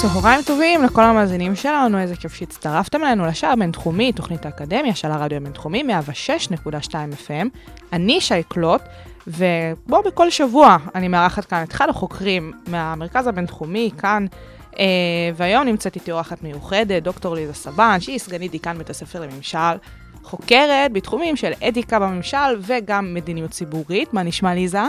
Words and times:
צהריים 0.00 0.42
טובים 0.42 0.82
לכל 0.82 1.02
המאזינים 1.04 1.56
שלנו, 1.56 1.98
איזה 1.98 2.16
כיף 2.16 2.34
שהצטרפתם 2.34 3.04
אלינו 3.04 3.26
לשעה 3.26 3.52
הבינתחומי, 3.52 4.12
תוכנית 4.12 4.46
האקדמיה 4.46 4.94
של 4.94 5.10
הרדיו 5.10 5.36
הבינתחומי, 5.36 5.84
106.2 6.66 6.92
FM. 6.92 7.46
אני 7.92 8.20
שי 8.20 8.42
קלוט, 8.48 8.80
ובואו 9.26 10.02
בכל 10.02 10.30
שבוע 10.30 10.76
אני 10.94 11.08
מארחת 11.08 11.44
כאן 11.44 11.62
את 11.62 11.72
אחד 11.72 11.88
החוקרים 11.88 12.52
מהמרכז 12.66 13.26
הבינתחומי, 13.26 13.90
כאן, 13.98 14.26
אה, 14.78 14.84
והיום 15.36 15.64
נמצאת 15.64 15.94
איתי 15.94 16.12
אורחת 16.12 16.42
מיוחדת, 16.42 17.02
דוקטור 17.02 17.34
ליזה 17.34 17.54
סבן, 17.54 18.00
שהיא 18.00 18.18
סגנית 18.18 18.50
דיקן 18.50 18.78
בית 18.78 18.90
הספר 18.90 19.20
לממשל, 19.20 19.78
חוקרת 20.22 20.92
בתחומים 20.92 21.36
של 21.36 21.52
אתיקה 21.68 21.98
בממשל 21.98 22.60
וגם 22.60 23.14
מדיניות 23.14 23.50
ציבורית. 23.50 24.14
מה 24.14 24.22
נשמע 24.22 24.54
ליזה? 24.54 24.82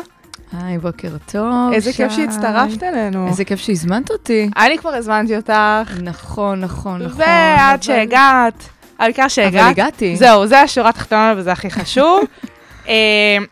היי, 0.58 0.78
בוקר 0.78 1.10
טוב. 1.32 1.74
איזה 1.74 1.94
כיף 1.94 2.12
שי. 2.12 2.16
שהצטרפת 2.16 2.84
אלינו. 2.84 3.28
איזה 3.28 3.46
כיף 3.46 3.60
שהזמנת 3.60 4.12
אותי. 4.12 4.50
אני 4.58 4.78
כבר 4.78 4.90
הזמנתי 4.90 5.36
אותך. 5.36 5.54
נכון, 6.02 6.60
נכון, 6.60 7.02
נכון. 7.02 7.18
ועד 7.22 7.74
אבל- 7.74 7.82
שהגעת, 7.82 8.64
העיקר 9.00 9.28
שהגעת. 9.28 9.62
אבל 9.62 9.70
הגעתי. 9.72 10.16
זהו, 10.16 10.48
זה 10.48 10.62
השורה 10.62 10.90
התחתונה 10.90 11.34
וזה 11.38 11.52
הכי 11.52 11.70
חשוב. 11.72 12.20
אה, 12.88 12.94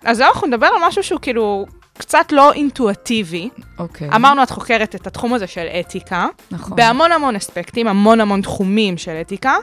אז 0.06 0.20
היום 0.20 0.32
אנחנו 0.34 0.48
נדבר 0.48 0.66
על 0.68 0.88
משהו 0.88 1.04
שהוא 1.04 1.20
כאילו 1.22 1.66
קצת 1.98 2.32
לא 2.32 2.54
אינטואטיבי. 2.54 3.50
אוקיי. 3.80 4.10
אמרנו, 4.16 4.44
את 4.44 4.50
חוקרת 4.50 4.96
את 4.96 5.08
התחום 5.08 5.34
הזה 5.34 5.48
של 5.48 5.66
אתיקה, 5.80 6.28
נכון. 6.52 6.78
בהמון 6.78 7.12
המון 7.12 7.36
אספקטים, 7.36 7.88
המון 7.88 8.22
המון 8.22 8.42
תחומים 8.42 8.98
של 8.98 9.12
אתיקה, 9.22 9.56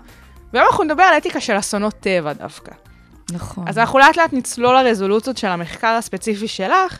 והיום 0.52 0.68
אנחנו 0.70 0.84
נדבר 0.84 1.02
על 1.02 1.16
אתיקה 1.16 1.40
של 1.40 1.58
אסונות 1.58 1.94
טבע 2.00 2.32
דווקא. 2.32 2.72
נכון. 3.32 3.64
אז 3.68 3.78
אנחנו 3.78 3.98
לאט 3.98 4.16
לאט 4.16 4.32
נצלול 4.32 4.82
לרזולוציות 4.82 5.36
של 5.36 5.46
המחקר 5.48 5.86
הספציפי 5.88 6.48
שלך, 6.48 6.98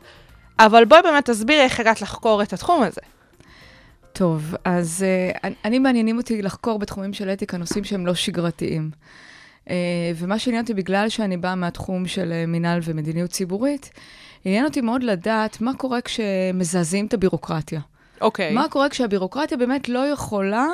אבל 0.59 0.85
בואי 0.85 1.03
באמת 1.03 1.31
תסבירי 1.31 1.61
איך 1.61 1.81
הגעת 1.81 2.03
לחקור 2.03 2.43
את 2.43 2.53
התחום 2.53 2.83
הזה. 2.83 3.01
טוב, 4.13 4.55
אז 4.65 5.05
uh, 5.35 5.39
אני, 5.45 5.55
אני 5.65 5.79
מעניינים 5.79 6.19
אותי 6.19 6.43
לחקור 6.43 6.79
בתחומים 6.79 7.13
של 7.13 7.29
אתיקה 7.29 7.57
נושאים 7.57 7.85
שהם 7.85 8.07
לא 8.07 8.15
שגרתיים. 8.15 8.91
Uh, 9.65 9.69
ומה 10.17 10.39
שעניין 10.39 10.63
אותי, 10.63 10.75
בגלל 10.75 11.09
שאני 11.09 11.37
באה 11.37 11.55
מהתחום 11.55 12.07
של 12.07 12.33
uh, 12.33 12.51
מינהל 12.51 12.81
ומדיניות 12.83 13.31
ציבורית, 13.31 13.91
עניין 14.45 14.65
אותי 14.65 14.81
מאוד 14.81 15.03
לדעת 15.03 15.61
מה 15.61 15.75
קורה 15.75 16.01
כשמזעזעים 16.01 17.07
את 17.07 17.15
הבירוקרטיה. 17.15 17.81
אוקיי. 18.21 18.53
מה 18.55 18.69
קורה 18.69 18.89
כשהבירוקרטיה 18.89 19.59
באמת 19.59 19.89
לא 19.89 19.99
יכולה 19.99 20.67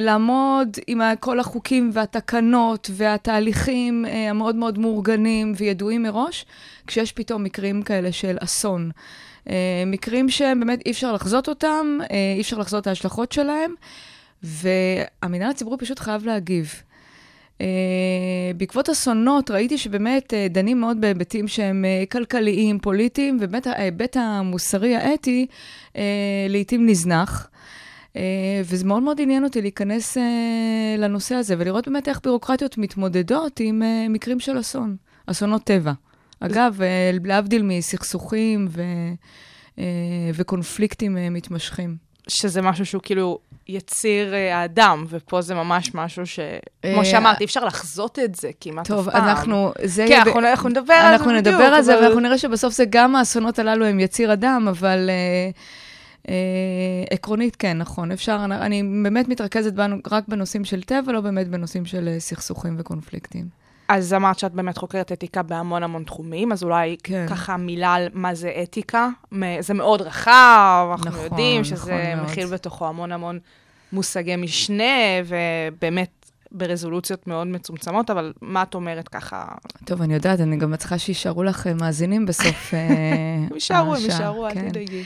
לעמוד 0.00 0.76
עם 0.86 1.00
כל 1.20 1.40
החוקים 1.40 1.90
והתקנות 1.92 2.90
והתהליכים 2.92 4.04
אה, 4.06 4.30
המאוד 4.30 4.56
מאוד 4.56 4.78
מאורגנים 4.78 5.52
וידועים 5.56 6.02
מראש, 6.02 6.46
כשיש 6.86 7.12
פתאום 7.12 7.44
מקרים 7.44 7.82
כאלה 7.82 8.12
של 8.12 8.36
אסון. 8.40 8.90
אה, 9.48 9.82
מקרים 9.86 10.28
שבאמת 10.28 10.86
אי 10.86 10.90
אפשר 10.90 11.12
לחזות 11.12 11.48
אותם, 11.48 11.98
אה, 12.10 12.32
אי 12.36 12.40
אפשר 12.40 12.58
לחזות 12.58 12.82
את 12.82 12.86
ההשלכות 12.86 13.32
שלהם, 13.32 13.74
והמינהל 14.42 15.50
הציבורי 15.50 15.78
פשוט 15.78 15.98
חייב 15.98 16.26
להגיב. 16.26 16.82
Uh, 17.58 17.60
בעקבות 18.56 18.88
אסונות 18.88 19.50
ראיתי 19.50 19.78
שבאמת 19.78 20.32
uh, 20.32 20.52
דנים 20.52 20.80
מאוד 20.80 21.00
בהיבטים 21.00 21.48
שהם 21.48 21.84
uh, 21.84 22.10
כלכליים, 22.10 22.78
פוליטיים, 22.78 23.36
ובאמת 23.40 23.66
ההיבט 23.66 24.16
המוסרי, 24.16 24.96
האתי, 24.96 25.46
uh, 25.92 25.96
לעתים 26.48 26.86
נזנח. 26.86 27.48
Uh, 27.52 27.58
וזה 28.64 28.84
מאוד 28.84 29.02
מאוד 29.02 29.20
עניין 29.20 29.44
אותי 29.44 29.62
להיכנס 29.62 30.16
uh, 30.16 30.20
לנושא 30.98 31.34
הזה 31.34 31.54
ולראות 31.58 31.88
באמת 31.88 32.08
איך 32.08 32.20
בירוקרטיות 32.24 32.78
מתמודדות 32.78 33.60
עם 33.60 33.82
uh, 33.82 34.10
מקרים 34.12 34.40
של 34.40 34.60
אסון, 34.60 34.96
אסונות 35.26 35.64
טבע. 35.64 35.92
אגב, 36.40 36.76
uh, 36.80 37.26
להבדיל 37.26 37.62
מסכסוכים 37.62 38.68
ו, 38.70 38.82
uh, 39.76 39.80
וקונפליקטים 40.34 41.16
uh, 41.16 41.20
מתמשכים. 41.30 42.08
שזה 42.28 42.62
משהו 42.62 42.86
שהוא 42.86 43.02
כאילו 43.02 43.38
יציר 43.68 44.34
אה, 44.34 44.58
האדם, 44.58 45.04
ופה 45.08 45.40
זה 45.40 45.54
ממש 45.54 45.94
משהו 45.94 46.26
ש... 46.26 46.38
אה, 46.38 46.58
כמו 46.94 47.04
שאמרת, 47.04 47.40
אי 47.40 47.44
אפשר 47.44 47.64
לחזות 47.64 48.18
את 48.18 48.34
זה 48.34 48.50
כמעט 48.60 48.90
אף 48.90 48.96
פעם. 48.96 48.96
טוב, 48.96 49.08
אנחנו... 49.08 49.72
זה 49.84 50.04
כן, 50.08 50.22
ב- 50.24 50.28
אנחנו, 50.28 50.40
אנחנו 50.40 50.68
נדבר 50.68 50.94
על 50.94 51.02
זה 51.02 51.12
אנחנו 51.12 51.30
בדיוק. 51.30 51.46
נדבר 51.46 51.64
על 51.64 51.82
זה, 51.82 51.94
אבל- 51.94 52.02
ואנחנו 52.02 52.20
נראה 52.20 52.38
שבסוף 52.38 52.74
זה 52.74 52.84
גם 52.90 53.16
האסונות 53.16 53.58
הללו 53.58 53.86
הם 53.86 54.00
יציר 54.00 54.32
אדם, 54.32 54.68
אבל 54.70 55.10
אה, 55.10 55.14
אה, 55.14 55.50
עקרונית, 57.10 57.56
כן, 57.56 57.78
נכון. 57.78 58.12
אפשר, 58.12 58.40
אני, 58.44 58.54
אני 58.56 58.82
באמת 59.02 59.28
מתרכזת 59.28 59.72
בנו 59.72 59.96
רק 60.10 60.24
בנושאים 60.28 60.64
של 60.64 60.82
טבע, 60.82 61.12
לא 61.12 61.20
באמת 61.20 61.48
בנושאים 61.48 61.86
של 61.86 62.08
אה, 62.08 62.20
סכסוכים 62.20 62.76
וקונפליקטים. 62.78 63.48
אז 63.88 64.14
אמרת 64.14 64.38
שאת 64.38 64.52
באמת 64.52 64.78
חוקרת 64.78 65.12
אתיקה 65.12 65.42
בהמון 65.42 65.82
המון 65.82 66.04
תחומים, 66.04 66.52
אז 66.52 66.62
אולי 66.62 66.96
כן. 67.02 67.26
ככה 67.28 67.56
מילה 67.56 67.94
על 67.94 68.08
מה 68.12 68.34
זה 68.34 68.52
אתיקה. 68.62 69.08
זה 69.60 69.74
מאוד 69.74 70.02
רחב, 70.02 70.88
אנחנו 70.90 71.10
נכון, 71.10 71.24
יודעים 71.24 71.60
נכון 71.60 71.76
שזה 71.76 72.14
מאוד. 72.16 72.26
מכיל 72.26 72.46
בתוכו 72.46 72.86
המון 72.86 73.12
המון 73.12 73.38
מושגי 73.92 74.36
משנה, 74.36 74.84
ובאמת 75.26 76.18
ברזולוציות 76.52 77.26
מאוד 77.26 77.46
מצומצמות, 77.46 78.10
אבל 78.10 78.32
מה 78.40 78.62
את 78.62 78.74
אומרת 78.74 79.08
ככה? 79.08 79.44
טוב, 79.84 80.02
אני 80.02 80.14
יודעת, 80.14 80.40
אני 80.40 80.56
גם 80.56 80.76
צריכה 80.76 80.98
שיישארו 80.98 81.42
לך 81.42 81.66
אה, 81.66 81.74
מאזינים 81.74 82.26
בסוף 82.26 82.74
אה, 82.74 82.78
הם 83.50 83.54
יישארו, 83.54 83.94
הם 83.94 83.96
השעה, 83.96 84.10
יישארו, 84.10 84.46
אל 84.46 84.54
כן. 84.54 84.68
תדאגי. 84.68 85.04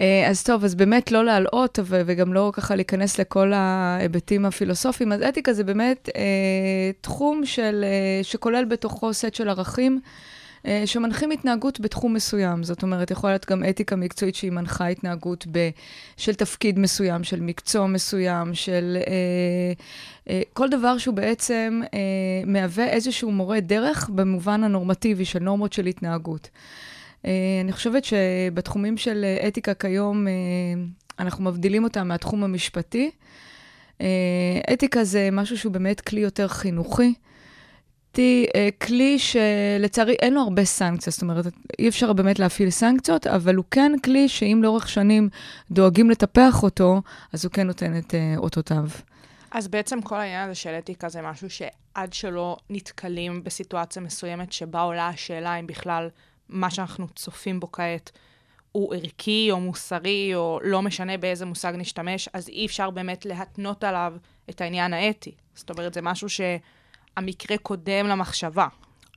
אה, 0.00 0.28
אז 0.28 0.42
טוב, 0.42 0.64
אז 0.64 0.74
באמת 0.74 1.12
לא 1.12 1.24
להלאות 1.24 1.78
וגם 1.88 2.32
לא 2.32 2.50
ככה 2.54 2.74
להיכנס 2.74 3.20
לכל 3.20 3.52
ההיבטים 3.52 4.44
הפילוסופיים. 4.44 5.12
אז 5.12 5.20
אתיקה 5.22 5.52
זה 5.52 5.64
באמת 5.64 6.08
אה, 6.16 6.90
תחום 7.00 7.46
של, 7.46 7.84
אה, 7.84 8.24
שכולל 8.24 8.64
בתוכו 8.64 9.14
סט 9.14 9.34
של 9.34 9.48
ערכים. 9.48 10.00
אה, 10.66 10.82
שמנחים 10.86 11.30
התנהגות 11.30 11.80
בתחום 11.80 12.14
מסוים. 12.14 12.64
זאת 12.64 12.82
אומרת, 12.82 13.10
יכולה 13.10 13.32
להיות 13.32 13.50
גם 13.50 13.64
אתיקה 13.70 13.96
מקצועית 13.96 14.34
שהיא 14.34 14.52
מנחה 14.52 14.86
התנהגות 14.86 15.46
ב, 15.52 15.70
של 16.16 16.34
תפקיד 16.34 16.78
מסוים, 16.78 17.24
של 17.24 17.40
מקצוע 17.40 17.86
מסוים, 17.86 18.54
של 18.54 18.98
אה, 19.06 19.12
אה, 20.30 20.42
כל 20.52 20.68
דבר 20.68 20.98
שהוא 20.98 21.14
בעצם 21.14 21.80
אה, 21.94 21.98
מהווה 22.46 22.88
איזשהו 22.88 23.32
מורה 23.32 23.60
דרך 23.60 24.10
במובן 24.14 24.64
הנורמטיבי 24.64 25.24
של 25.24 25.38
נורמות 25.38 25.72
של 25.72 25.86
התנהגות. 25.86 26.48
אה, 26.54 26.60
אני 27.24 27.72
חושבת 27.72 28.04
שבתחומים 28.04 28.96
של 28.96 29.24
אה, 29.24 29.48
אתיקה 29.48 29.74
כיום, 29.74 30.28
אה, 30.28 30.32
אנחנו 31.18 31.44
מבדילים 31.44 31.84
אותם 31.84 32.08
מהתחום 32.08 32.44
המשפטי. 32.44 33.10
אה, 34.00 34.06
אתיקה 34.72 35.04
זה 35.04 35.28
משהו 35.32 35.58
שהוא 35.58 35.72
באמת 35.72 36.00
כלי 36.00 36.20
יותר 36.20 36.48
חינוכי. 36.48 37.14
אה, 38.18 38.68
כלי 38.82 39.18
שלצערי 39.18 40.14
אין 40.22 40.34
לו 40.34 40.40
הרבה 40.40 40.64
סנקציות, 40.64 41.12
זאת 41.12 41.22
אומרת, 41.22 41.46
אי 41.78 41.88
אפשר 41.88 42.12
באמת 42.12 42.38
להפעיל 42.38 42.70
סנקציות, 42.70 43.26
אבל 43.26 43.54
הוא 43.54 43.64
כן 43.70 43.92
כלי 44.04 44.28
שאם 44.28 44.60
לאורך 44.62 44.88
שנים 44.88 45.28
דואגים 45.70 46.10
לטפח 46.10 46.62
אותו, 46.62 47.02
אז 47.32 47.44
הוא 47.44 47.52
כן 47.52 47.66
נותן 47.66 47.98
את 47.98 48.14
אה, 48.14 48.34
אותותיו. 48.36 48.84
אז 49.50 49.68
בעצם 49.68 50.02
כל 50.02 50.16
העניין 50.16 50.44
הזה 50.48 50.54
של 50.54 50.70
אתיקה 50.70 51.08
זה 51.08 51.22
משהו 51.22 51.50
שעד 51.50 52.12
שלא 52.12 52.56
נתקלים 52.70 53.44
בסיטואציה 53.44 54.02
מסוימת 54.02 54.52
שבה 54.52 54.80
עולה 54.80 55.08
השאלה 55.08 55.54
אם 55.54 55.66
בכלל 55.66 56.08
מה 56.52 56.70
שאנחנו 56.70 57.08
צופים 57.08 57.60
בו 57.60 57.72
כעת 57.72 58.10
הוא 58.72 58.94
ערכי 58.94 59.48
או 59.50 59.60
מוסרי, 59.60 60.34
או 60.34 60.60
לא 60.62 60.82
משנה 60.82 61.16
באיזה 61.16 61.46
מושג 61.46 61.72
נשתמש, 61.76 62.28
אז 62.32 62.48
אי 62.48 62.66
אפשר 62.66 62.90
באמת 62.90 63.26
להתנות 63.26 63.84
עליו 63.84 64.14
את 64.50 64.60
העניין 64.60 64.92
האתי. 64.92 65.32
זאת 65.54 65.70
אומרת, 65.70 65.94
זה 65.94 66.02
משהו 66.02 66.28
שהמקרה 66.28 67.58
קודם 67.58 68.06
למחשבה. 68.06 68.66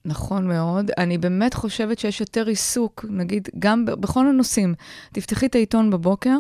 נכון 0.06 0.48
מאוד. 0.48 0.92
אני 0.98 1.18
באמת 1.18 1.54
חושבת 1.54 2.00
שיש 2.00 2.22
יותר 2.22 2.48
עיסוק, 2.48 3.06
נגיד, 3.10 3.50
גם 3.60 3.86
בכל 3.86 4.28
הנושאים. 4.28 4.76
תפתחי 5.14 5.46
את 5.46 5.56
העיתון 5.56 5.90
בבוקר, 5.90 6.38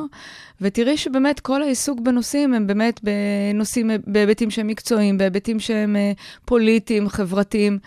ותראי 0.61 0.97
שבאמת 0.97 1.39
כל 1.39 1.61
העיסוק 1.61 1.99
בנושאים 1.99 2.53
הם 2.53 2.67
באמת 2.67 3.01
בנושאים, 3.03 3.91
בהיבטים 4.07 4.51
שהם 4.51 4.67
מקצועיים, 4.67 5.17
בהיבטים 5.17 5.59
שהם 5.59 5.95
אה, 5.95 6.11
פוליטיים, 6.45 7.09
חברתיים. 7.09 7.79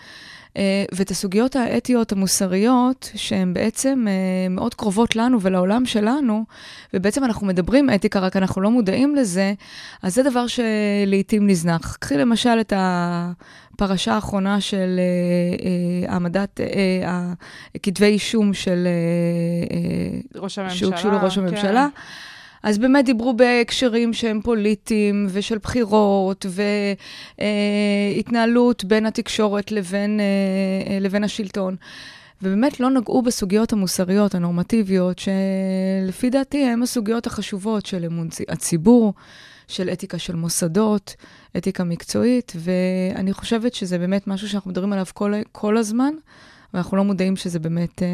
אה, 0.59 0.83
ואת 0.91 1.11
הסוגיות 1.11 1.55
האתיות 1.55 2.11
המוסריות, 2.11 3.11
שהן 3.15 3.53
בעצם 3.53 4.05
אה, 4.07 4.49
מאוד 4.49 4.73
קרובות 4.73 5.15
לנו 5.15 5.41
ולעולם 5.41 5.85
שלנו, 5.85 6.45
ובעצם 6.93 7.23
אנחנו 7.23 7.47
מדברים 7.47 7.89
אתיקה, 7.95 8.19
רק 8.19 8.35
אנחנו 8.35 8.61
לא 8.61 8.71
מודעים 8.71 9.15
לזה, 9.15 9.53
אז 10.03 10.15
זה 10.15 10.23
דבר 10.23 10.45
שלעיתים 10.47 11.47
נזנח. 11.47 11.97
קחי 11.99 12.17
למשל 12.17 12.57
את 12.61 12.73
הפרשה 12.75 14.13
האחרונה 14.13 14.61
של 14.61 14.99
אה, 14.99 16.13
העמדת, 16.13 16.59
כתבי 17.83 18.05
אישום 18.05 18.53
של... 18.53 18.87
ראש 20.35 20.59
הממשלה. 20.59 20.77
שהוגשו 20.77 21.11
לראש 21.11 21.37
הממשלה. 21.37 21.87
אז 22.63 22.77
באמת 22.77 23.05
דיברו 23.05 23.33
בהקשרים 23.33 24.13
שהם 24.13 24.41
פוליטיים 24.41 25.27
ושל 25.29 25.57
בחירות 25.57 26.45
והתנהלות 27.37 28.83
בין 28.83 29.05
התקשורת 29.05 29.71
לבין, 29.71 30.19
אה, 30.19 30.25
אה, 30.93 30.99
לבין 30.99 31.23
השלטון. 31.23 31.75
ובאמת 32.41 32.79
לא 32.79 32.89
נגעו 32.89 33.21
בסוגיות 33.21 33.73
המוסריות, 33.73 34.35
הנורמטיביות, 34.35 35.19
שלפי 35.19 36.29
דעתי 36.29 36.65
הן 36.65 36.83
הסוגיות 36.83 37.27
החשובות 37.27 37.85
של 37.85 38.05
אמון 38.05 38.29
צי- 38.29 38.43
הציבור, 38.49 39.13
של 39.67 39.89
אתיקה 39.89 40.17
של 40.19 40.35
מוסדות, 40.35 41.15
אתיקה 41.57 41.83
מקצועית, 41.83 42.53
ואני 42.55 43.33
חושבת 43.33 43.73
שזה 43.73 43.97
באמת 43.97 44.27
משהו 44.27 44.49
שאנחנו 44.49 44.71
מדברים 44.71 44.93
עליו 44.93 45.05
כל, 45.13 45.33
כל 45.51 45.77
הזמן, 45.77 46.13
ואנחנו 46.73 46.97
לא 46.97 47.03
מודעים 47.03 47.35
שזה 47.35 47.59
באמת 47.59 48.03
אה, 48.03 48.07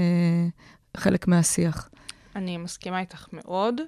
חלק 0.97 1.27
מהשיח. 1.27 1.89
אני 2.35 2.57
מסכימה 2.57 2.99
איתך 2.99 3.27
מאוד, 3.33 3.81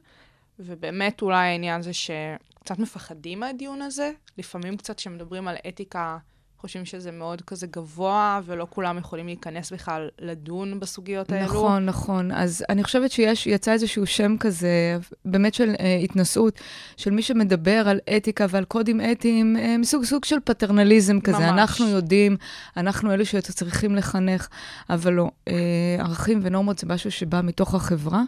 ובאמת 0.59 1.21
אולי 1.21 1.47
העניין 1.47 1.81
זה 1.81 1.93
שקצת 1.93 2.79
מפחדים 2.79 3.39
מהדיון 3.39 3.81
הזה. 3.81 4.11
לפעמים 4.37 4.77
קצת 4.77 4.97
כשמדברים 4.97 5.47
על 5.47 5.55
אתיקה, 5.67 6.17
חושבים 6.59 6.85
שזה 6.85 7.11
מאוד 7.11 7.41
כזה 7.41 7.67
גבוה, 7.67 8.41
ולא 8.45 8.67
כולם 8.69 8.97
יכולים 8.97 9.25
להיכנס 9.25 9.73
בכלל 9.73 10.09
לדון 10.19 10.79
בסוגיות 10.79 11.31
האלו. 11.31 11.45
נכון, 11.45 11.85
נכון. 11.85 12.31
אז 12.31 12.63
אני 12.69 12.83
חושבת 12.83 13.11
שיש, 13.11 13.47
יצא 13.47 13.71
איזשהו 13.71 14.05
שם 14.05 14.37
כזה, 14.39 14.97
באמת 15.25 15.53
של 15.53 15.73
אה, 15.79 15.95
התנשאות, 16.03 16.59
של 16.97 17.11
מי 17.11 17.21
שמדבר 17.21 17.89
על 17.89 17.99
אתיקה 18.17 18.45
ועל 18.49 18.65
קודים 18.65 19.01
אתיים, 19.11 19.57
אה, 19.57 19.77
מסוג 19.77 20.03
סוג 20.03 20.25
של 20.25 20.37
פטרנליזם 20.45 21.19
כזה. 21.19 21.37
ממש. 21.37 21.49
אנחנו 21.49 21.87
יודעים, 21.87 22.37
אנחנו 22.77 23.13
אלו 23.13 23.25
שצריכים 23.25 23.95
לחנך, 23.95 24.47
אבל 24.89 25.13
לא. 25.13 25.29
אה, 25.47 25.53
ערכים 25.99 26.39
ונורמות 26.43 26.79
זה 26.79 26.87
משהו 26.87 27.11
שבא 27.11 27.41
מתוך 27.43 27.75
החברה. 27.75 28.23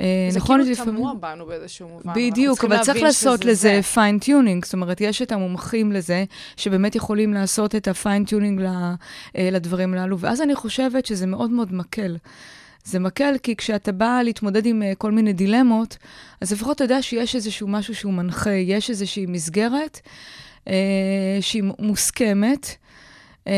אה, 0.00 0.28
זה 0.30 0.38
נכון, 0.38 0.60
כאילו 0.60 0.72
לפעמים- 0.72 0.94
טמון 0.94 1.14
בנו 1.14 1.46
באיזשהו 1.46 1.88
מובן. 1.88 2.12
בדיוק, 2.16 2.64
אבל 2.64 2.82
צריך 2.82 3.02
לעשות 3.02 3.44
לזה 3.44 3.54
זה. 3.54 3.82
Fine-tuning, 3.82 4.64
זאת 4.64 4.74
אומרת, 4.74 5.00
יש 5.00 5.22
את 5.22 5.32
המומחים 5.32 5.92
לזה, 5.92 6.24
שבאמת 6.56 6.94
יכולים 6.94 7.34
לעשות 7.34 7.74
את 7.74 7.88
ה 7.88 7.94
fine-tuning 7.94 8.60
לדברים 9.34 9.94
הללו, 9.94 10.18
ואז 10.18 10.42
אני 10.42 10.54
חושבת 10.54 11.06
שזה 11.06 11.26
מאוד 11.26 11.50
מאוד 11.50 11.74
מקל. 11.74 12.16
זה 12.84 12.98
מקל 12.98 13.34
כי 13.42 13.56
כשאתה 13.56 13.92
בא 13.92 14.20
להתמודד 14.24 14.66
עם 14.66 14.82
אה, 14.82 14.92
כל 14.98 15.12
מיני 15.12 15.32
דילמות, 15.32 15.96
אז 16.40 16.52
לפחות 16.52 16.76
אתה 16.76 16.84
יודע 16.84 17.02
שיש 17.02 17.34
איזשהו 17.34 17.68
משהו 17.68 17.94
שהוא 17.94 18.12
מנחה, 18.12 18.50
יש 18.50 18.90
איזושהי 18.90 19.26
מסגרת 19.26 20.00
אה, 20.68 20.72
שהיא 21.40 21.62
מוסכמת, 21.78 22.76
אה, 23.46 23.52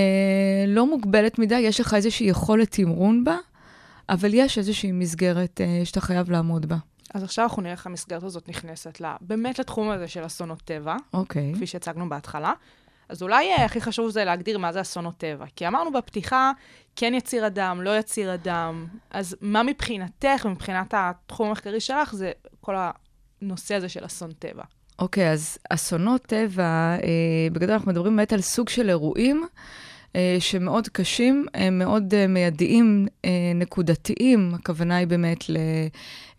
לא 0.67 0.87
מוגבלת 0.87 1.39
מדי, 1.39 1.59
יש 1.59 1.81
לך 1.81 1.95
איזושהי 1.95 2.27
יכולת 2.27 2.71
תמרון 2.71 3.25
בה, 3.25 3.37
אבל 4.09 4.35
יש 4.35 4.59
איזושהי 4.59 4.93
מסגרת 4.93 5.61
אה, 5.61 5.81
שאתה 5.85 6.01
חייב 6.01 6.31
לעמוד 6.31 6.67
בה. 6.67 6.77
אז 7.15 7.23
עכשיו 7.23 7.45
אנחנו 7.45 7.63
נראה 7.63 7.73
איך 7.73 7.87
המסגרת 7.87 8.23
הזאת 8.23 8.49
נכנסת 8.49 9.01
לה, 9.01 9.17
באמת 9.21 9.59
לתחום 9.59 9.91
הזה 9.91 10.09
של 10.09 10.27
אסונות 10.27 10.63
טבע, 10.63 10.97
אוקיי. 11.15 11.53
כפי 11.55 11.67
שהצגנו 11.67 12.09
בהתחלה. 12.09 12.53
אז 13.09 13.23
אולי 13.23 13.53
אה, 13.53 13.65
הכי 13.65 13.81
חשוב 13.81 14.11
זה 14.11 14.25
להגדיר 14.25 14.59
מה 14.59 14.73
זה 14.73 14.81
אסונות 14.81 15.19
טבע. 15.19 15.45
כי 15.57 15.69
אמרנו 15.69 15.93
בפתיחה, 15.93 16.53
כן 16.97 17.15
יציר 17.15 17.47
אדם, 17.47 17.83
לא 17.83 17.99
יציר 17.99 18.35
אדם. 18.35 18.87
אז 19.11 19.37
מה 19.41 19.63
מבחינתך, 19.63 20.47
מבחינת 20.47 20.95
התחום 20.97 21.49
המחקרי 21.49 21.81
שלך, 21.81 22.15
זה 22.15 22.33
כל 22.61 22.75
הנושא 23.43 23.75
הזה 23.75 23.89
של 23.89 24.07
אסון 24.07 24.33
טבע. 24.33 24.63
אוקיי, 24.99 25.33
אז 25.33 25.59
אסונות 25.71 26.23
טבע, 26.23 26.65
אה, 26.65 26.99
בגדול 27.53 27.75
אנחנו 27.75 27.91
מדברים 27.91 28.17
באמת 28.17 28.33
על 28.33 28.41
סוג 28.41 28.69
של 28.69 28.89
אירועים 28.89 29.47
שמאוד 30.39 30.89
קשים, 30.89 31.47
הם 31.55 31.79
מאוד 31.79 32.15
אה, 32.15 32.27
מיידיים, 32.27 33.07
אה, 33.25 33.31
נקודתיים, 33.55 34.55
הכוונה 34.55 34.97
היא 34.97 35.07
באמת 35.07 35.45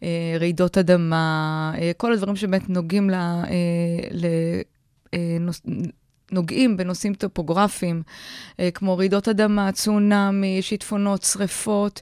לרעידות 0.02 0.78
אדמה, 0.78 1.74
אה, 1.78 1.92
כל 1.98 2.14
הדברים 2.14 2.36
שבאמת 2.36 2.70
נוגעים 2.70 3.10
ל... 3.10 3.14
אה, 3.14 3.50
ל 4.12 4.26
אה, 5.14 5.38
נוגעים 6.32 6.78
בנושאים 6.78 7.14
טופוגרפיים, 7.14 8.04
אה, 8.60 8.72
כמו 8.72 8.98
רעידות 8.98 9.28
אדמה, 9.28 9.72
צונאמי, 9.72 10.62
שיטפונות, 10.62 11.24
שריפות. 11.24 12.02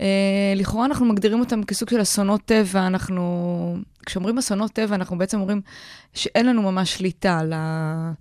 אה, 0.00 0.52
לכאורה 0.56 0.84
אנחנו 0.84 1.06
מגדירים 1.06 1.40
אותם 1.40 1.64
כסוג 1.64 1.90
של 1.90 2.02
אסונות 2.02 2.40
טבע. 2.44 2.86
אנחנו, 2.86 3.76
כשאומרים 4.06 4.38
אסונות 4.38 4.72
טבע, 4.72 4.94
אנחנו 4.94 5.18
בעצם 5.18 5.40
אומרים 5.40 5.60
שאין 6.14 6.46
לנו 6.46 6.62
ממש 6.62 6.94
שליטה 6.94 7.38
על, 7.38 7.52
ה, 7.52 8.12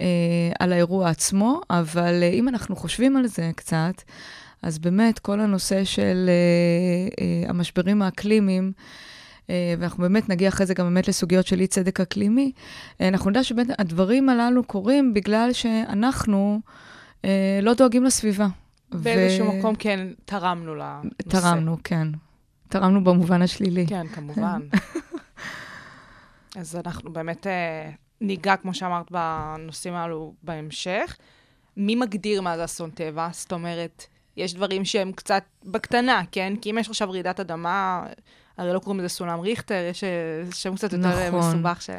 אה, 0.00 0.06
על 0.58 0.72
האירוע 0.72 1.08
עצמו, 1.10 1.60
אבל 1.70 2.22
אה, 2.22 2.28
אם 2.28 2.48
אנחנו 2.48 2.76
חושבים 2.76 3.16
על 3.16 3.26
זה 3.26 3.50
קצת, 3.56 4.02
אז 4.62 4.78
באמת 4.78 5.18
כל 5.18 5.40
הנושא 5.40 5.84
של 5.84 6.28
אה, 6.28 7.24
אה, 7.24 7.50
המשברים 7.50 8.02
האקלימיים, 8.02 8.72
אה, 9.50 9.74
ואנחנו 9.78 10.02
באמת 10.02 10.28
נגיע 10.28 10.48
אחרי 10.48 10.66
זה 10.66 10.74
גם 10.74 10.84
באמת 10.86 11.08
לסוגיות 11.08 11.46
של 11.46 11.60
אי 11.60 11.66
צדק 11.66 12.00
אקלימי, 12.00 12.52
אה, 13.00 13.08
אנחנו 13.08 13.30
נדע 13.30 13.44
שבאמת 13.44 13.80
הדברים 13.80 14.28
הללו 14.28 14.64
קורים 14.64 15.14
בגלל 15.14 15.52
שאנחנו 15.52 16.60
אה, 17.24 17.60
לא 17.62 17.74
דואגים 17.74 18.04
לסביבה. 18.04 18.46
באיזשהו 18.92 19.46
ו- 19.46 19.58
מקום 19.58 19.74
כן 19.74 20.06
תרמנו 20.24 20.74
לנושא. 20.74 21.08
תרמנו, 21.28 21.76
כן. 21.84 22.08
תרמנו 22.68 23.04
במובן 23.04 23.42
השלילי. 23.42 23.86
כן, 23.86 24.06
כמובן. 24.14 24.60
אז 26.56 26.76
אנחנו 26.86 27.12
באמת 27.12 27.46
אה, 27.46 27.90
ניגע, 28.20 28.56
כמו 28.56 28.74
שאמרת, 28.74 29.10
בנושאים 29.10 29.94
האלו 29.94 30.34
בהמשך. 30.42 31.16
מי 31.76 31.94
מגדיר 31.94 32.42
מה 32.42 32.56
זה 32.56 32.64
אסון 32.64 32.90
טבע? 32.90 33.28
זאת 33.32 33.52
אומרת, 33.52 34.06
יש 34.36 34.54
דברים 34.54 34.84
שהם 34.84 35.12
קצת 35.12 35.44
בקטנה, 35.64 36.22
כן? 36.32 36.52
כי 36.62 36.70
אם 36.70 36.78
יש 36.78 36.88
עכשיו 36.88 37.10
רעידת 37.10 37.40
אדמה, 37.40 38.06
הרי 38.56 38.72
לא 38.72 38.78
קוראים 38.78 39.00
לזה 39.00 39.08
סולם 39.08 39.40
ריכטר, 39.40 39.86
יש 39.90 40.04
אה, 40.04 40.52
שם 40.52 40.74
קצת 40.74 40.92
יותר 40.92 41.18
אה, 41.18 41.28
נכון. 41.28 41.40
מסובך, 41.40 41.82
שאני 41.82 41.98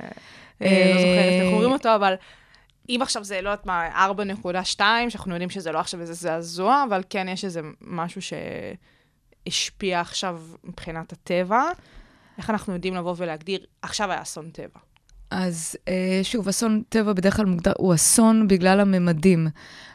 לא 0.59 0.97
זוכרת 0.97 1.41
איך 1.41 1.53
קוראים 1.53 1.71
אותו, 1.71 1.95
אבל 1.95 2.15
אם 2.89 2.99
עכשיו 3.01 3.23
זה, 3.23 3.41
לא 3.41 3.49
יודעת 3.49 3.65
מה, 3.65 4.09
4.2, 4.77 4.79
שאנחנו 5.09 5.31
יודעים 5.31 5.49
שזה 5.49 5.71
לא 5.71 5.79
עכשיו 5.79 6.01
איזה 6.01 6.13
זעזוע, 6.13 6.83
אבל 6.89 7.03
כן 7.09 7.27
יש 7.29 7.45
איזה 7.45 7.61
משהו 7.81 8.21
שהשפיע 9.47 9.99
עכשיו 9.99 10.41
מבחינת 10.63 11.13
הטבע. 11.13 11.63
איך 12.37 12.49
אנחנו 12.49 12.73
יודעים 12.73 12.95
לבוא 12.95 13.13
ולהגדיר, 13.17 13.59
עכשיו 13.81 14.11
היה 14.11 14.21
אסון 14.21 14.49
טבע. 14.49 14.79
אז 15.31 15.75
אה, 15.87 16.19
שוב, 16.23 16.47
אסון 16.47 16.81
טבע 16.89 17.13
בדרך 17.13 17.35
כלל 17.35 17.45
מוגדר, 17.45 17.71
הוא 17.77 17.93
אסון 17.93 18.47
בגלל 18.47 18.79
הממדים. 18.79 19.47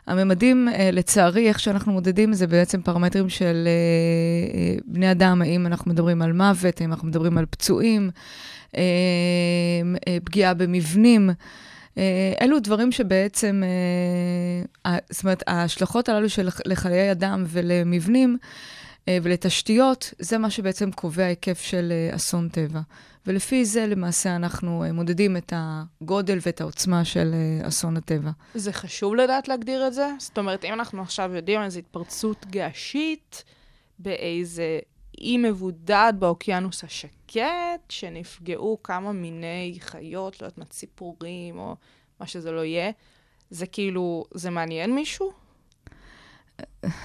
הממדים, 0.07 0.69
אה, 0.69 0.91
לצערי, 0.93 1.49
איך 1.49 1.61
שאנחנו 1.61 1.93
מודדים, 1.93 2.33
זה 2.33 2.47
בעצם 2.47 2.83
פרמטרים 2.83 3.29
של 3.29 3.69
אה, 3.69 4.77
בני 4.85 5.11
אדם, 5.11 5.43
האם 5.43 5.67
אנחנו 5.67 5.91
מדברים 5.91 6.23
על 6.23 6.33
מוות, 6.33 6.81
האם 6.81 6.93
אנחנו 6.93 7.09
מדברים 7.09 7.39
על 7.39 7.47
פצועים, 7.51 8.11
פגיעה 10.25 10.55
במבנים. 10.55 11.31
אלו 12.41 12.61
דברים 12.61 12.93
שבעצם, 12.93 13.63
זאת 15.11 15.25
אומרת, 15.25 15.43
ההשלכות 15.47 16.09
הללו 16.09 16.29
של 16.29 16.49
לחיי 16.67 17.13
אדם 17.13 17.45
ולמבנים 17.47 18.37
ולתשתיות, 19.09 20.15
זה 20.19 20.39
מה 20.39 20.51
שבעצם 20.51 20.93
קובע 20.93 21.25
היקף 21.25 21.61
של 21.61 21.93
אה, 21.93 22.17
אסון 22.17 22.49
טבע. 22.49 22.81
ולפי 23.27 23.65
זה 23.65 23.87
למעשה 23.87 24.37
אנחנו 24.37 24.85
אה, 24.85 24.93
מודדים 24.93 25.37
את 25.37 25.53
הגודל 25.57 26.39
ואת 26.47 26.61
העוצמה 26.61 27.05
של 27.05 27.35
אה, 27.35 27.69
אסון 27.69 27.97
הטבע. 27.97 28.31
זה 28.55 28.73
חשוב 28.73 29.15
לדעת 29.15 29.49
להגדיר 29.49 29.87
את 29.87 29.95
זה? 29.95 30.09
זאת 30.19 30.39
אומרת, 30.39 30.65
אם 30.65 30.73
אנחנו 30.73 31.03
עכשיו 31.03 31.35
יודעים 31.35 31.63
איזו 31.63 31.79
התפרצות 31.79 32.47
געשית 32.47 33.45
באיזה 33.99 34.79
אי 35.19 35.39
מבודד 35.39 36.13
באוקיינוס 36.19 36.85
השקט, 36.85 37.81
שנפגעו 37.89 38.79
כמה 38.83 39.13
מיני 39.13 39.77
חיות, 39.81 40.41
לא 40.41 40.47
יודעת 40.47 40.59
מה, 40.59 40.65
ציפורים 40.65 41.59
או 41.59 41.77
מה 42.21 42.27
שזה 42.27 42.51
לא 42.51 42.65
יהיה, 42.65 42.91
זה 43.51 43.67
כאילו, 43.67 44.25
זה 44.35 44.51
מעניין 44.51 44.95
מישהו? 44.95 45.40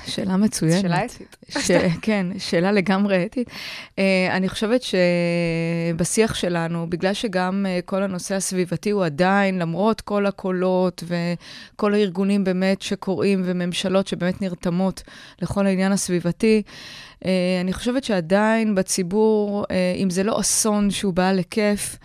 שאלה 0.05 0.37
מצוינת. 0.37 0.81
שאלה 0.81 1.05
אתית. 1.05 1.37
ש... 1.49 1.71
כן, 2.01 2.27
שאלה 2.39 2.71
לגמרי 2.71 3.25
אתית. 3.25 3.47
Uh, 3.47 3.99
אני 4.31 4.49
חושבת 4.49 4.81
שבשיח 4.83 6.35
שלנו, 6.35 6.89
בגלל 6.89 7.13
שגם 7.13 7.65
uh, 7.65 7.81
כל 7.85 8.03
הנושא 8.03 8.35
הסביבתי 8.35 8.89
הוא 8.89 9.05
עדיין, 9.05 9.59
למרות 9.59 10.01
כל 10.01 10.25
הקולות 10.25 11.03
וכל 11.07 11.93
הארגונים 11.93 12.43
באמת 12.43 12.81
שקוראים 12.81 13.41
וממשלות 13.45 14.07
שבאמת 14.07 14.41
נרתמות 14.41 15.03
לכל 15.41 15.65
העניין 15.65 15.91
הסביבתי, 15.91 16.61
uh, 16.65 17.27
אני 17.61 17.73
חושבת 17.73 18.03
שעדיין 18.03 18.75
בציבור, 18.75 19.63
uh, 19.63 19.67
אם 19.97 20.09
זה 20.09 20.23
לא 20.23 20.39
אסון 20.39 20.91
שהוא 20.91 21.13
בעל 21.13 21.37
היקף, 21.37 21.97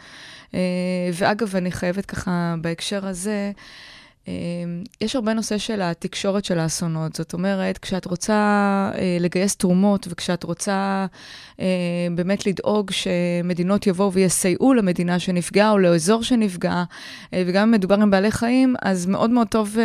uh, 0.48 0.54
ואגב, 1.14 1.56
אני 1.56 1.72
חייבת 1.72 2.06
ככה 2.06 2.54
בהקשר 2.60 3.06
הזה, 3.06 3.30
אה, 3.30 3.50
יש 5.00 5.16
הרבה 5.16 5.34
נושא 5.34 5.58
של 5.58 5.82
התקשורת 5.82 6.44
של 6.44 6.58
האסונות. 6.58 7.16
זאת 7.16 7.32
אומרת, 7.32 7.78
כשאת 7.78 8.04
רוצה 8.04 8.32
אה, 8.94 9.16
לגייס 9.20 9.56
תרומות 9.56 10.06
וכשאת 10.10 10.42
רוצה 10.42 11.06
אה, 11.60 11.66
באמת 12.14 12.46
לדאוג 12.46 12.90
שמדינות 12.90 13.86
יבואו 13.86 14.12
ויסייעו 14.12 14.74
למדינה 14.74 15.18
שנפגעה 15.18 15.70
או 15.70 15.78
לאזור 15.78 16.22
שנפגע, 16.22 16.82
אה, 17.34 17.42
וגם 17.46 17.62
אם 17.62 17.70
מדובר 17.70 17.94
עם 17.94 18.10
בעלי 18.10 18.30
חיים, 18.30 18.74
אז 18.82 19.06
מאוד 19.06 19.30
מאוד 19.30 19.48
טוב 19.48 19.76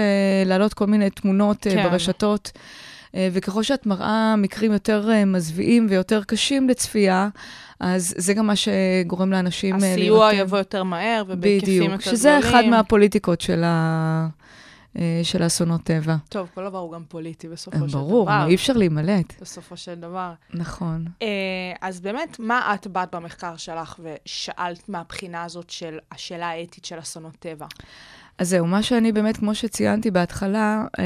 להעלות 0.46 0.74
כל 0.74 0.86
מיני 0.86 1.10
תמונות 1.10 1.68
כן. 1.70 1.84
ברשתות. 1.84 2.52
אה, 3.16 3.30
וככל 3.32 3.64
שאת 3.64 3.86
מראה 3.86 4.36
מקרים 4.36 4.72
יותר 4.72 5.10
אה, 5.12 5.26
מזוויעים 5.26 5.88
ויותר 5.90 6.24
קשים 6.24 6.70
לצפייה, 6.70 7.30
אז 7.80 8.14
זה 8.18 8.34
גם 8.34 8.48
מה 8.48 8.54
שגורם 8.56 9.32
לאנשים 9.32 9.76
אה, 9.76 9.94
הסיוע 9.94 10.28
להירתם. 10.28 10.48
יבוא 10.48 10.58
יותר 10.58 10.84
מהר 10.84 11.24
ובהיקפים 11.28 11.74
יותר 11.74 11.86
בדיוק, 11.88 12.02
גדולים. 12.02 12.18
שזה 12.18 12.40
אחד 12.40 12.64
מהפוליטיקות 12.66 13.42
של, 13.42 13.64
ה... 13.66 14.28
של 15.24 15.44
האסונות 15.44 15.84
טבע. 15.84 16.16
טוב, 16.30 16.48
כל 16.54 16.66
דבר 16.66 16.78
הוא 16.78 16.92
גם 16.94 17.04
פוליטי 17.08 17.48
בסופו 17.48 17.78
של 17.78 17.88
דבר. 17.88 18.00
ברור, 18.00 18.30
אי 18.46 18.56
אפשר 18.56 18.74
להימלט. 18.74 19.42
בסופו 19.42 19.78
של 19.78 19.96
דבר. 19.96 20.34
נכון. 20.54 21.06
אז 21.82 22.00
באמת, 22.00 22.40
מה 22.40 22.74
את 22.74 22.88
באת 22.88 23.16
במחקר 23.16 23.58
שלך 23.58 24.00
ושאלת 24.00 24.90
מהבחינה 24.90 25.44
הזאת 25.44 25.70
של 25.70 25.98
השאלה 26.12 26.50
האתית 26.50 26.86
של 26.86 27.00
אסונות 27.00 27.36
טבע? 27.40 27.66
אז 28.38 28.50
זהו, 28.50 28.68
מה 28.68 28.84
שאני 28.84 29.12
באמת, 29.12 29.38
כמו 29.38 29.56
שציינתי 29.56 30.12
בהתחלה, 30.12 30.86
אה, 31.00 31.06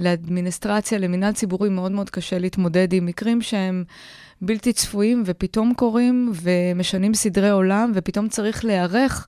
לאדמיניסטרציה, 0.00 0.98
למינהל 0.98 1.32
ציבורי, 1.32 1.68
מאוד 1.68 1.92
מאוד 1.92 2.10
קשה 2.10 2.38
להתמודד 2.38 2.92
עם 2.92 3.06
מקרים 3.06 3.42
שהם 3.42 3.84
בלתי 4.42 4.72
צפויים 4.72 5.22
ופתאום 5.26 5.74
קורים 5.76 6.32
ומשנים 6.42 7.14
סדרי 7.14 7.50
עולם, 7.50 7.92
ופתאום 7.94 8.28
צריך 8.28 8.64
להיערך 8.64 9.26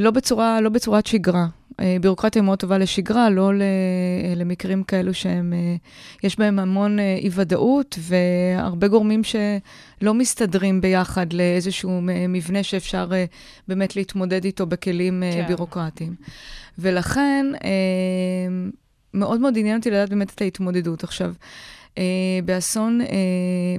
לא, 0.00 0.10
בצורה, 0.10 0.60
לא 0.60 0.68
בצורת 0.68 1.06
שגרה. 1.06 1.46
אה, 1.80 1.96
ביורוקרטיה 2.00 2.42
מאוד 2.42 2.58
טובה 2.58 2.78
לשגרה, 2.78 3.30
לא 3.30 3.50
אה, 3.50 4.34
למקרים 4.36 4.82
כאלו 4.82 5.14
שהם, 5.14 5.52
אה, 5.52 5.76
יש 6.22 6.38
בהם 6.38 6.58
המון 6.58 6.98
אה, 6.98 7.16
אי-ודאות 7.20 7.98
והרבה 8.00 8.88
גורמים 8.88 9.22
שלא 9.24 10.14
מסתדרים 10.14 10.80
ביחד 10.80 11.32
לאיזשהו 11.32 12.00
מבנה 12.28 12.62
שאפשר 12.62 13.08
אה, 13.12 13.24
באמת 13.68 13.96
להתמודד 13.96 14.44
איתו 14.44 14.66
בכלים 14.66 15.22
אה, 15.22 15.32
כן. 15.32 15.46
ביורוקרטיים. 15.48 16.14
ולכן, 16.78 17.46
אה, 17.64 17.68
מאוד 19.14 19.40
מאוד 19.40 19.58
עניין 19.58 19.78
אותי 19.78 19.90
לדעת 19.90 20.10
באמת 20.10 20.30
את 20.34 20.40
ההתמודדות. 20.40 21.04
עכשיו, 21.04 21.28
אה, 21.28 21.34
באסון, 22.44 23.00
אה, 23.00 23.06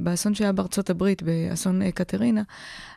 באסון 0.01 0.35
שהיה 0.35 0.51
בארצות 0.51 0.89
הברית, 0.89 1.23
באסון 1.23 1.81
אה, 1.81 1.91
קטרינה, 1.91 2.41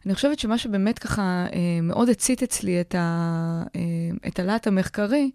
אני 0.06 0.14
חושבת 0.14 0.38
שמה 0.38 0.58
שבאמת 0.58 0.98
ככה 0.98 1.46
אה, 1.52 1.58
מאוד 1.82 2.08
הצית 2.08 2.42
אצלי 2.42 2.80
את, 2.80 2.94
ה, 2.98 3.62
אה, 3.76 3.80
את 4.28 4.38
הלהט 4.38 4.66
המחקרי, 4.66 5.30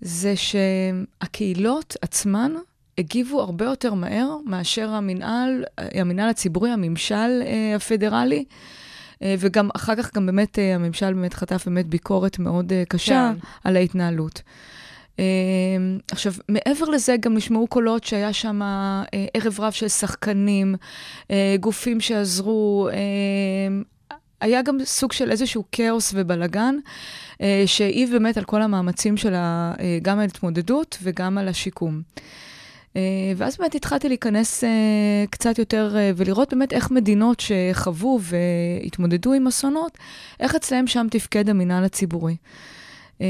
זה 0.00 0.34
שהקהילות 0.36 1.96
עצמן 2.02 2.52
הגיבו 2.98 3.40
הרבה 3.40 3.64
יותר 3.64 3.94
מהר 3.94 4.36
מאשר 4.46 4.90
המינהל, 4.90 5.64
המינהל 5.78 6.28
הציבורי, 6.28 6.70
הממשל 6.70 7.42
אה, 7.42 7.76
הפדרלי. 7.76 8.44
אה, 9.22 9.34
וגם 9.38 9.68
אחר 9.76 9.96
כך 9.96 10.14
גם 10.14 10.26
באמת 10.26 10.58
אה, 10.58 10.74
הממשל 10.74 11.12
באמת 11.12 11.34
חטף 11.34 11.62
באמת 11.66 11.86
ביקורת 11.86 12.38
מאוד 12.38 12.72
אה, 12.72 12.82
קשה 12.88 13.32
כן. 13.34 13.46
על 13.64 13.76
ההתנהלות. 13.76 14.42
אה, 15.18 15.24
עכשיו, 16.10 16.32
מעבר 16.48 16.84
לזה 16.86 17.16
גם 17.20 17.34
נשמעו 17.34 17.66
קולות 17.66 18.04
שהיה 18.04 18.32
שם 18.32 18.62
אה, 18.62 19.04
ערב 19.34 19.60
רב 19.60 19.72
של 19.72 19.88
שחקנים, 19.88 20.74
אה, 21.30 21.56
גופים 21.60 22.00
שעזרו, 22.00 22.88
אה, 22.92 23.82
היה 24.40 24.62
גם 24.62 24.78
סוג 24.84 25.12
של 25.12 25.30
איזשהו 25.30 25.64
כאוס 25.72 26.12
ובלגן, 26.14 26.74
אה, 27.40 27.62
שהעיב 27.66 28.10
באמת 28.10 28.36
על 28.36 28.44
כל 28.44 28.62
המאמצים 28.62 29.16
שלה, 29.16 29.72
אה, 29.80 29.98
גם 30.02 30.18
על 30.18 30.24
התמודדות 30.24 30.98
וגם 31.02 31.38
על 31.38 31.48
השיקום. 31.48 32.02
אה, 32.96 33.32
ואז 33.36 33.56
באמת 33.56 33.74
התחלתי 33.74 34.08
להיכנס 34.08 34.64
אה, 34.64 34.70
קצת 35.30 35.58
יותר 35.58 35.96
אה, 35.96 36.10
ולראות 36.16 36.54
באמת 36.54 36.72
איך 36.72 36.90
מדינות 36.90 37.40
שחוו 37.40 38.20
והתמודדו 38.22 39.32
עם 39.32 39.46
אסונות, 39.46 39.98
איך 40.40 40.54
אצלהם 40.54 40.86
שם 40.86 41.06
תפקד 41.10 41.50
המינהל 41.50 41.84
הציבורי. 41.84 42.36
אה, 43.22 43.26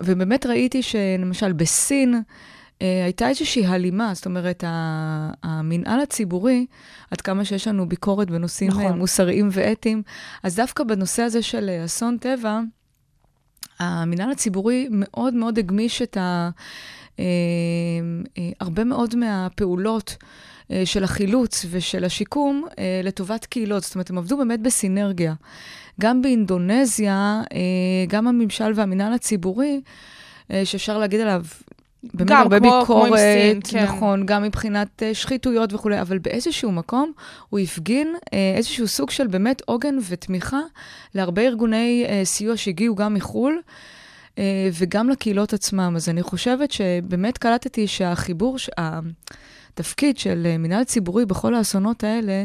ובאמת 0.00 0.46
ראיתי 0.46 0.82
שלמשל 0.82 1.52
בסין, 1.52 2.22
אה, 2.82 3.04
הייתה 3.04 3.28
איזושהי 3.28 3.66
הלימה, 3.66 4.14
זאת 4.14 4.26
אומרת, 4.26 4.64
המנהל 5.42 6.00
הציבורי, 6.00 6.66
עד 7.10 7.20
כמה 7.20 7.44
שיש 7.44 7.68
לנו 7.68 7.88
ביקורת 7.88 8.30
בנושאים 8.30 8.70
נכון. 8.70 8.84
נכון. 8.84 8.98
מוסריים 8.98 9.48
ואתיים, 9.52 10.02
אז 10.42 10.56
דווקא 10.56 10.84
בנושא 10.84 11.22
הזה 11.22 11.42
של 11.42 11.68
אה, 11.68 11.84
אסון 11.84 12.18
טבע, 12.18 12.60
המנהל 13.78 14.30
הציבורי 14.30 14.88
מאוד 14.90 15.34
מאוד 15.34 15.58
הגמיש 15.58 16.02
את 16.02 16.16
ה... 16.16 16.50
אה, 17.18 17.24
אה, 18.38 18.50
הרבה 18.60 18.84
מאוד 18.84 19.16
מהפעולות 19.16 20.16
אה, 20.22 20.28
של 20.84 21.04
החילוץ 21.04 21.66
ושל 21.70 22.04
השיקום 22.04 22.64
אה, 22.78 23.00
לטובת 23.04 23.46
קהילות. 23.46 23.82
זאת 23.82 23.94
אומרת, 23.94 24.10
הם 24.10 24.18
עבדו 24.18 24.36
באמת 24.36 24.60
בסינרגיה. 24.60 25.34
גם 26.00 26.22
באינדונזיה, 26.22 27.42
אה, 27.52 27.58
גם 28.08 28.26
הממשל 28.28 28.72
והמינהל 28.74 29.12
הציבורי, 29.12 29.80
אה, 30.50 30.64
שאפשר 30.64 30.98
להגיד 30.98 31.20
עליו 31.20 31.44
באמת 32.14 32.28
גם 32.30 32.42
הרבה 32.42 32.58
כמו- 32.60 32.70
כמו 32.70 32.80
ביקורת, 32.80 33.10
עם 33.10 33.16
סין, 33.16 33.60
כן. 33.70 33.84
נכון, 33.84 34.26
גם 34.26 34.42
מבחינת 34.42 35.02
אה, 35.02 35.14
שחיתויות 35.14 35.72
וכולי, 35.72 36.00
אבל 36.00 36.18
באיזשהו 36.18 36.72
מקום 36.72 37.12
הוא 37.48 37.60
הפגין 37.60 38.14
אה, 38.32 38.54
איזשהו 38.56 38.88
סוג 38.88 39.10
של 39.10 39.26
באמת 39.26 39.62
עוגן 39.66 39.94
ותמיכה 40.08 40.60
להרבה 41.14 41.42
ארגוני 41.42 42.04
אה, 42.08 42.20
סיוע 42.24 42.56
שהגיעו 42.56 42.94
גם 42.94 43.14
מחו"ל. 43.14 43.60
אה, 44.38 44.44
וגם 44.72 45.08
לקהילות 45.10 45.52
עצמם. 45.52 45.92
אז 45.96 46.08
אני 46.08 46.22
חושבת 46.22 46.70
שבאמת 46.72 47.38
קלטתי 47.38 47.86
שהחיבור, 47.86 48.56
התפקיד 49.80 50.18
של 50.18 50.46
אה, 50.46 50.58
מינהל 50.58 50.84
ציבורי 50.84 51.26
בכל 51.26 51.54
האסונות 51.54 52.04
האלה, 52.04 52.44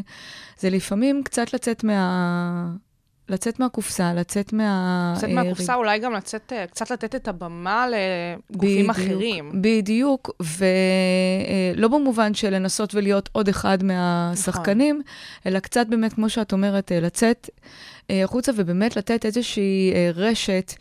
זה 0.60 0.70
לפעמים 0.70 1.24
קצת 1.24 1.54
לצאת 1.54 1.84
מה... 1.84 2.70
לצאת 3.30 3.60
מהקופסה, 3.60 4.14
לצאת 4.14 4.54
מה... 4.54 5.14
לצאת 5.18 5.30
אה, 5.30 5.36
מהקופסה, 5.36 5.76
אולי 5.76 6.00
גם 6.00 6.14
לצאת, 6.14 6.54
אה, 6.54 6.68
קצת 6.68 6.92
לתת 6.92 7.16
את 7.16 7.28
הבמה 7.28 7.86
לגופים 7.88 8.88
בדיוק, 8.88 8.90
אחרים. 8.90 9.52
בדיוק, 9.62 10.32
ולא 11.78 11.88
במובן 11.88 12.34
של 12.34 12.50
לנסות 12.50 12.96
ולהיות 12.96 13.30
עוד 13.32 13.50
אחד 13.50 13.84
מהשחקנים, 13.84 14.96
נכון. 14.96 15.12
אלא 15.46 15.60
קצת 15.60 15.88
באמת, 15.88 16.14
כמו 16.14 16.30
שאת 16.30 16.54
אומרת, 16.54 16.92
אה, 16.92 17.00
לצאת 17.00 17.50
אה, 18.10 18.24
החוצה 18.24 18.52
ובאמת 18.56 18.96
לתת 18.96 19.26
איזושהי 19.26 19.92
אה, 19.94 20.10
רשת, 20.16 20.74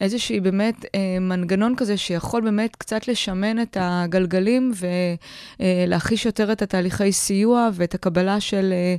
איזושהי 0.00 0.40
באמת 0.40 0.84
אה, 0.94 1.18
מנגנון 1.20 1.74
כזה 1.76 1.96
שיכול 1.96 2.42
באמת 2.42 2.76
קצת 2.76 3.08
לשמן 3.08 3.62
את 3.62 3.76
הגלגלים 3.80 4.72
ולהחיש 5.60 6.26
יותר 6.26 6.52
את 6.52 6.62
התהליכי 6.62 7.12
סיוע 7.12 7.68
ואת 7.72 7.94
הקבלה 7.94 8.40
של... 8.40 8.72
אה, 8.72 8.96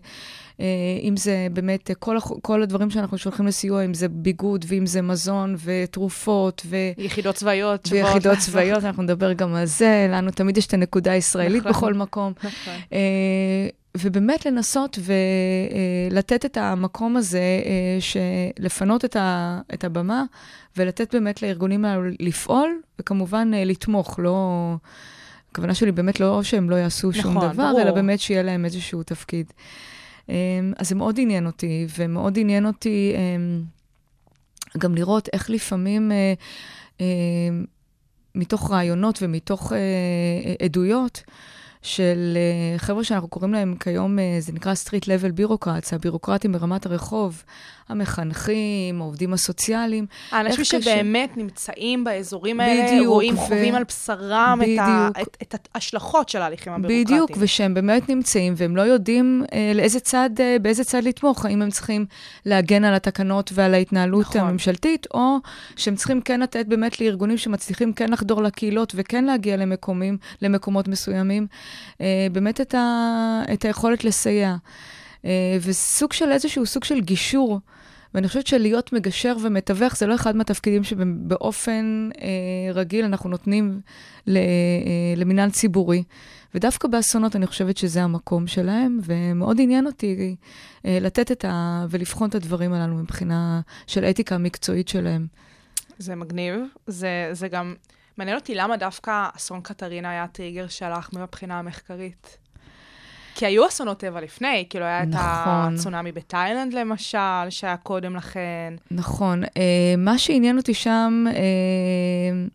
אם 1.04 1.18
זה 1.18 1.48
באמת 1.54 1.90
אה, 1.90 1.96
כל, 1.96 2.18
כל 2.42 2.64
הדברים 2.64 2.90
שאנחנו 2.90 3.18
שולחים 3.18 3.48
לסיוע, 3.48 3.86
אם 3.86 3.94
זה 3.94 4.08
ביגוד 4.08 4.66
ואם 4.68 4.86
זה 4.86 5.02
מזון 5.02 5.56
ותרופות 5.64 6.62
ו... 6.66 6.76
יחידות 6.98 7.36
צבאיות. 7.36 7.88
ויחידות. 7.92 8.38
צבאיות, 8.38 8.84
אנחנו 8.84 9.04
נדבר 9.04 9.34
גם 9.34 9.56
על 9.56 9.66
זה, 9.66 10.08
לנו 10.10 10.32
תמיד 10.32 10.58
יש 10.58 10.66
את 10.66 10.74
הנקודה 10.74 11.12
הישראלית 11.12 11.66
נכון. 11.66 11.72
בכל 11.72 11.94
מקום. 11.94 12.34
נכון. 12.38 12.74
אה, 12.94 13.70
ובאמת 13.98 14.46
לנסות 14.46 15.00
ולתת 16.12 16.46
את 16.46 16.58
המקום 16.58 17.18
הזה, 17.18 17.40
אה, 17.40 18.50
לפנות 18.60 19.06
את, 19.06 19.84
הבמה 19.84 20.24
ולתת 20.78 21.16
באמת 21.16 21.42
לארגונים 21.42 21.86
האלו 21.86 22.04
לפעול, 22.20 22.80
וכמובן 23.00 23.52
אה, 23.54 23.64
לתמוך, 23.64 24.20
לא... 24.20 24.76
הכוונה 25.52 25.74
שלי 25.74 25.92
באמת 25.92 26.20
לא 26.20 26.44
שהם 26.44 26.70
לא 26.70 26.76
יעשו 26.76 27.14
שום 27.14 27.38
נכון, 27.38 27.54
דבר, 27.54 27.68
ברור. 27.68 27.82
אלא 27.82 27.92
באמת 27.92 28.20
שיהיה 28.20 28.44
להם 28.44 28.66
איזשהו 28.66 29.04
תפקיד. 29.04 29.54
אה, 30.30 30.36
אז 30.78 30.90
זה 30.90 30.96
מאוד 30.96 31.20
עניין 31.20 31.46
אותי, 31.46 31.88
ומאוד 31.98 32.40
עניין 32.40 32.66
אותי 32.66 33.14
אה, 33.16 33.38
גם 34.78 34.96
לראות 34.96 35.30
איך 35.34 35.50
לפעמים, 35.50 36.12
אה, 36.12 36.34
אה, 37.02 37.06
מתוך 38.36 38.72
רעיונות 38.72 39.20
ומתוך 39.22 39.74
אה, 39.74 40.66
עדויות, 40.66 41.24
של 41.82 42.38
חבר'ה 42.78 43.04
שאנחנו 43.04 43.28
קוראים 43.28 43.54
להם 43.54 43.76
כיום, 43.80 44.18
זה 44.40 44.54
נקרא 44.54 44.74
street 44.74 45.04
level 45.04 45.40
bureaucrats, 45.40 45.96
הבירוקרטים 45.96 46.52
ברמת 46.52 46.86
הרחוב, 46.86 47.44
המחנכים, 47.90 49.02
העובדים 49.02 49.34
הסוציאליים. 49.34 50.06
האנשים 50.32 50.66
שבאמת 50.66 51.38
נמצאים 51.38 52.04
באזורים 52.04 52.60
האלה, 52.60 52.86
בדיוק, 52.88 53.08
רואים, 53.08 53.34
ו- 53.34 53.38
חווים 53.38 53.76
על 53.76 53.84
בשרם 53.84 54.60
את 54.64 54.80
ה- 54.80 55.10
בדיוק. 55.14 55.28
את- 55.42 55.56
את 55.56 55.70
ההשלכות 55.76 56.30
של 56.30 56.42
ההליכים 56.42 56.74
הביורוקרטיים. 56.74 57.06
בדיוק, 57.24 57.32
ושהם 57.40 57.74
באמת 57.74 58.10
נמצאים, 58.10 58.54
והם 58.58 58.76
לא 58.76 58.82
יודעים 58.82 59.44
אה, 59.54 59.72
לאיזה 59.76 60.00
צד, 60.00 60.30
אה, 60.40 60.58
באיזה 60.62 60.84
צד 60.84 61.04
לתמוך, 61.04 61.46
האם 61.46 61.62
הם 61.62 61.70
צריכים 61.70 62.06
להגן 62.46 62.84
על 62.84 62.94
התקנות 62.94 63.52
ועל 63.54 63.74
ההתנהלות 63.74 64.26
נכון. 64.26 64.42
הממשלתית, 64.42 65.08
או 65.14 65.38
שהם 65.76 65.96
צריכים 65.96 66.22
כן 66.22 66.40
לתת 66.40 66.66
באמת 66.66 67.02
לארגונים 67.02 67.38
שמצליחים 67.38 67.94
כן 67.94 68.10
לחדור 68.10 68.44
לקהילות 68.44 68.94
וכן 68.96 69.26
להגיע 69.26 69.58
למקומים, 69.58 70.18
למקומות 70.42 70.88
מסוימים, 70.88 71.48
אה, 72.02 72.28
באמת 72.32 72.62
את, 72.62 72.76
ה, 72.76 72.84
את 73.54 73.66
היכולת 73.66 74.04
לסייע. 74.04 74.56
אה, 75.26 75.32
וסוג 75.62 76.14
של 76.14 76.32
איזשהו 76.32 76.66
סוג 76.66 76.84
של 76.84 77.00
גישור. 77.02 77.60
ואני 78.14 78.28
חושבת 78.28 78.48
שלהיות 78.48 78.94
מגשר 78.94 79.36
ומתווך 79.42 79.98
זה 79.98 80.08
לא 80.08 80.16
אחד 80.16 80.36
מהתפקידים 80.36 80.84
שבאופן 80.84 82.10
אה, 82.22 82.74
רגיל 82.74 83.06
אנחנו 83.06 83.30
נותנים 83.30 83.82
ל, 84.28 84.38
אה, 84.38 84.44
למינהל 85.16 85.52
ציבורי. 85.52 86.04
ודווקא 86.56 86.88
באסונות 86.88 87.36
אני 87.36 87.48
חושבת 87.48 87.78
שזה 87.78 88.04
המקום 88.04 88.48
שלהם, 88.48 89.00
ומאוד 89.04 89.58
עניין 89.60 89.88
אותי 89.88 90.36
אה, 90.86 90.98
לתת 91.02 91.32
את 91.32 91.46
ה... 91.46 91.86
ולבחון 91.90 92.30
את 92.30 92.36
הדברים 92.36 92.74
הללו 92.74 92.96
מבחינה 92.96 93.62
של 93.88 94.04
אתיקה 94.04 94.36
המקצועית 94.36 94.88
שלהם. 94.88 95.28
זה 95.98 96.16
מגניב. 96.16 96.56
זה, 96.88 97.30
זה 97.32 97.48
גם 97.48 97.76
מעניין 98.18 98.38
אותי 98.38 98.56
למה 98.56 98.78
דווקא 98.78 99.28
אסון 99.36 99.62
קטרינה 99.62 100.10
היה 100.10 100.24
הטריגר 100.24 100.68
שלך 100.68 101.10
מבחינה 101.14 101.60
המחקרית. 101.60 102.38
כי 103.38 103.46
היו 103.46 103.68
אסונות 103.68 104.00
טבע 104.00 104.22
לפני, 104.22 104.66
כאילו 104.70 104.86
היה 104.86 105.04
את 105.04 105.08
נכון. 105.08 105.76
הצונאמי 105.76 106.12
בתאילנד 106.12 106.74
למשל, 106.74 107.50
שהיה 107.50 107.78
קודם 107.78 108.16
לכן. 108.16 108.74
נכון. 108.92 109.44
אה, 109.44 109.96
מה 109.98 110.18
שעניין 110.18 110.58
אותי 110.58 110.74
שם 110.74 111.26
אה, 111.28 112.46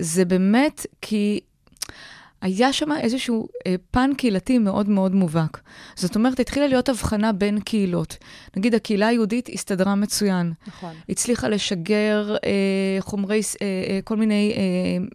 זה 0.00 0.24
באמת 0.24 0.86
כי 1.02 1.40
היה 2.42 2.72
שם 2.72 2.92
איזשהו 2.92 3.48
אה, 3.66 3.74
פן 3.90 4.10
קהילתי 4.16 4.58
מאוד 4.58 4.88
מאוד 4.88 5.14
מובהק. 5.14 5.60
זאת 5.94 6.16
אומרת, 6.16 6.40
התחילה 6.40 6.66
להיות 6.66 6.88
הבחנה 6.88 7.32
בין 7.32 7.60
קהילות. 7.60 8.16
נגיד, 8.56 8.74
הקהילה 8.74 9.06
היהודית 9.06 9.48
הסתדרה 9.52 9.94
מצוין. 9.94 10.52
נכון. 10.66 10.94
הצליחה 11.08 11.48
לשגר 11.48 12.36
אה, 12.44 13.00
חומרי, 13.00 13.40
אה, 13.62 13.66
אה, 13.66 14.00
כל 14.04 14.16
מיני 14.16 14.52
אה, 14.56 14.60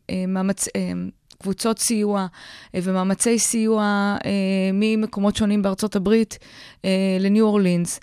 אה, 0.10 0.26
מאמץ, 0.28 0.68
אה, 0.76 0.92
קבוצות 1.44 1.80
סיוע 1.80 2.28
אה, 2.76 2.80
ומאמצי 2.84 3.40
סיוע 3.40 3.84
אה, 4.26 4.32
ממקומות 4.74 5.36
שונים 5.36 5.62
בארצות 5.62 5.96
הברית 5.96 6.38
אה, 6.86 6.90
לניו 7.20 7.46
אורלינס. 7.46 8.00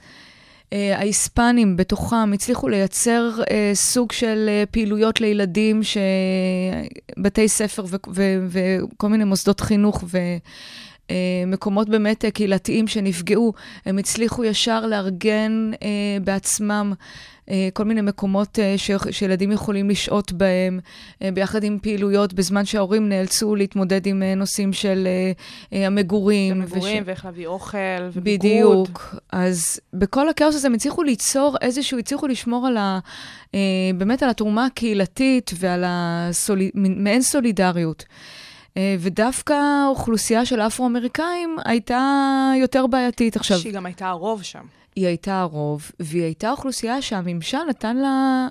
ההיספנים 0.72 1.76
בתוכם 1.76 2.32
הצליחו 2.32 2.68
לייצר 2.68 3.30
סוג 3.74 4.12
של 4.12 4.50
פעילויות 4.70 5.20
לילדים. 5.20 5.80
בתי 7.18 7.48
ספר 7.48 7.84
ו- 7.88 7.96
ו- 8.14 8.46
וכל 8.48 9.08
מיני 9.08 9.24
מוסדות 9.24 9.60
חינוך 9.60 10.04
ו... 10.06 10.18
אה, 11.10 11.14
מקומות 11.46 11.88
באמת 11.88 12.24
אה, 12.24 12.30
קהילתיים 12.30 12.88
שנפגעו, 12.88 13.52
הם 13.86 13.98
הצליחו 13.98 14.44
ישר 14.44 14.86
לארגן 14.86 15.70
אה, 15.82 15.88
בעצמם 16.24 16.92
כל 17.72 17.84
מיני 17.84 18.00
מקומות 18.00 18.58
ש- 18.76 18.90
שילדים 19.10 19.52
יכולים 19.52 19.90
לשהות 19.90 20.32
בהם, 20.32 20.80
ביחד 21.34 21.64
עם 21.64 21.78
פעילויות, 21.82 22.32
בזמן 22.32 22.64
שההורים 22.64 23.08
נאלצו 23.08 23.54
להתמודד 23.56 24.06
עם 24.06 24.22
נושאים 24.22 24.72
של 24.72 25.08
המגורים. 25.72 26.56
ומגורים, 26.56 27.02
וש- 27.02 27.06
ואיך 27.06 27.24
להביא 27.24 27.46
אוכל, 27.46 27.78
וביגוד. 28.12 28.40
בדיוק. 28.88 29.14
אז 29.32 29.80
בכל 29.92 30.28
הכאוס 30.28 30.54
הזה 30.54 30.68
הם 30.68 30.74
הצליחו 30.74 31.02
ליצור 31.02 31.56
איזשהו, 31.60 31.98
הצליחו 31.98 32.26
לשמור 32.26 32.66
על 32.66 32.76
ה... 32.76 32.98
באמת 33.98 34.22
על 34.22 34.30
התרומה 34.30 34.66
הקהילתית 34.66 35.50
ועל 35.58 35.84
הסולי... 35.86 36.70
מין- 36.74 37.04
מעין 37.04 37.22
סולידריות. 37.22 38.04
אה, 38.76 38.96
ודווקא 38.98 39.52
האוכלוסייה 39.52 40.46
של 40.46 40.60
האפרו-אמריקאים 40.60 41.56
הייתה 41.64 42.52
יותר 42.60 42.86
בעייתית 42.86 43.36
עכשיו. 43.36 43.58
שהיא 43.58 43.72
גם 43.72 43.86
הייתה 43.86 44.08
הרוב 44.08 44.42
שם. 44.42 44.64
היא 44.96 45.06
הייתה 45.06 45.40
הרוב, 45.40 45.90
והיא 46.00 46.22
הייתה 46.22 46.50
אוכלוסייה 46.50 47.02
שהממשל 47.02 47.58
נתן 47.68 47.96
לה 47.96 48.46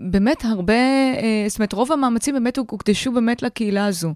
באמת 0.00 0.44
הרבה, 0.44 0.74
אה, 0.74 1.44
זאת 1.48 1.58
אומרת, 1.58 1.72
רוב 1.72 1.92
המאמצים 1.92 2.34
באמת 2.34 2.56
הוקדשו 2.56 3.12
באמת 3.12 3.42
לקהילה 3.42 3.86
הזו. 3.86 4.14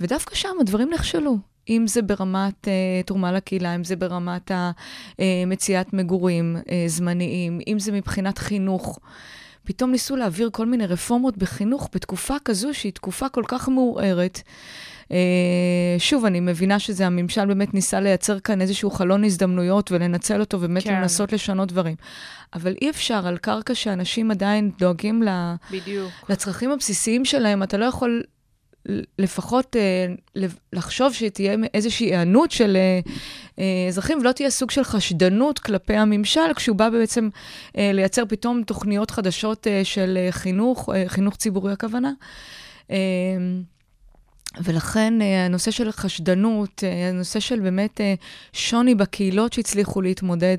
ודווקא 0.00 0.34
שם 0.34 0.56
הדברים 0.60 0.90
נכשלו. 0.90 1.38
אם 1.68 1.84
זה 1.86 2.02
ברמת 2.02 2.68
אה, 2.68 3.02
תרומה 3.06 3.32
לקהילה, 3.32 3.74
אם 3.74 3.84
זה 3.84 3.96
ברמת 3.96 4.50
אה, 4.50 4.70
מציאת 5.46 5.92
מגורים 5.92 6.56
אה, 6.70 6.84
זמניים, 6.86 7.60
אם 7.66 7.78
זה 7.78 7.92
מבחינת 7.92 8.38
חינוך. 8.38 8.98
פתאום 9.64 9.90
ניסו 9.90 10.16
להעביר 10.16 10.50
כל 10.52 10.66
מיני 10.66 10.86
רפורמות 10.86 11.36
בחינוך 11.36 11.88
בתקופה 11.94 12.34
כזו 12.44 12.74
שהיא 12.74 12.92
תקופה 12.92 13.28
כל 13.28 13.42
כך 13.48 13.68
מעורערת. 13.68 14.40
אה, 15.12 15.16
שוב, 15.98 16.24
אני 16.24 16.40
מבינה 16.40 16.78
שזה 16.78 17.06
הממשל 17.06 17.46
באמת 17.46 17.74
ניסה 17.74 18.00
לייצר 18.00 18.40
כאן 18.40 18.60
איזשהו 18.60 18.90
חלון 18.90 19.24
הזדמנויות 19.24 19.92
ולנצל 19.92 20.40
אותו 20.40 20.56
ובאמת 20.56 20.82
כן. 20.82 20.94
לנסות 20.94 21.32
לשנות 21.32 21.68
דברים. 21.68 21.96
אבל 22.54 22.74
אי 22.82 22.90
אפשר 22.90 23.26
על 23.26 23.38
קרקע 23.38 23.74
שאנשים 23.74 24.30
עדיין 24.30 24.70
דואגים 24.78 25.22
ל... 25.22 25.28
בדיוק. 25.70 26.10
לצרכים 26.28 26.70
הבסיסיים 26.70 27.24
שלהם, 27.24 27.62
אתה 27.62 27.76
לא 27.76 27.84
יכול 27.84 28.22
לפחות 29.18 29.76
אה, 29.76 30.06
לחשוב 30.72 31.12
שתהיה 31.12 31.56
איזושהי 31.74 32.06
היענות 32.06 32.50
של 32.50 32.76
אה, 32.76 33.00
אה, 33.58 33.88
אזרחים, 33.88 34.18
ולא 34.18 34.32
תהיה 34.32 34.50
סוג 34.50 34.70
של 34.70 34.84
חשדנות 34.84 35.58
כלפי 35.58 35.94
הממשל, 35.94 36.54
כשהוא 36.56 36.76
בא 36.76 36.90
בעצם 36.90 37.28
אה, 37.78 37.90
לייצר 37.94 38.22
פתאום 38.28 38.62
תוכניות 38.62 39.10
חדשות 39.10 39.66
אה, 39.66 39.84
של 39.84 40.18
אה, 40.20 40.32
חינוך, 40.32 40.90
אה, 40.94 41.04
חינוך 41.06 41.36
ציבורי 41.36 41.72
הכוונה. 41.72 42.12
אה, 42.90 42.96
ולכן 44.62 45.22
אה, 45.22 45.44
הנושא 45.44 45.70
של 45.70 45.92
חשדנות, 45.92 46.84
אה, 46.84 47.08
הנושא 47.08 47.40
של 47.40 47.60
באמת 47.60 48.00
אה, 48.00 48.14
שוני 48.52 48.94
בקהילות 48.94 49.52
שהצליחו 49.52 50.02
להתמודד, 50.02 50.56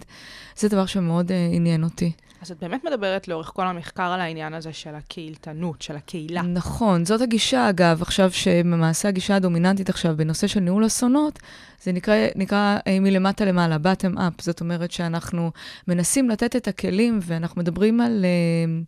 זה 0.58 0.70
דבר 0.70 0.86
שמאוד 0.86 1.32
אה, 1.32 1.50
עניין 1.52 1.84
אותי. 1.84 2.12
אז 2.46 2.52
את 2.52 2.60
באמת 2.60 2.84
מדברת 2.86 3.28
לאורך 3.28 3.52
כל 3.54 3.68
המחקר 3.68 4.04
על 4.04 4.22
העניין 4.22 4.54
הזה 4.54 4.74
של 4.74 4.96
הקהילתנות, 4.96 5.82
של 5.82 5.96
הקהילה. 5.96 6.42
נכון, 6.42 7.06
זאת 7.06 7.22
הגישה, 7.22 7.70
אגב, 7.70 8.02
עכשיו 8.02 8.32
שלמעשה 8.32 9.08
הגישה 9.08 9.36
הדומיננטית 9.36 9.90
עכשיו 9.90 10.18
בנושא 10.18 10.48
של 10.48 10.60
ניהול 10.60 10.86
אסונות, 10.86 11.40
זה 11.84 11.92
נקרא, 11.92 12.16
נקרא 12.36 12.78
אה, 12.88 13.00
מלמטה 13.00 13.46
למעלה, 13.46 13.76
bottom 13.76 14.18
up. 14.18 14.42
זאת 14.42 14.62
אומרת 14.62 14.92
שאנחנו 14.92 15.52
מנסים 15.88 16.30
לתת 16.30 16.56
את 16.56 16.68
הכלים, 16.68 17.20
ואנחנו 17.22 17.62
מדברים 17.62 18.02
על 18.02 18.26
אה, 18.26 18.82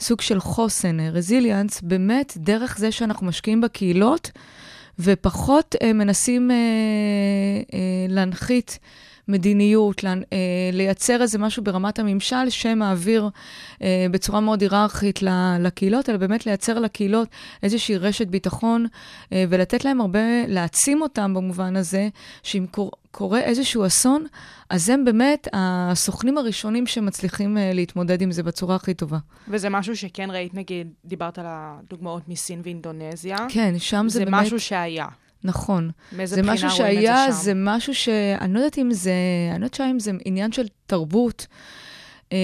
סוג 0.00 0.20
של 0.20 0.40
חוסן, 0.40 1.00
רזיליאנס, 1.00 1.80
באמת 1.80 2.34
דרך 2.36 2.78
זה 2.78 2.92
שאנחנו 2.92 3.26
משקיעים 3.26 3.60
בקהילות, 3.60 4.30
ופחות 4.98 5.74
אה, 5.82 5.92
מנסים 5.92 6.50
אה, 6.50 6.56
אה, 7.74 7.78
להנחית. 8.08 8.78
מדיניות, 9.28 10.04
אה, 10.04 10.10
לייצר 10.72 11.22
איזה 11.22 11.38
משהו 11.38 11.64
ברמת 11.64 11.98
הממשל 11.98 12.50
שמעביר 12.50 13.28
אה, 13.82 14.06
בצורה 14.10 14.40
מאוד 14.40 14.60
היררכית 14.60 15.20
לקהילות, 15.60 16.08
אלא 16.08 16.18
באמת 16.18 16.46
לייצר 16.46 16.78
לקהילות 16.78 17.28
איזושהי 17.62 17.96
רשת 17.96 18.26
ביטחון 18.26 18.86
אה, 19.32 19.44
ולתת 19.48 19.84
להם 19.84 20.00
הרבה, 20.00 20.46
להעצים 20.48 21.02
אותם 21.02 21.34
במובן 21.34 21.76
הזה, 21.76 22.08
שאם 22.42 22.66
קור, 22.70 22.90
קורה 23.10 23.40
איזשהו 23.40 23.86
אסון, 23.86 24.26
אז 24.70 24.88
הם 24.88 25.04
באמת 25.04 25.48
הסוכנים 25.52 26.38
הראשונים 26.38 26.86
שמצליחים 26.86 27.56
להתמודד 27.74 28.22
עם 28.22 28.32
זה 28.32 28.42
בצורה 28.42 28.76
הכי 28.76 28.94
טובה. 28.94 29.18
וזה 29.48 29.68
משהו 29.68 29.96
שכן 29.96 30.30
ראית, 30.30 30.54
נגיד, 30.54 30.92
דיברת 31.04 31.38
על 31.38 31.46
הדוגמאות 31.48 32.28
מסין 32.28 32.60
ואינדונזיה. 32.64 33.36
כן, 33.48 33.78
שם 33.78 34.08
זה, 34.08 34.18
זה 34.18 34.24
באמת... 34.24 34.42
משהו 34.42 34.60
שהיה. 34.60 35.06
נכון. 35.44 35.90
מאיזה 36.12 36.34
זה 36.34 36.42
בחינה 36.42 36.54
משהו 36.54 36.68
רואים 36.68 36.98
את 36.98 37.02
שהיה, 37.02 37.30
זה 37.30 37.36
שם? 37.36 37.42
זה 37.42 37.52
משהו 37.54 37.94
ש... 37.94 38.08
אני 38.40 38.54
לא 38.54 38.58
יודעת 38.58 38.78
אם 38.78 38.92
זה... 38.92 39.12
אני 39.50 39.60
לא 39.60 39.66
יודעת 39.66 39.80
אם 39.80 39.98
זה 39.98 40.10
עניין 40.24 40.52
של 40.52 40.66
תרבות. 40.86 41.46
אה, 42.32 42.38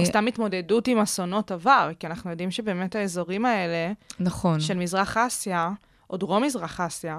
או 0.00 0.06
סתם 0.06 0.26
התמודדות 0.26 0.88
עם 0.88 0.98
אסונות 0.98 1.50
עבר, 1.50 1.90
כי 1.98 2.06
אנחנו 2.06 2.30
יודעים 2.30 2.50
שבאמת 2.50 2.96
האזורים 2.96 3.44
האלה 3.44 3.92
נכון. 4.20 4.60
של 4.60 4.76
מזרח 4.76 5.16
אסיה, 5.16 5.70
או 6.10 6.16
דרום 6.16 6.42
מזרח 6.42 6.80
אסיה, 6.80 7.18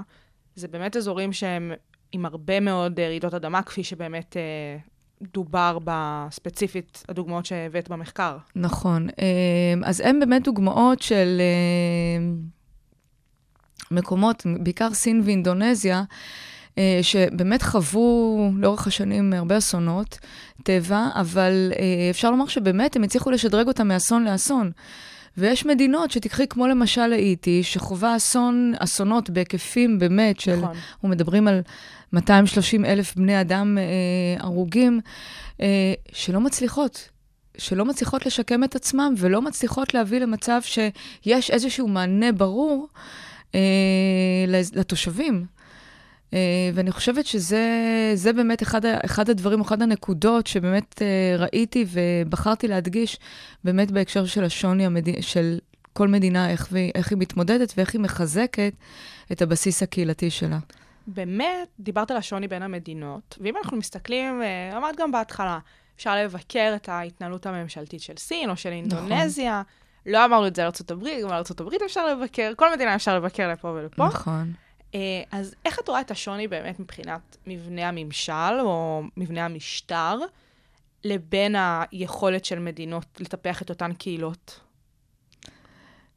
זה 0.56 0.68
באמת 0.68 0.98
אזורים 0.98 1.34
שהם 1.34 1.72
עם 2.12 2.26
הרבה 2.26 2.60
מאוד 2.60 3.00
אה, 3.00 3.08
רעידות 3.08 3.34
אדמה, 3.34 3.64
כפי 3.64 3.84
שבאמת 3.84 4.38
אה, 4.38 4.78
דובר 5.34 5.78
בספציפית 5.84 7.04
הדוגמאות 7.10 7.46
שהבאת 7.46 7.90
במחקר. 7.90 8.38
נכון. 8.56 9.08
אז 9.84 10.00
הם 10.00 10.20
באמת 10.20 10.44
דוגמאות 10.44 11.02
של 11.02 11.42
מקומות, 13.92 14.46
בעיקר 14.60 14.94
סין 14.94 15.22
ואינדונזיה, 15.26 16.04
אה, 16.78 17.00
שבאמת 17.02 17.62
חוו 17.62 18.52
לאורך 18.58 18.88
השנים 18.88 19.34
הרבה 19.34 19.58
אסונות 19.58 20.20
טבע, 20.64 21.08
אבל 21.16 21.72
אה, 21.80 22.10
אפשר 22.10 22.32
לומר 22.32 22.48
שבאמת 22.48 22.96
הם 22.96 23.04
הצליחו 23.04 23.32
לשדרג 23.32 23.68
אותם 23.68 23.88
מאסון 23.88 24.24
לאסון. 24.24 24.72
ויש 25.38 25.66
מדינות 25.66 26.12
שתיקחי 26.12 26.48
כמו 26.48 26.68
למשל 26.68 27.14
האיטי, 27.14 27.64
שחווה 27.64 28.16
אסון, 28.16 28.74
אסונות 28.80 29.30
בהיקפים 29.30 30.00
באמת 30.00 30.40
של, 30.40 30.56
נכון. 30.56 30.76
אנחנו 30.94 31.10
מדברים 31.10 31.48
על 31.48 31.62
230 32.14 32.86
אלף 32.86 33.16
בני 33.16 33.42
אדם 33.42 33.78
אה, 33.78 33.84
הרוגים, 34.44 35.00
אה, 35.62 35.94
שלא 36.14 36.40
מצליחות. 36.40 37.10
שלא 37.58 37.86
מצליחות 37.86 38.26
לשקם 38.26 38.64
את 38.64 38.76
עצמם 38.76 39.14
ולא 39.18 39.42
מצליחות 39.42 39.94
להביא 39.94 40.20
למצב 40.20 40.62
שיש 40.62 41.52
איזשהו 41.52 41.88
מענה 41.88 42.32
ברור 42.32 42.88
אה, 42.96 43.02
לז- 44.48 44.76
לתושבים. 44.76 45.46
אה, 46.34 46.40
ואני 46.74 46.92
חושבת 46.92 47.26
שזה 47.26 47.66
זה 48.14 48.34
באמת 48.34 48.64
אחד, 48.64 48.86
אחד 48.86 49.30
הדברים, 49.30 49.62
אחת 49.62 49.82
הנקודות 49.82 50.48
שבאמת 50.48 51.02
אה, 51.02 51.08
ראיתי 51.38 51.86
ובחרתי 51.92 52.68
להדגיש, 52.68 53.18
באמת 53.64 53.92
בהקשר 53.92 54.26
של 54.26 54.44
השוני 54.44 54.86
המדי, 54.86 55.22
של 55.22 55.60
כל 55.94 56.08
מדינה, 56.08 56.50
איך, 56.50 56.68
והיא- 56.72 56.92
איך 56.96 57.10
היא 57.12 57.18
מתמודדת 57.18 57.74
ואיך 57.78 57.94
היא 57.94 58.02
מחזקת 58.02 58.74
את 59.32 59.42
הבסיס 59.42 59.84
הקהילתי 59.84 60.30
שלה. 60.30 60.60
באמת, 61.08 61.68
דיברת 61.80 62.12
על 62.12 62.18
השוני 62.18 62.48
בין 62.48 62.62
המדינות, 62.62 63.38
ואם 63.42 63.54
אנחנו 63.64 63.78
מסתכלים, 63.78 64.42
אה, 64.42 64.78
אמרת 64.78 64.96
גם 65.00 65.12
בהתחלה, 65.12 65.60
אפשר 65.98 66.16
לבקר 66.24 66.74
את 66.76 66.90
ההתנהלות 66.90 67.46
הממשלתית 67.46 68.02
של 68.02 68.14
סין 68.18 68.50
או 68.50 68.56
של 68.58 68.70
אינדונזיה. 68.70 69.62
לא 70.06 70.26
אמרנו 70.26 70.48
את 70.48 70.56
זה 70.56 70.62
על 70.66 70.72
ארה"ב, 70.90 71.04
גם 71.24 71.30
על 71.30 71.44
ארה"ב 71.60 71.74
אפשר 71.86 72.08
לבקר, 72.08 72.52
כל 72.56 72.74
מדינה 72.74 72.96
אפשר 72.96 73.16
לבקר 73.16 73.52
לפה 73.52 73.68
ולפה. 73.68 74.06
נכון. 74.06 74.54
אה, 74.96 75.00
אז 75.32 75.56
איך 75.66 75.80
את 75.80 75.88
רואה 75.88 76.02
את 76.02 76.12
השוני 76.12 76.48
באמת 76.48 76.80
מבחינת 76.80 77.38
מבנה 77.48 77.88
הממשל 77.88 78.60
או 78.62 79.04
מבנה 79.18 79.46
המשטר, 79.46 80.20
לבין 81.04 81.56
היכולת 81.58 82.46
של 82.46 82.60
מדינות 82.60 83.06
לטפח 83.20 83.62
את 83.62 83.70
אותן 83.70 83.94
קהילות? 83.94 84.60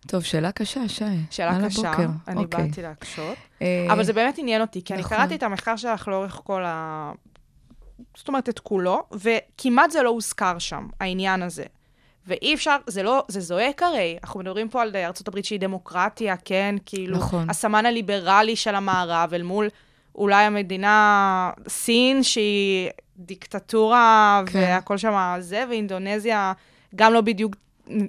טוב, 0.06 0.22
שאלה 0.22 0.52
קשה, 0.52 0.88
שי. 0.88 1.04
שאלה 1.30 1.58
קשה, 1.66 1.90
הבוקר. 1.90 2.08
אני 2.28 2.44
אוקיי. 2.44 2.64
באתי 2.64 2.82
להקשות. 2.82 3.36
אה, 3.62 3.86
אבל 3.92 4.04
זה 4.04 4.12
באמת 4.12 4.38
עניין 4.38 4.60
אותי, 4.60 4.84
כי 4.84 4.94
אני 4.94 5.02
נכון. 5.02 5.16
קראתי 5.16 5.34
את 5.34 5.42
המחקר 5.42 5.76
שלך 5.76 6.08
לאורך 6.08 6.40
כל 6.44 6.64
ה... 6.64 7.12
זאת 8.16 8.28
אומרת, 8.28 8.48
את 8.48 8.58
כולו, 8.58 9.02
וכמעט 9.12 9.90
זה 9.90 10.02
לא 10.02 10.08
הוזכר 10.08 10.58
שם, 10.58 10.86
העניין 11.00 11.42
הזה. 11.42 11.64
ואי 12.26 12.54
אפשר, 12.54 12.76
זה 12.86 13.02
לא, 13.02 13.24
זה 13.28 13.40
זועק 13.40 13.82
הרי. 13.82 14.18
אנחנו 14.24 14.40
מדברים 14.40 14.68
פה 14.68 14.82
על 14.82 14.96
ארה"ב 14.96 15.42
שהיא 15.42 15.60
דמוקרטיה, 15.60 16.36
כן? 16.36 16.74
כאילו, 16.86 17.16
נכון. 17.16 17.50
הסמן 17.50 17.86
הליברלי 17.86 18.56
של 18.56 18.74
המערב, 18.74 19.34
אל 19.34 19.42
מול 19.42 19.68
אולי 20.14 20.44
המדינה 20.44 21.50
סין, 21.68 22.22
שהיא 22.22 22.90
דיקטטורה, 23.16 24.42
כן. 24.46 24.58
והכל 24.58 24.98
שם 24.98 25.36
זה, 25.40 25.64
ואינדונזיה 25.68 26.52
גם 26.96 27.12
לא 27.12 27.20
בדיוק 27.20 27.56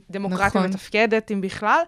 דמוקרטיה 0.10 0.62
נכון. 0.62 0.69
מתפקדת, 0.69 1.32
אם 1.32 1.41
בכלל. 1.41 1.82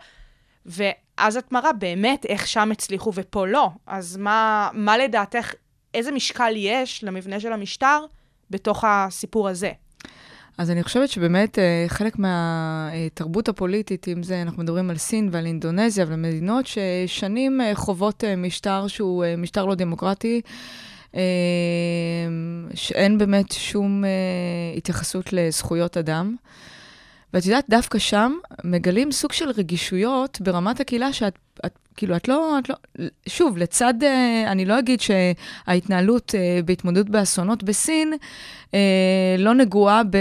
ואז 0.65 1.37
את 1.37 1.51
מראה 1.51 1.73
באמת 1.73 2.25
איך 2.25 2.47
שם 2.47 2.71
הצליחו 2.71 3.11
ופה 3.15 3.47
לא. 3.47 3.69
אז 3.87 4.17
מה, 4.17 4.69
מה 4.73 4.97
לדעתך, 4.97 5.53
איזה 5.93 6.11
משקל 6.11 6.53
יש 6.55 7.03
למבנה 7.03 7.39
של 7.39 7.53
המשטר 7.53 8.05
בתוך 8.49 8.83
הסיפור 8.87 9.49
הזה? 9.49 9.71
אז 10.57 10.71
אני 10.71 10.83
חושבת 10.83 11.09
שבאמת 11.09 11.59
אה, 11.59 11.85
חלק 11.87 12.19
מהתרבות 12.19 13.49
הפוליטית, 13.49 14.07
אם 14.07 14.23
זה, 14.23 14.41
אנחנו 14.41 14.63
מדברים 14.63 14.89
על 14.89 14.97
סין 14.97 15.29
ועל 15.31 15.45
אינדונזיה 15.45 16.05
ועל 16.07 16.19
מדינות 16.19 16.65
ששנים 16.65 17.61
אה, 17.61 17.75
חוות 17.75 18.23
אה, 18.23 18.35
משטר 18.35 18.87
שהוא 18.87 19.25
משטר 19.37 19.65
לא 19.65 19.75
דמוקרטי, 19.75 20.41
שאין 22.73 23.17
באמת 23.17 23.51
שום 23.51 24.03
התייחסות 24.77 25.33
לזכויות 25.33 25.97
אדם. 25.97 26.35
ואת 27.33 27.45
יודעת, 27.45 27.65
דווקא 27.69 27.99
שם 27.99 28.33
מגלים 28.63 29.11
סוג 29.11 29.31
של 29.31 29.49
רגישויות 29.49 30.41
ברמת 30.41 30.79
הקהילה 30.79 31.13
שאת, 31.13 31.37
את, 31.65 31.77
כאילו, 31.97 32.15
את 32.15 32.27
לא, 32.27 32.59
את 32.59 32.69
לא, 32.69 32.75
שוב, 33.27 33.57
לצד, 33.57 33.93
אה, 34.03 34.51
אני 34.51 34.65
לא 34.65 34.79
אגיד 34.79 34.99
שההתנהלות 35.01 36.35
אה, 36.35 36.59
בהתמודדות 36.65 37.09
באסונות 37.09 37.63
בסין 37.63 38.13
אה, 38.73 38.79
לא 39.37 39.53
נגועה 39.53 40.03
ב... 40.03 40.17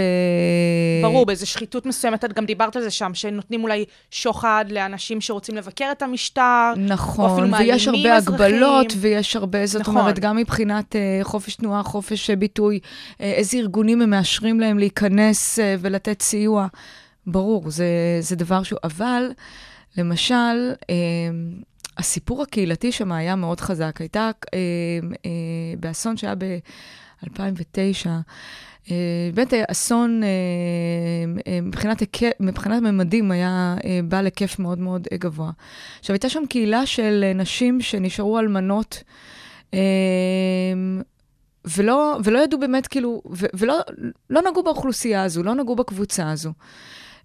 ברור, 1.01 1.25
באיזו 1.25 1.47
שחיתות 1.47 1.85
מסוימת, 1.85 2.25
את 2.25 2.33
גם 2.33 2.45
דיברת 2.45 2.75
על 2.75 2.81
זה 2.81 2.91
שם, 2.91 3.13
שנותנים 3.13 3.63
אולי 3.63 3.85
שוחד 4.11 4.65
לאנשים 4.69 5.21
שרוצים 5.21 5.55
לבקר 5.55 5.91
את 5.91 6.01
המשטר. 6.01 6.71
או 6.73 6.73
אפילו 6.73 6.87
נכון, 6.87 7.53
ויש 7.53 7.87
מעלימים 7.87 8.11
הרבה 8.11 8.17
אזרחים. 8.17 8.45
הגבלות, 8.45 8.93
ויש 8.97 9.35
הרבה, 9.35 9.65
זאת 9.65 9.81
נכון. 9.81 9.97
אומרת, 9.97 10.19
גם 10.19 10.35
מבחינת 10.37 10.95
חופש 11.23 11.55
תנועה, 11.55 11.83
חופש 11.83 12.29
ביטוי, 12.29 12.79
איזה 13.19 13.57
ארגונים 13.57 14.01
הם 14.01 14.09
מאשרים 14.09 14.59
להם 14.59 14.79
להיכנס 14.79 15.59
ולתת 15.79 16.21
סיוע. 16.21 16.67
ברור, 17.27 17.69
זה, 17.69 17.85
זה 18.19 18.35
דבר 18.35 18.63
שהוא... 18.63 18.79
אבל, 18.83 19.31
למשל, 19.97 20.73
אה, 20.89 20.95
הסיפור 21.97 22.41
הקהילתי 22.41 22.91
שם 22.91 23.11
היה 23.11 23.35
מאוד 23.35 23.61
חזק. 23.61 24.01
הייתה 24.01 24.31
אה, 24.53 24.59
אה, 25.25 25.29
באסון 25.79 26.17
שהיה 26.17 26.35
ב-2009, 26.35 28.07
אה, 28.91 29.29
באמת 29.33 29.53
אסון, 29.67 30.21
מבחינת, 31.63 32.01
מבחינת 32.39 32.81
ממדים, 32.81 33.31
היה 33.31 33.75
בעל 34.03 34.25
היקף 34.25 34.59
מאוד 34.59 34.79
מאוד 34.79 35.07
גבוה. 35.13 35.51
עכשיו, 35.99 36.13
הייתה 36.13 36.29
שם 36.29 36.43
קהילה 36.49 36.85
של 36.85 37.31
נשים 37.35 37.81
שנשארו 37.81 38.39
אלמנות, 38.39 39.03
ולא, 41.65 42.19
ולא 42.23 42.39
ידעו 42.39 42.59
באמת, 42.59 42.87
כאילו, 42.87 43.21
ולא 43.53 43.79
לא 44.29 44.41
נגעו 44.41 44.63
באוכלוסייה 44.63 45.23
הזו, 45.23 45.43
לא 45.43 45.55
נגעו 45.55 45.75
בקבוצה 45.75 46.31
הזו. 46.31 46.51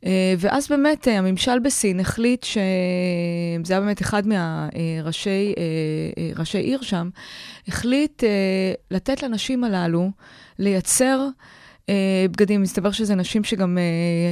אה, 0.07 0.35
ואז 0.39 0.69
באמת 0.69 1.09
אה, 1.09 1.19
הממשל 1.19 1.59
בסין 1.59 2.01
החליט 2.01 2.45
שזה 2.45 3.73
היה 3.73 3.81
באמת 3.81 4.03
אחד 4.03 4.23
מהראשי 4.27 5.55
אה, 5.59 6.31
ראשי 6.37 6.59
עיר 6.59 6.83
שם, 6.83 7.09
החליט 7.69 8.23
לתת 8.91 9.23
לנשים 9.23 9.65
הללו 9.65 10.11
לייצר 10.59 11.29
בגדים. 12.31 12.63
מסתבר 12.63 12.91
שזה 12.91 13.15
נשים 13.15 13.45
שגם... 13.45 13.79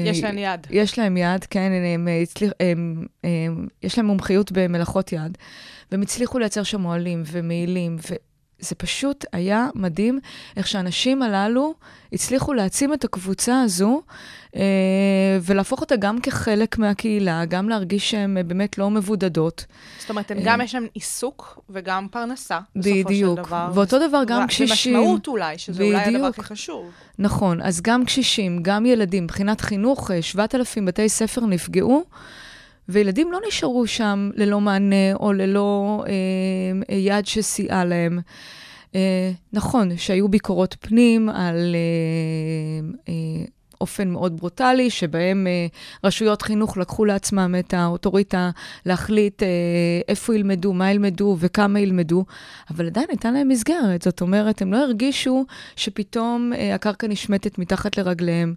יש 0.07 0.22
להן 0.22 0.38
יד. 0.38 0.66
יש 0.70 0.98
להם 0.98 1.16
יד, 1.16 1.44
כן, 1.44 1.72
הם, 1.72 1.85
הם, 1.85 2.09
הצליח, 2.22 2.52
הם, 2.61 3.07
הם, 3.24 3.66
יש 3.83 3.98
להם 3.98 4.07
מומחיות 4.07 4.52
במלאכות 4.52 5.12
יד, 5.12 5.38
והם 5.92 6.02
הצליחו 6.02 6.38
לייצר 6.38 6.62
שם 6.62 6.85
אוהלים 6.85 7.22
ומעילים, 7.26 7.96
וזה 8.61 8.75
פשוט 8.75 9.25
היה 9.33 9.68
מדהים 9.75 10.21
איך 10.57 10.66
שהאנשים 10.66 11.23
הללו 11.23 11.75
הצליחו 12.12 12.55
להעצים 12.55 12.94
את 12.94 13.05
הקבוצה 13.05 13.61
הזו, 13.61 14.03
אה, 14.57 14.62
ולהפוך 15.42 15.81
אותה 15.81 15.97
גם 15.97 16.21
כחלק 16.21 16.79
מהקהילה, 16.79 17.44
גם 17.44 17.68
להרגיש 17.68 18.11
שהן 18.11 18.37
אה, 18.37 18.42
באמת 18.42 18.79
לא 18.79 18.90
מבודדות. 18.90 19.66
זאת 19.99 20.11
אומרת, 20.11 20.31
הם 20.31 20.38
אה, 20.38 20.42
גם 20.47 20.61
יש 20.61 20.75
להם 20.75 20.87
עיסוק 20.94 21.61
וגם 21.71 22.07
פרנסה, 22.11 22.59
בסופו 22.77 23.05
בדיוק. 23.05 23.38
של 23.38 23.44
דבר. 23.44 23.71
ואותו 23.75 24.09
דבר 24.09 24.23
גם 24.27 24.47
קשישים. 24.47 24.94
ומשמעות 24.97 25.27
אולי, 25.27 25.59
שזה 25.59 25.83
אולי 25.83 25.97
הדבר 25.97 26.18
בדיוק. 26.18 26.38
הכי 26.38 26.42
חשוב. 26.42 26.90
נכון, 27.18 27.62
אז 27.62 27.81
גם 27.81 28.05
קשישים, 28.05 28.62
גם 28.62 28.87
ילדים, 28.87 29.25
מבחינת 29.25 29.61
חינוך, 29.61 30.11
אה, 30.11 30.23
7,000 30.23 30.87
בתי 30.87 31.09
ספר 31.09 31.47
נפגעו, 31.47 32.05
וילדים 32.88 33.33
לא 33.33 33.38
נשארו 33.48 33.87
שם 33.87 34.31
ללא 34.35 34.61
מענה 34.61 35.14
או 35.20 35.33
ללא 35.33 36.05
אה, 36.88 36.96
יד 36.96 37.27
שסייעה 37.27 37.85
להם. 37.85 38.18
אה, 38.94 39.31
נכון, 39.53 39.96
שהיו 39.96 40.29
ביקורות 40.29 40.77
פנים 40.81 41.29
על 41.29 41.74
אה, 41.74 42.88
אה, 43.09 43.44
אופן 43.81 44.11
מאוד 44.11 44.37
ברוטלי, 44.37 44.91
שבהם 44.91 45.47
אה, 45.47 45.67
רשויות 46.05 46.43
חינוך 46.43 46.77
לקחו 46.77 47.05
לעצמם 47.05 47.55
את 47.59 47.75
האוטוריטה 47.75 48.51
להחליט 48.87 49.43
אה, 49.43 49.49
איפה 50.09 50.35
ילמדו, 50.35 50.73
מה 50.73 50.91
ילמדו 50.91 51.37
וכמה 51.38 51.81
ילמדו, 51.81 52.25
אבל 52.71 52.87
עדיין 52.87 53.07
הייתה 53.09 53.31
להם 53.31 53.49
מסגרת. 53.49 54.03
זאת 54.03 54.21
אומרת, 54.21 54.62
הם 54.62 54.73
לא 54.73 54.77
הרגישו 54.77 55.45
שפתאום 55.77 56.53
אה, 56.53 56.75
הקרקע 56.75 57.07
נשמטת 57.07 57.59
מתחת 57.59 57.99
לרגליהם. 57.99 58.55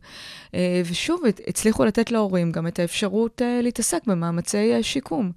אה, 0.55 0.81
ושוב, 0.85 1.21
הצליחו 1.47 1.85
לתת 1.85 2.11
להורים 2.11 2.51
גם 2.51 2.67
את 2.67 2.79
האפשרות 2.79 3.41
אה, 3.41 3.59
להתעסק 3.63 4.01
במאמצי 4.07 4.73
אה, 4.73 4.83
שיקום. 4.83 5.31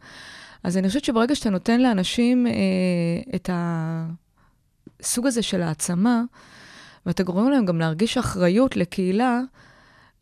אז 0.64 0.77
אני 0.77 0.88
חושבת 0.88 1.05
שברגע 1.05 1.35
שאתה 1.35 1.51
נותן 1.51 1.81
לאנשים 1.81 2.47
אה, 2.47 2.53
את 3.35 3.51
הסוג 5.01 5.27
הזה 5.27 5.42
של 5.42 5.62
העצמה, 5.62 6.23
ואתה 7.07 7.23
גורם 7.23 7.51
להם 7.51 7.64
גם 7.64 7.79
להרגיש 7.79 8.18
אחריות 8.18 8.77
לקהילה, 8.77 9.40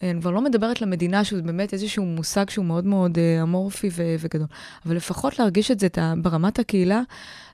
אני 0.02 0.20
כבר 0.20 0.30
לא 0.30 0.40
מדברת 0.40 0.80
למדינה, 0.80 1.24
שהוא 1.24 1.40
באמת 1.40 1.72
איזשהו 1.72 2.04
מושג 2.04 2.50
שהוא 2.50 2.64
מאוד 2.64 2.84
מאוד 2.84 3.18
אה, 3.18 3.42
אמורפי 3.42 3.88
ו- 3.92 4.14
וגדול, 4.18 4.46
אבל 4.86 4.96
לפחות 4.96 5.38
להרגיש 5.38 5.70
את 5.70 5.80
זה 5.80 5.88
ברמת 6.22 6.58
הקהילה, 6.58 7.00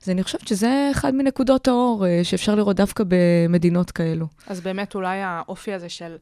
אז 0.03 0.09
אני 0.09 0.23
חושבת 0.23 0.47
שזה 0.47 0.89
אחד 0.91 1.15
מנקודות 1.15 1.67
האור 1.67 2.05
אה, 2.07 2.19
שאפשר 2.23 2.55
לראות 2.55 2.75
דווקא 2.75 3.03
במדינות 3.07 3.91
כאלו. 3.91 4.27
אז 4.47 4.61
באמת 4.61 4.95
אולי 4.95 5.21
האופי 5.21 5.73
הזה 5.73 5.89
של, 5.89 6.15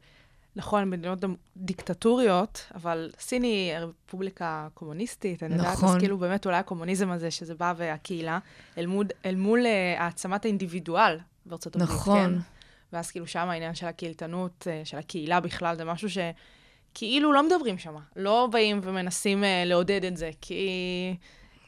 נכון, 0.56 0.90
מדינות 0.90 1.18
דיקטטוריות, 1.56 2.64
אבל 2.74 3.10
סין 3.20 3.42
היא 3.42 3.72
רפובליקה 3.78 4.68
קומוניסטית, 4.74 5.42
אני 5.42 5.54
יודעת, 5.54 5.72
נכון. 5.72 5.88
אז 5.88 5.96
כאילו 5.98 6.18
באמת 6.18 6.46
אולי 6.46 6.56
הקומוניזם 6.56 7.10
הזה, 7.10 7.30
שזה 7.30 7.54
בא 7.54 7.74
והקהילה, 7.76 8.38
אל 8.78 8.86
מול, 8.86 9.06
אל 9.26 9.36
מול 9.36 9.66
אה, 9.66 9.94
העצמת 9.98 10.44
האינדיבידואל 10.44 11.18
בארצות 11.46 11.76
הברית, 11.76 11.90
נכון. 11.90 12.34
כן? 12.34 12.57
ואז 12.92 13.10
כאילו 13.10 13.26
שם 13.26 13.48
העניין 13.48 13.74
של 13.74 13.86
הקהילתנות, 13.86 14.66
אה, 14.70 14.80
של 14.84 14.98
הקהילה 14.98 15.40
בכלל, 15.40 15.76
זה 15.76 15.84
משהו 15.84 16.08
שכאילו 16.10 17.32
לא 17.32 17.42
מדברים 17.42 17.78
שם. 17.78 17.96
לא 18.16 18.48
באים 18.52 18.80
ומנסים 18.82 19.44
אה, 19.44 19.62
לעודד 19.66 20.04
את 20.04 20.16
זה, 20.16 20.30
כי 20.40 20.68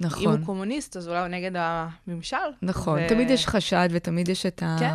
אם 0.01 0.07
נכון, 0.07 0.37
הוא 0.37 0.47
קומוניסט, 0.47 0.97
אז 0.97 1.09
אולי 1.09 1.19
הוא 1.19 1.29
נגד 1.29 1.51
הממשל. 1.55 2.37
נכון. 2.63 2.99
ו- 2.99 3.09
תמיד 3.09 3.31
יש 3.31 3.47
חשד 3.47 3.89
ותמיד 3.93 4.29
יש 4.29 4.47
את 4.47 4.63
ה... 4.63 4.77
כן. 4.81 4.95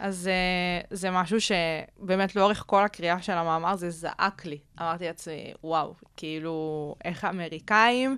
אז 0.00 0.30
uh, 0.30 0.86
זה 0.90 1.10
משהו 1.10 1.38
שבאמת 1.40 2.36
לאורך 2.36 2.64
כל 2.66 2.84
הקריאה 2.84 3.22
של 3.22 3.32
המאמר 3.32 3.76
זה 3.76 3.90
זעק 3.90 4.44
לי. 4.46 4.58
אמרתי 4.80 5.04
לעצמי, 5.04 5.52
וואו, 5.64 5.94
כאילו, 6.16 6.94
איך 7.04 7.24
האמריקאים 7.24 8.16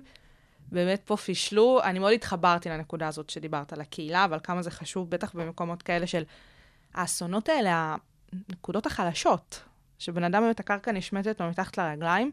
באמת 0.71 1.01
פה 1.05 1.17
פישלו. 1.17 1.79
אני 1.83 1.99
מאוד 1.99 2.13
התחברתי 2.13 2.69
לנקודה 2.69 3.07
הזאת 3.07 3.29
שדיברת 3.29 3.73
על 3.73 3.81
הקהילה, 3.81 4.25
אבל 4.25 4.39
כמה 4.43 4.61
זה 4.61 4.71
חשוב, 4.71 5.09
בטח 5.09 5.33
במקומות 5.33 5.81
כאלה 5.81 6.07
של 6.07 6.23
האסונות 6.93 7.49
האלה, 7.49 7.95
הנקודות 8.49 8.85
החלשות, 8.85 9.63
שבן 9.99 10.23
אדם 10.23 10.41
באמת 10.43 10.59
הקרקע 10.59 10.91
נשמטת 10.91 11.41
לו 11.41 11.49
מתחת 11.49 11.77
לרגליים, 11.77 12.31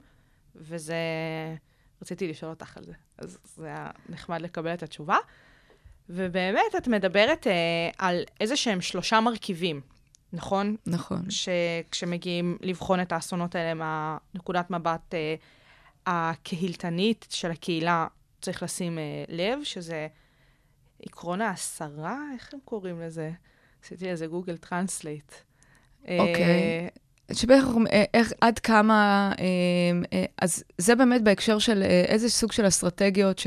וזה... 0.57 0.97
רציתי 2.03 2.29
לשאול 2.29 2.51
אותך 2.51 2.77
על 2.77 2.85
זה. 2.85 2.92
אז 3.18 3.38
זה 3.57 3.66
היה 3.66 3.90
נחמד 4.09 4.40
לקבל 4.40 4.75
את 4.75 4.83
התשובה. 4.83 5.16
ובאמת, 6.09 6.75
את 6.79 6.88
מדברת 6.88 7.47
אה, 7.47 7.53
על 7.99 8.23
איזה 8.40 8.57
שהם 8.57 8.81
שלושה 8.81 9.21
מרכיבים, 9.21 9.81
נכון? 10.33 10.77
נכון. 10.87 11.23
שכשמגיעים 11.31 12.59
לבחון 12.61 13.01
את 13.01 13.12
האסונות 13.12 13.55
האלה 13.55 13.75
מהנקודת 13.75 14.71
מבט 14.71 15.14
אה, 15.14 15.35
הקהילתנית 16.07 17.27
של 17.31 17.51
הקהילה, 17.51 18.07
צריך 18.40 18.62
לשים 18.62 18.99
אה, 18.99 19.25
לב, 19.29 19.59
שזה 19.64 20.09
עקרון 21.03 21.40
ההכלה, 21.40 22.18
איך 22.35 22.55
הם 22.55 22.61
קוראים 22.64 23.01
לזה? 23.01 23.31
עשיתי 23.85 24.12
לזה 24.12 24.27
Google 24.27 24.57
Translate. 24.57 25.33
אוקיי. 26.03 26.88
שבערך 27.33 27.64
אה, 27.93 28.05
איך, 28.14 28.33
עד 28.41 28.59
כמה, 28.59 29.33
אה, 29.38 29.45
אה, 30.12 30.25
אז 30.43 30.64
זה 30.79 30.95
באמת 30.95 31.23
בהקשר 31.23 31.59
של 31.59 31.83
איזה 31.83 32.29
סוג 32.29 32.53
של 32.53 32.69
אסטרטגיות 32.69 33.43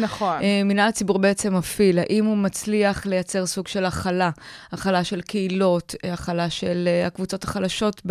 נכון. 0.00 0.38
שהמינהל 0.40 0.88
הציבורי 0.88 1.18
בעצם 1.18 1.54
מפעיל, 1.56 1.98
האם 1.98 2.24
הוא 2.24 2.36
מצליח 2.36 3.06
לייצר 3.06 3.46
סוג 3.46 3.68
של 3.68 3.84
הכלה, 3.84 4.30
הכלה 4.72 5.04
של 5.04 5.20
קהילות, 5.20 5.94
הכלה 6.12 6.50
של 6.50 6.88
הקבוצות 7.06 7.44
החלשות 7.44 8.02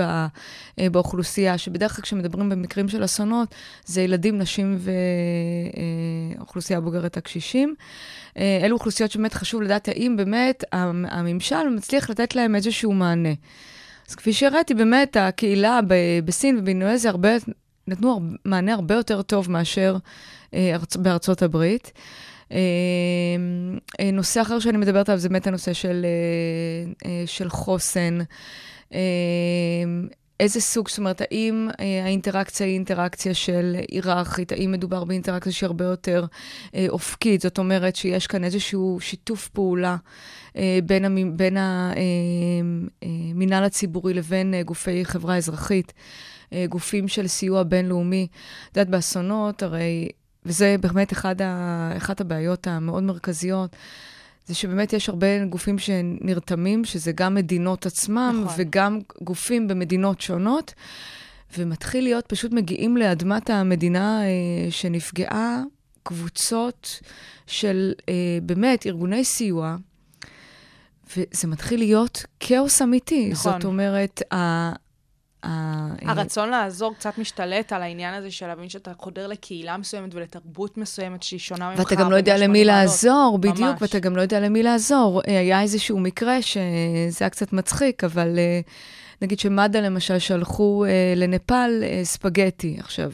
באוכלוסייה, 0.77 1.57
שבדרך 1.57 1.95
כלל 1.95 2.03
כשמדברים 2.03 2.49
במקרים 2.49 2.89
של 2.89 3.05
אסונות, 3.05 3.55
זה 3.85 4.01
ילדים, 4.01 4.37
נשים 4.37 4.77
ואוכלוסייה 6.37 6.79
בוגרת 6.81 7.17
הקשישים. 7.17 7.75
אלו 8.37 8.75
אוכלוסיות 8.75 9.11
שבאמת 9.11 9.33
חשוב 9.33 9.61
לדעת 9.61 9.87
האם 9.87 10.17
באמת 10.17 10.63
המ- 10.71 11.05
הממשל 11.09 11.69
מצליח 11.75 12.09
לתת 12.09 12.35
להם 12.35 12.55
איזשהו 12.55 12.93
מענה. 12.93 13.33
אז 14.13 14.17
כפי 14.17 14.33
שהראיתי, 14.33 14.73
באמת, 14.73 15.17
הקהילה 15.19 15.79
ב- 15.87 15.93
בסין 16.25 16.57
ובאינדונזיה 16.59 17.11
הרבה, 17.11 17.29
נתנו 17.87 18.19
מענה 18.45 18.73
הרבה 18.73 18.95
יותר 18.95 19.21
טוב 19.21 19.51
מאשר 19.51 19.97
אה, 20.53 20.75
ארצ- 20.75 20.97
בארצות 20.97 21.41
הברית. 21.41 21.91
אה, 22.51 22.57
אה, 23.99 24.11
נושא 24.11 24.41
אחר 24.41 24.59
שאני 24.59 24.77
מדברת 24.77 25.09
עליו 25.09 25.19
זה 25.19 25.29
באמת 25.29 25.47
הנושא 25.47 25.73
של, 25.73 26.05
אה, 26.05 27.09
אה, 27.09 27.23
של 27.25 27.49
חוסן. 27.49 28.19
אה, 28.93 28.99
איזה 30.39 30.61
סוג, 30.61 30.89
זאת 30.89 30.97
אומרת, 30.97 31.21
האם 31.21 31.69
אה, 31.79 32.03
האינטראקציה 32.03 32.67
היא 32.67 32.73
אינטראקציה 32.73 33.33
של 33.33 33.75
היררכית, 33.91 34.51
האם 34.51 34.71
מדובר 34.71 35.03
באינטראקציה 35.03 35.51
שהיא 35.51 35.67
הרבה 35.67 35.85
יותר 35.85 36.25
אה, 36.75 36.85
אופקית, 36.89 37.41
זאת 37.41 37.57
אומרת 37.57 37.95
שיש 37.95 38.27
כאן 38.27 38.43
איזשהו 38.43 38.97
שיתוף 39.01 39.49
פעולה 39.49 39.95
אה, 40.57 40.79
בין, 40.85 41.05
המ, 41.05 41.37
בין 41.37 41.57
המינהל 43.01 43.63
הציבורי 43.63 44.13
לבין 44.13 44.53
אה, 44.53 44.63
גופי 44.63 45.05
חברה 45.05 45.37
אזרחית, 45.37 45.93
אה, 46.53 46.65
גופים 46.69 47.07
של 47.07 47.27
סיוע 47.27 47.63
בינלאומי. 47.63 48.27
את 48.71 48.77
יודעת, 48.77 48.89
באסונות, 48.89 49.63
הרי, 49.63 50.09
וזה 50.45 50.75
באמת 50.81 51.13
אחד 51.13 51.41
ה, 51.41 51.91
אחת 51.97 52.21
הבעיות 52.21 52.67
המאוד 52.67 53.03
מרכזיות, 53.03 53.75
זה 54.45 54.55
שבאמת 54.55 54.93
יש 54.93 55.09
הרבה 55.09 55.45
גופים 55.45 55.79
שנרתמים, 55.79 56.85
שזה 56.85 57.11
גם 57.11 57.35
מדינות 57.35 57.85
עצמם, 57.85 58.41
נכון. 58.43 58.55
וגם 58.57 58.99
גופים 59.21 59.67
במדינות 59.67 60.21
שונות, 60.21 60.73
ומתחיל 61.57 62.03
להיות, 62.03 62.25
פשוט 62.27 62.51
מגיעים 62.51 62.97
לאדמת 62.97 63.49
המדינה 63.49 64.21
אה, 64.23 64.27
שנפגעה, 64.71 65.61
קבוצות 66.03 66.99
של 67.47 67.93
אה, 68.09 68.13
באמת 68.43 68.87
ארגוני 68.87 69.23
סיוע, 69.23 69.75
וזה 71.17 71.47
מתחיל 71.47 71.79
להיות 71.79 72.25
כאוס 72.39 72.81
אמיתי. 72.81 73.29
נכון. 73.29 73.51
זאת 73.51 73.65
אומרת, 73.65 74.21
הרצון 76.01 76.49
לעזור 76.49 76.93
קצת 76.93 77.17
משתלט 77.17 77.73
על 77.73 77.81
העניין 77.81 78.13
הזה 78.13 78.31
של 78.31 78.47
להבין 78.47 78.69
שאתה 78.69 78.91
חודר 78.97 79.27
לקהילה 79.27 79.77
מסוימת 79.77 80.15
ולתרבות 80.15 80.77
מסוימת 80.77 81.23
שהיא 81.23 81.39
שונה 81.39 81.69
ממך. 81.69 81.79
ואתה 81.79 81.95
גם 81.95 82.11
לא 82.11 82.15
יודע 82.15 82.37
למי 82.37 82.47
180 82.63 82.67
מעלות. 82.67 82.81
לעזור, 82.83 83.37
בדיוק, 83.39 83.59
ממש. 83.59 83.81
ואתה 83.81 83.99
גם 83.99 84.15
לא 84.15 84.21
יודע 84.21 84.39
למי 84.39 84.63
לעזור. 84.63 85.21
אה, 85.27 85.39
היה 85.39 85.61
איזשהו 85.61 85.99
מקרה 85.99 86.41
שזה 86.41 86.61
היה 87.19 87.29
קצת 87.29 87.53
מצחיק, 87.53 88.03
אבל 88.03 88.39
אה, 88.39 88.59
נגיד 89.21 89.39
שמד"א 89.39 89.79
למשל 89.79 90.19
שלחו 90.19 90.85
אה, 90.85 91.13
לנפאל 91.15 91.83
אה, 91.83 92.01
ספגטי. 92.03 92.75
עכשיו, 92.79 93.11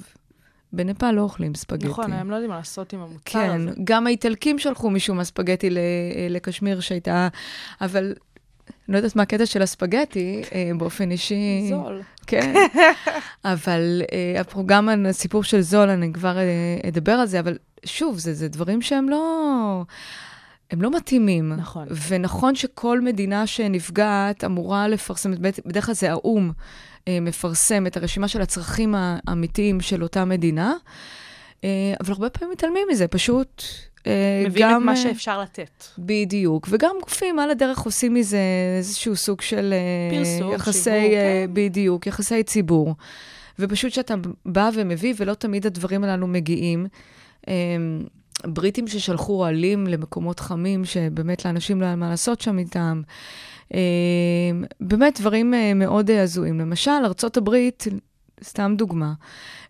בנפאל 0.74 1.12
לא 1.12 1.22
אוכלים 1.22 1.56
ספגטי. 1.56 1.88
נכון, 1.88 2.14
הם 2.14 2.30
לא 2.32 2.36
יודעים 2.36 2.50
מה 2.52 2.58
לעשות 2.58 2.94
עם 2.94 3.00
המוצר 3.00 3.20
כן, 3.26 3.68
הזה. 3.68 3.72
גם 3.84 4.08
האיטלקים 4.08 4.60
שלחו 4.60 4.90
משום 4.90 5.18
מה 5.18 5.24
ספגטי 5.24 5.70
ל- 5.70 5.78
אה, 5.78 5.82
לקשמיר 6.30 6.80
שהייתה, 6.80 7.28
אבל 7.82 8.14
לא 8.90 8.98
יודעת 8.98 9.16
מה 9.16 9.24
הקטע 9.24 9.46
של 9.46 9.62
הספגטי, 9.62 10.42
אה, 10.54 10.72
באופן 10.78 11.12
אישי. 11.12 11.66
זול. 11.70 12.02
כן. 12.28 12.54
אבל 13.46 14.02
אה, 14.12 14.42
אפרופו 14.42 14.68
גם 14.68 14.90
הסיפור 15.10 15.44
של 15.44 15.62
זול, 15.62 15.90
אני 15.90 16.14
כבר 16.14 16.38
אה, 16.38 16.44
אדבר 16.88 17.12
על 17.12 17.28
זה, 17.28 17.40
אבל 17.40 17.58
שוב, 17.86 18.18
זה, 18.18 18.34
זה 18.34 18.48
דברים 18.48 18.82
שהם 18.82 19.10
לא... 19.10 19.84
הם 20.72 20.82
לא 20.82 20.92
מתאימים. 20.92 21.54
נכון. 21.54 21.88
ונכון 22.08 22.56
שכל 22.56 23.02
מדינה 23.02 23.48
שנפגעת 23.48 24.44
אמורה 24.44 24.88
לפרסם, 24.88 25.32
בד- 25.36 25.60
בדרך 25.66 25.86
כלל 25.86 25.96
זה 25.96 26.12
האו"ם 26.12 26.52
מפרסם 27.10 27.88
את 27.88 27.98
הרשימה 27.98 28.28
של 28.28 28.42
הצרכים 28.42 28.96
האמיתיים 28.98 29.82
של 29.82 30.04
אותה 30.04 30.26
מדינה, 30.26 30.74
אבל 31.64 31.70
הרבה 32.14 32.30
פעמים 32.30 32.52
מתעלמים 32.52 32.88
מזה, 32.92 33.08
פשוט... 33.08 33.64
אה, 34.08 34.44
מבין 34.46 34.68
את 34.68 34.74
גם, 34.74 34.86
מה 34.86 34.92
אה, 34.92 34.98
שאפשר 34.98 35.42
לתת. 35.42 35.86
בדיוק, 35.98 36.68
וגם 36.72 36.96
גופים 37.02 37.40
על 37.40 37.52
הדרך 37.52 37.80
עושים 37.80 38.14
מזה 38.14 38.40
איזשהו 38.78 39.16
סוג 39.16 39.42
של... 39.42 39.74
אה, 39.74 40.18
פרסום, 40.18 40.54
יחסי, 40.54 40.84
שיווק, 40.84 41.14
אה, 41.14 41.46
כן. 41.48 41.54
בדיוק, 41.54 42.08
יחסי 42.08 42.44
ציבור. 42.44 42.96
ופשוט 43.60 43.92
שאתה 43.92 44.16
בא 44.46 44.70
ומביא, 44.74 45.14
ולא 45.18 45.34
תמיד 45.34 45.66
הדברים 45.66 46.04
הללו 46.04 46.28
מגיעים. 46.28 46.88
אה, 47.48 47.54
בריטים 48.48 48.88
ששלחו 48.88 49.34
אוהלים 49.34 49.88
למקומות 49.88 50.40
חמים, 50.40 50.86
שבאמת 50.86 51.46
לאנשים 51.46 51.82
לא 51.82 51.86
היה 51.86 51.96
מה 51.96 52.10
לעשות 52.10 52.42
שם 52.42 52.60
איתם. 52.60 53.02
אה, 53.74 53.80
באמת 54.82 55.20
דברים 55.20 55.54
מאוד 55.76 56.12
הזויים. 56.12 56.60
למשל, 56.60 56.92
ארצות 57.06 57.38
הברית, 57.38 57.84
סתם 58.44 58.74
דוגמה, 58.78 59.14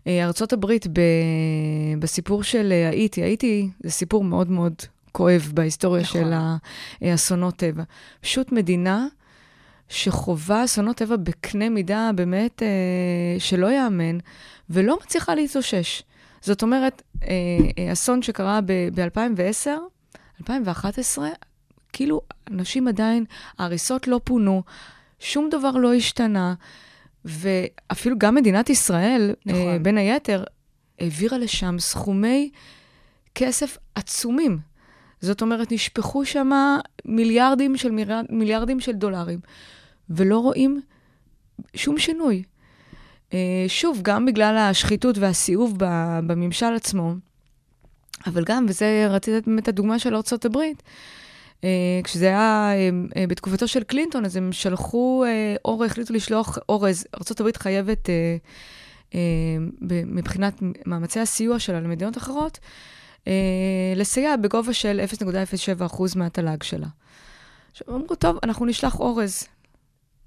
אה, 0.06 0.24
ארצות 0.24 0.52
הברית 0.52 0.86
ב, 0.86 1.00
בסיפור 1.98 2.42
של 2.42 2.72
אה, 2.72 2.88
האיטי, 2.88 3.22
האיטי 3.22 3.70
זה 3.80 3.90
סיפור 3.90 4.24
מאוד 4.24 4.50
מאוד 4.50 4.74
כואב 5.12 5.50
בהיסטוריה 5.54 6.02
נכון. 6.02 6.20
של 6.20 6.32
האסונות 7.00 7.56
טבע. 7.56 7.82
פשוט 8.20 8.52
מדינה 8.52 9.06
שחווה 9.88 10.64
אסונות 10.64 10.96
טבע 10.96 11.16
בקנה 11.16 11.68
מידה 11.68 12.10
באמת 12.14 12.62
אה, 12.62 12.68
שלא 13.38 13.66
ייאמן, 13.66 14.18
ולא 14.70 14.98
מצליחה 15.02 15.34
להתאושש. 15.34 16.02
זאת 16.40 16.62
אומרת, 16.62 17.02
אה, 17.22 17.28
אה, 17.78 17.92
אסון 17.92 18.22
שקרה 18.22 18.60
ב-2010, 18.66 19.68
2011, 20.40 21.28
כאילו 21.92 22.20
אנשים 22.50 22.88
עדיין, 22.88 23.24
ההריסות 23.58 24.08
לא 24.08 24.20
פונו, 24.24 24.62
שום 25.20 25.48
דבר 25.50 25.70
לא 25.70 25.94
השתנה, 25.94 26.54
ואפילו 27.24 28.18
גם 28.18 28.34
מדינת 28.34 28.70
ישראל, 28.70 29.34
נכון. 29.46 29.60
אה, 29.60 29.78
בין 29.78 29.98
היתר, 29.98 30.44
העבירה 30.98 31.38
לשם 31.38 31.76
סכומי 31.78 32.50
כסף 33.34 33.78
עצומים. 33.94 34.58
זאת 35.20 35.42
אומרת, 35.42 35.72
נשפכו 35.72 36.24
שם 36.24 36.50
מיליארדים 37.04 37.76
של, 37.76 37.90
מיליארד, 37.90 38.24
מיליארדים 38.30 38.80
של 38.80 38.92
דולרים, 38.92 39.40
ולא 40.10 40.38
רואים 40.38 40.80
שום 41.74 41.98
שינוי. 41.98 42.42
אה, 43.32 43.64
שוב, 43.68 43.98
גם 44.02 44.26
בגלל 44.26 44.56
השחיתות 44.56 45.18
והסיאוב 45.18 45.74
בממשל 46.26 46.74
עצמו, 46.74 47.14
אבל 48.26 48.44
גם, 48.44 48.66
וזה, 48.68 49.06
רציתי 49.10 49.36
לתת 49.36 49.48
באמת 49.48 49.62
את 49.62 49.68
הדוגמה 49.68 49.98
של 49.98 50.14
ארה"ב, 50.14 50.56
אה, 50.56 50.70
כשזה 52.04 52.26
היה 52.26 52.70
אה, 52.72 52.90
אה, 53.16 53.26
בתקופתו 53.26 53.68
של 53.68 53.82
קלינטון, 53.82 54.24
אז 54.24 54.36
הם 54.36 54.52
שלחו 54.52 55.24
אה, 55.24 55.56
אור, 55.64 55.84
החליטו 55.84 56.12
לשלוח 56.12 56.58
אורז. 56.68 57.06
ארה"ב 57.14 57.56
חייבת, 57.56 58.10
אה, 58.10 58.36
אה, 59.14 59.20
מבחינת 60.06 60.62
מאמצי 60.86 61.20
הסיוע 61.20 61.58
שלה 61.58 61.80
למדינות 61.80 62.18
אחרות, 62.18 62.58
אה, 63.28 63.32
לסייע 63.96 64.36
בגובה 64.36 64.72
של 64.72 65.00
0.07% 65.04 66.16
מהתל"ג 66.16 66.62
שלה. 66.62 66.86
עכשיו, 67.70 67.94
אמרו, 67.96 68.14
טוב, 68.14 68.38
אנחנו 68.42 68.66
נשלח 68.66 69.00
אורז 69.00 69.48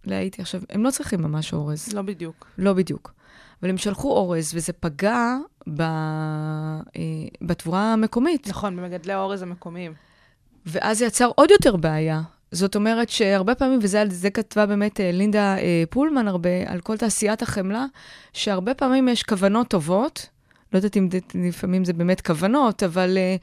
להאיטי. 0.06 0.42
עכשיו, 0.42 0.62
הם 0.70 0.84
לא 0.84 0.92
צריכים 0.92 1.22
ממש 1.22 1.54
אורז. 1.54 1.94
לא 1.94 2.02
בדיוק. 2.02 2.48
לא 2.58 2.74
בדיוק. 2.74 3.14
אבל 3.62 3.70
הם 3.70 3.78
שלחו 3.78 4.12
אורז, 4.12 4.52
וזה 4.56 4.74
פגע 4.74 5.38
ב... 5.76 5.82
אה, 5.82 6.92
בתבואה 7.42 7.94
המקומית. 7.94 8.48
נכון, 8.48 8.76
במגדלי 8.78 9.14
האורז 9.14 9.42
המקומיים. 9.42 9.94
ואז 10.66 10.98
זה 10.98 11.06
יצר 11.06 11.32
עוד 11.36 11.52
יותר 11.52 11.76
בעיה. 11.76 12.22
זאת 12.52 12.76
אומרת 12.76 13.10
שהרבה 13.10 13.56
פעמים, 13.56 13.80
וזה 13.82 14.04
זה 14.10 14.30
כתבה 14.30 14.66
באמת 14.66 15.00
אה, 15.00 15.12
לינדה 15.12 15.58
אה, 15.58 15.84
פולמן 15.90 16.28
הרבה, 16.28 16.50
על 16.66 16.82
כל 16.82 16.98
תעשיית 16.98 17.42
החמלה, 17.42 17.86
שהרבה 18.34 18.74
פעמים 18.74 19.08
יש 19.08 19.24
כוונות 19.24 19.68
טובות, 19.68 20.30
לא 20.74 20.78
יודעת 20.78 20.98
אם 20.98 21.10
לפעמים 21.48 21.86
זה 21.86 21.94
באמת 21.94 22.22
כוונות, 22.22 22.84
אבל 22.84 23.18
אה, 23.18 23.36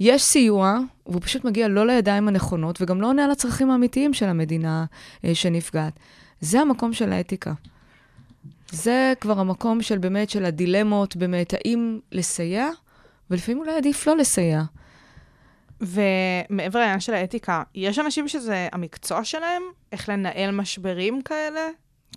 יש 0.00 0.22
סיוע, 0.22 0.78
והוא 1.06 1.22
פשוט 1.22 1.44
מגיע 1.44 1.68
לא 1.68 1.86
לידיים 1.86 2.28
הנכונות, 2.28 2.82
וגם 2.82 3.00
לא 3.00 3.06
עונה 3.06 3.24
על 3.24 3.30
הצרכים 3.30 3.70
האמיתיים 3.70 4.14
של 4.14 4.26
המדינה 4.26 4.84
אה, 5.24 5.34
שנפגעת. 5.34 5.92
זה 6.40 6.60
המקום 6.60 6.92
של 6.92 7.12
האתיקה. 7.12 7.52
זה 8.70 9.12
כבר 9.20 9.40
המקום 9.40 9.82
של 9.82 9.98
באמת, 9.98 10.30
של 10.30 10.44
הדילמות, 10.44 11.16
באמת, 11.16 11.54
האם 11.54 11.98
לסייע, 12.12 12.68
ולפעמים 13.30 13.60
אולי 13.60 13.76
עדיף 13.76 14.06
לא 14.06 14.16
לסייע. 14.16 14.62
ומעבר 15.80 16.80
לעניין 16.80 17.00
של 17.00 17.14
האתיקה, 17.14 17.62
יש 17.74 17.98
אנשים 17.98 18.28
שזה 18.28 18.68
המקצוע 18.72 19.24
שלהם? 19.24 19.62
איך 19.92 20.08
לנהל 20.08 20.50
משברים 20.50 21.22
כאלה? 21.22 21.68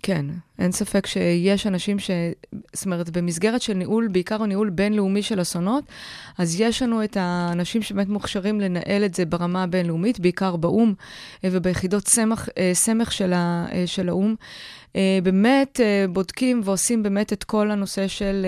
כן, 0.02 0.26
אין 0.58 0.72
ספק 0.72 1.06
שיש 1.06 1.66
אנשים 1.66 1.98
ש... 1.98 2.10
זאת 2.72 2.84
אומרת, 2.84 3.10
במסגרת 3.10 3.62
של 3.62 3.74
ניהול, 3.74 4.08
בעיקר 4.08 4.46
ניהול 4.46 4.70
בינלאומי 4.70 5.22
של 5.22 5.42
אסונות, 5.42 5.84
אז 6.38 6.60
יש 6.60 6.82
לנו 6.82 7.04
את 7.04 7.16
האנשים 7.20 7.82
שבאמת 7.82 8.08
מוכשרים 8.08 8.60
לנהל 8.60 9.04
את 9.04 9.14
זה 9.14 9.24
ברמה 9.24 9.62
הבינלאומית, 9.62 10.20
בעיקר 10.20 10.56
באו"ם 10.56 10.94
אה, 11.44 11.48
וביחידות 11.52 12.08
סמך, 12.08 12.48
אה, 12.58 12.70
סמך 12.74 13.12
של, 13.12 13.32
ה... 13.32 13.66
אה, 13.72 13.86
של 13.86 14.08
האו"ם. 14.08 14.34
באמת 15.22 15.80
בודקים 16.12 16.60
ועושים 16.64 17.02
באמת 17.02 17.32
את 17.32 17.44
כל 17.44 17.70
הנושא 17.70 18.08
של 18.08 18.46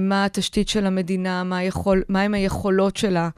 מה 0.00 0.24
התשתית 0.24 0.68
של 0.68 0.86
המדינה, 0.86 1.44
מה, 1.44 1.62
יכול, 1.62 2.02
מה 2.08 2.20
היכולות 2.20 2.96
שלה. 2.96 3.28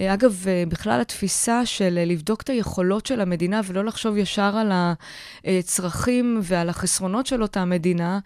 אה, 0.00 0.14
אגב, 0.14 0.44
אה, 0.48 0.64
בכלל 0.68 1.00
התפיסה 1.00 1.66
של 1.66 1.98
אה, 1.98 2.04
לבדוק 2.04 2.42
את 2.42 2.50
היכולות 2.50 3.06
של 3.06 3.20
המדינה 3.20 3.60
ולא 3.64 3.84
לחשוב 3.84 4.16
ישר 4.16 4.56
על 4.56 4.72
הצרכים 5.44 6.40
ועל 6.42 6.68
החסרונות 6.68 7.26
של 7.26 7.42
אותה 7.42 7.64
מדינה, 7.64 8.18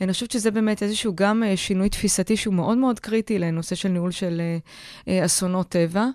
אני 0.00 0.12
חושבת 0.12 0.30
שזה 0.30 0.50
באמת 0.50 0.82
איזשהו 0.82 1.12
גם 1.14 1.42
שינוי 1.56 1.88
תפיסתי 1.88 2.36
שהוא 2.36 2.54
מאוד 2.54 2.78
מאוד 2.78 3.00
קריטי 3.00 3.38
לנושא 3.38 3.74
של 3.74 3.88
ניהול 3.88 4.10
של 4.10 4.40
אסונות 5.08 5.68
טבע. 5.68 6.06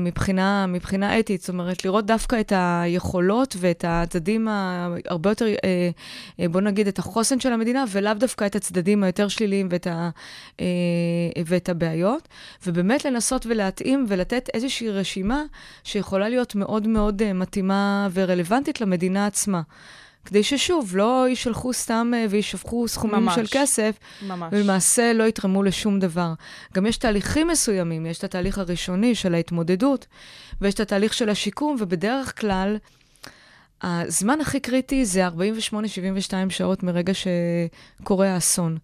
מבחינה, 0.00 0.66
מבחינה 0.66 1.18
אתית, 1.18 1.40
זאת 1.40 1.48
אומרת, 1.48 1.84
לראות 1.84 2.06
דווקא 2.06 2.40
את 2.40 2.52
היכולות 2.56 3.56
ואת 3.58 3.84
הצדדים 3.88 4.48
הרבה 5.06 5.30
יותר, 5.30 5.46
בוא 6.50 6.60
נגיד, 6.60 6.88
את 6.88 6.98
החוסן 6.98 7.40
של 7.40 7.52
המדינה, 7.52 7.84
ולאו 7.92 8.14
דווקא 8.14 8.46
את 8.46 8.56
הצדדים 8.56 9.04
היותר 9.04 9.28
שליליים 9.28 9.68
ואת, 9.70 9.86
ה, 9.86 10.10
ואת 11.46 11.68
הבעיות, 11.68 12.28
ובאמת 12.66 13.04
לנסות 13.04 13.46
ולהתאים 13.46 13.75
ולתת 14.08 14.48
איזושהי 14.54 14.90
רשימה 14.90 15.42
שיכולה 15.84 16.28
להיות 16.28 16.54
מאוד 16.54 16.86
מאוד 16.86 17.22
אה, 17.22 17.32
מתאימה 17.32 18.08
ורלוונטית 18.12 18.80
למדינה 18.80 19.26
עצמה. 19.26 19.62
כדי 20.24 20.42
ששוב, 20.42 20.96
לא 20.96 21.26
יישלחו 21.28 21.72
סתם 21.72 22.12
אה, 22.14 22.26
וישפכו 22.30 22.88
סכומים 22.88 23.24
ממש. 23.24 23.34
של 23.34 23.44
כסף, 23.50 23.98
ממש. 24.22 24.52
ולמעשה 24.52 25.12
לא 25.12 25.24
יתרמו 25.24 25.62
לשום 25.62 26.00
דבר. 26.00 26.32
גם 26.74 26.86
יש 26.86 26.96
תהליכים 26.96 27.48
מסוימים, 27.48 28.06
יש 28.06 28.18
את 28.18 28.24
התהליך 28.24 28.58
הראשוני 28.58 29.14
של 29.14 29.34
ההתמודדות, 29.34 30.06
ויש 30.60 30.74
את 30.74 30.80
התהליך 30.80 31.14
של 31.14 31.28
השיקום, 31.28 31.76
ובדרך 31.78 32.40
כלל, 32.40 32.76
הזמן 33.82 34.40
הכי 34.40 34.60
קריטי 34.60 35.04
זה 35.04 35.28
48-72 35.28 35.30
שעות 36.48 36.82
מרגע 36.82 37.12
שקורה 37.14 38.28
האסון. 38.28 38.78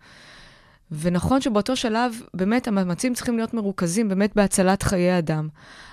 ונכון 1.00 1.40
שבאותו 1.40 1.76
שלב, 1.76 2.14
באמת, 2.34 2.68
המאמצים 2.68 3.14
צריכים 3.14 3.36
להיות 3.36 3.54
מרוכזים 3.54 4.08
באמת 4.08 4.36
בהצלת 4.36 4.82
חיי 4.82 5.18
אדם. 5.18 5.48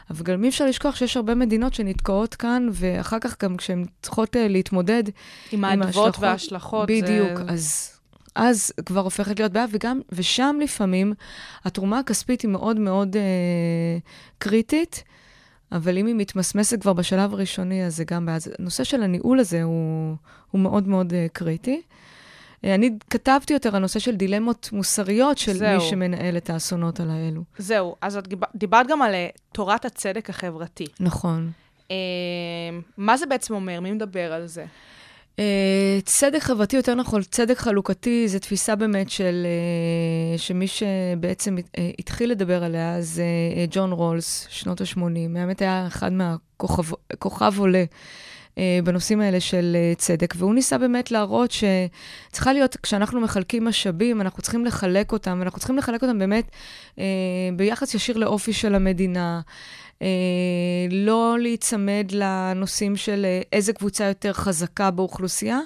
אבל 0.09 0.23
גם 0.23 0.43
אי 0.43 0.49
אפשר 0.49 0.65
לשכוח 0.65 0.95
שיש 0.95 1.17
הרבה 1.17 1.35
מדינות 1.35 1.73
שנתקעות 1.73 2.35
כאן, 2.35 2.67
ואחר 2.71 3.17
כך 3.21 3.43
גם 3.43 3.57
כשהן 3.57 3.85
צריכות 4.01 4.35
uh, 4.35 4.39
להתמודד 4.39 5.03
עם 5.51 5.65
עם 5.65 5.81
האדוות 5.81 5.95
ההשלכות- 5.95 6.19
וההשלכות. 6.19 6.89
בדיוק, 6.89 7.38
זה... 7.38 7.43
אז, 7.47 7.91
אז 8.35 8.71
כבר 8.85 9.01
הופכת 9.01 9.39
להיות 9.39 9.51
בעיה, 9.51 9.65
וגם, 9.71 10.01
ושם 10.12 10.55
לפעמים 10.62 11.13
התרומה 11.65 11.99
הכספית 11.99 12.41
היא 12.41 12.51
מאוד 12.51 12.79
מאוד 12.79 13.15
אה, 13.15 13.21
קריטית, 14.38 15.03
אבל 15.71 15.97
אם 15.97 16.05
היא 16.05 16.15
מתמסמסת 16.15 16.81
כבר 16.81 16.93
בשלב 16.93 17.33
הראשוני, 17.33 17.85
אז 17.85 17.95
זה 17.95 18.03
גם 18.03 18.25
בעיה. 18.25 18.38
הנושא 18.59 18.83
של 18.83 19.03
הניהול 19.03 19.39
הזה 19.39 19.63
הוא, 19.63 20.15
הוא 20.51 20.62
מאוד 20.62 20.88
מאוד 20.88 21.13
אה, 21.13 21.27
קריטי. 21.33 21.81
אה, 22.65 22.75
אני 22.75 22.89
כתבתי 23.09 23.53
יותר 23.53 23.75
על 23.75 23.81
נושא 23.81 23.99
של 23.99 24.15
דילמות 24.15 24.69
מוסריות 24.71 25.37
של 25.37 25.53
זהו. 25.53 25.79
מי 25.81 25.89
שמנהל 25.89 26.37
את 26.37 26.49
האסונות 26.49 26.99
על 26.99 27.09
האלו. 27.09 27.41
זהו, 27.57 27.95
אז 28.01 28.17
את 28.17 28.27
דיב- 28.27 28.43
דיברת 28.55 28.87
גם 28.87 29.01
על 29.01 29.13
אה, 29.13 29.27
תורת 29.51 29.85
הצדק 29.85 30.29
החברתי. 30.29 30.85
נכון. 30.99 31.51
אה, 31.91 31.95
מה 32.97 33.17
זה 33.17 33.25
בעצם 33.25 33.53
אומר? 33.53 33.79
מי 33.79 33.91
מדבר 33.91 34.33
על 34.33 34.45
זה? 34.47 34.65
Uh, 35.35 35.41
צדק 36.05 36.39
חברתי, 36.39 36.75
יותר 36.75 36.95
נכון, 36.95 37.21
צדק 37.23 37.57
חלוקתי, 37.57 38.27
זו 38.27 38.39
תפיסה 38.39 38.75
באמת 38.75 39.09
של, 39.09 39.47
uh, 40.35 40.39
שמי 40.39 40.67
שבעצם 40.67 41.57
uh, 41.57 41.79
התחיל 41.99 42.31
לדבר 42.31 42.63
עליה 42.63 43.01
זה 43.01 43.23
ג'ון 43.71 43.91
רולס, 43.91 44.47
שנות 44.49 44.81
ה-80. 44.81 44.99
האמת 45.35 45.61
היה 45.61 45.87
אחד 45.87 46.11
מהכוכב 46.13 46.95
כוכב 47.19 47.53
עולה 47.59 47.83
בנושאים 48.83 49.21
האלה 49.21 49.39
של 49.39 49.77
uh, 49.93 49.99
צדק, 49.99 50.33
והוא 50.37 50.53
ניסה 50.53 50.77
באמת 50.77 51.11
להראות 51.11 51.51
שצריכה 51.51 52.53
להיות, 52.53 52.77
כשאנחנו 52.83 53.21
מחלקים 53.21 53.65
משאבים, 53.65 54.21
אנחנו 54.21 54.41
צריכים 54.41 54.65
לחלק 54.65 55.11
אותם, 55.11 55.37
ואנחנו 55.39 55.59
צריכים 55.59 55.77
לחלק 55.77 56.03
אותם 56.03 56.19
באמת 56.19 56.51
uh, 56.95 56.99
ביחס 57.55 57.93
ישיר 57.93 58.17
לאופי 58.17 58.53
של 58.53 58.75
המדינה. 58.75 59.41
אה, 60.01 60.87
לא 60.91 61.37
להיצמד 61.39 62.07
לנושאים 62.11 62.95
של 62.95 63.25
אה, 63.25 63.41
איזה 63.53 63.73
קבוצה 63.73 64.05
יותר 64.05 64.33
חזקה 64.33 64.91
באוכלוסייה, 64.91 65.59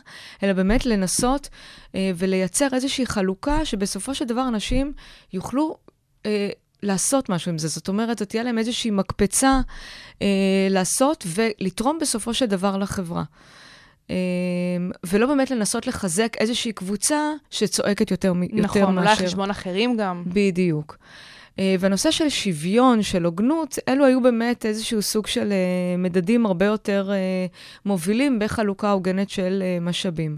אלא 0.43 0.53
באמת 0.53 0.86
לנסות 0.86 1.49
אה, 1.95 2.12
ולייצר 2.15 2.67
איזושהי 2.73 3.06
חלוקה 3.06 3.65
שבסופו 3.65 4.15
של 4.15 4.25
דבר 4.25 4.47
אנשים 4.47 4.93
יוכלו 5.34 5.77
אה, 6.25 6.49
לעשות 6.84 7.30
משהו 7.30 7.52
עם 7.52 7.58
זה. 7.58 7.67
זאת 7.67 7.88
אומרת, 7.88 8.19
זאת 8.19 8.30
תהיה 8.30 8.43
להם 8.43 8.58
איזושהי 8.58 8.91
מקפצה 8.91 9.60
אה, 10.22 10.28
לעשות 10.69 11.26
ולתרום 11.28 11.98
בסופו 12.02 12.34
של 12.34 12.46
דבר 12.46 12.78
לחברה. 12.78 13.24
אה, 14.10 14.15
ולא 15.06 15.28
באמת 15.28 15.52
לנסות 15.52 15.88
לחזק 15.88 16.36
איזושהי 16.39 16.72
קבוצה 16.74 17.32
שצועקת 17.50 18.12
יותר, 18.12 18.34
מ- 18.34 18.43
יותר 18.43 18.62
נכון, 18.62 18.98
אולי 18.98 19.10
מאשר... 19.10 19.26
חשבון 19.26 19.50
אחרים 19.50 19.98
גם. 19.98 20.24
בדיוק. 20.28 20.98
Uh, 21.54 21.56
והנושא 21.80 22.12
של 22.12 22.30
שוויון, 22.30 23.04
של 23.04 23.26
הוגנות, 23.26 23.80
אלו 23.88 24.06
היו 24.06 24.22
באמת 24.22 24.65
איזשהו 24.65 25.02
סוג 25.02 25.28
של 25.28 25.50
uh, 25.50 25.98
מדדים 25.98 26.46
הרבה 26.46 26.65
יותר 26.65 27.10
uh, 27.10 27.86
מובילים 27.86 28.39
בחלוקה 28.39 28.91
הוגנת 28.91 29.30
של 29.30 29.63
uh, 29.63 29.84
משאבים. 29.84 30.38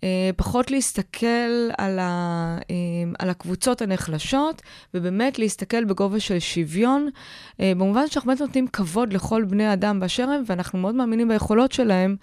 Uh, 0.00 0.06
פחות 0.36 0.70
להסתכל 0.70 1.70
על, 1.78 1.98
ה, 1.98 2.58
uh, 2.60 2.72
על 3.18 3.30
הקבוצות 3.30 3.82
הנחלשות, 3.82 4.62
ובאמת 4.94 5.38
להסתכל 5.38 5.84
בגובה 5.84 6.20
של 6.20 6.38
שוויון, 6.38 7.08
uh, 7.52 7.60
במובן 7.60 8.08
שאנחנו 8.08 8.28
באמת 8.28 8.40
נותנים 8.40 8.66
כבוד 8.66 9.12
לכל 9.12 9.44
בני 9.44 9.72
אדם 9.72 10.00
באשר 10.00 10.30
הם, 10.30 10.42
ואנחנו 10.46 10.78
מאוד 10.78 10.94
מאמינים 10.94 11.28
ביכולות 11.28 11.72
שלהם 11.72 12.16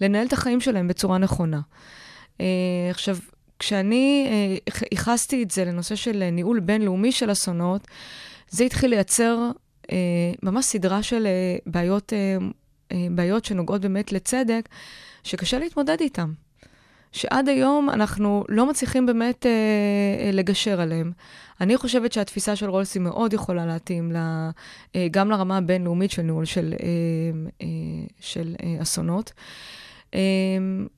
לנהל 0.00 0.26
את 0.26 0.32
החיים 0.32 0.60
שלהם 0.60 0.88
בצורה 0.88 1.18
נכונה. 1.18 1.60
עכשיו, 2.90 3.16
כשאני 3.58 4.26
אה, 4.28 4.72
ייחסתי 4.92 5.42
את 5.42 5.50
זה 5.50 5.64
לנושא 5.64 5.94
של 5.94 6.22
אה, 6.22 6.30
ניהול 6.30 6.60
בינלאומי 6.60 7.12
של 7.12 7.32
אסונות, 7.32 7.88
זה 8.48 8.64
התחיל 8.64 8.90
לייצר 8.90 9.50
אה, 9.92 9.96
ממש 10.42 10.64
סדרה 10.64 11.02
של 11.02 11.26
אה, 11.26 11.56
בעיות, 11.66 12.12
אה, 12.12 12.36
אה, 12.92 13.06
בעיות 13.10 13.44
שנוגעות 13.44 13.80
באמת 13.80 14.12
לצדק, 14.12 14.68
שקשה 15.22 15.58
להתמודד 15.58 15.96
איתן. 16.00 16.30
שעד 17.14 17.48
היום 17.48 17.90
אנחנו 17.90 18.44
לא 18.48 18.66
מצליחים 18.66 19.06
באמת 19.06 19.46
אה, 19.46 19.50
אה, 20.26 20.30
לגשר 20.32 20.80
עליהם. 20.80 21.12
אני 21.60 21.76
חושבת 21.76 22.12
שהתפיסה 22.12 22.56
של 22.56 22.70
רולס 22.70 22.94
היא 22.94 23.02
מאוד 23.02 23.32
יכולה 23.32 23.66
להתאים 23.66 24.12
ל, 24.12 24.16
אה, 24.96 25.06
גם 25.10 25.30
לרמה 25.30 25.56
הבינלאומית 25.56 26.10
של 26.10 26.22
ניהול 26.22 26.44
של, 26.44 26.74
אה, 26.82 26.86
אה, 27.62 27.66
של 28.20 28.54
אה, 28.62 28.82
אסונות. 28.82 29.32
אה, 30.14 30.20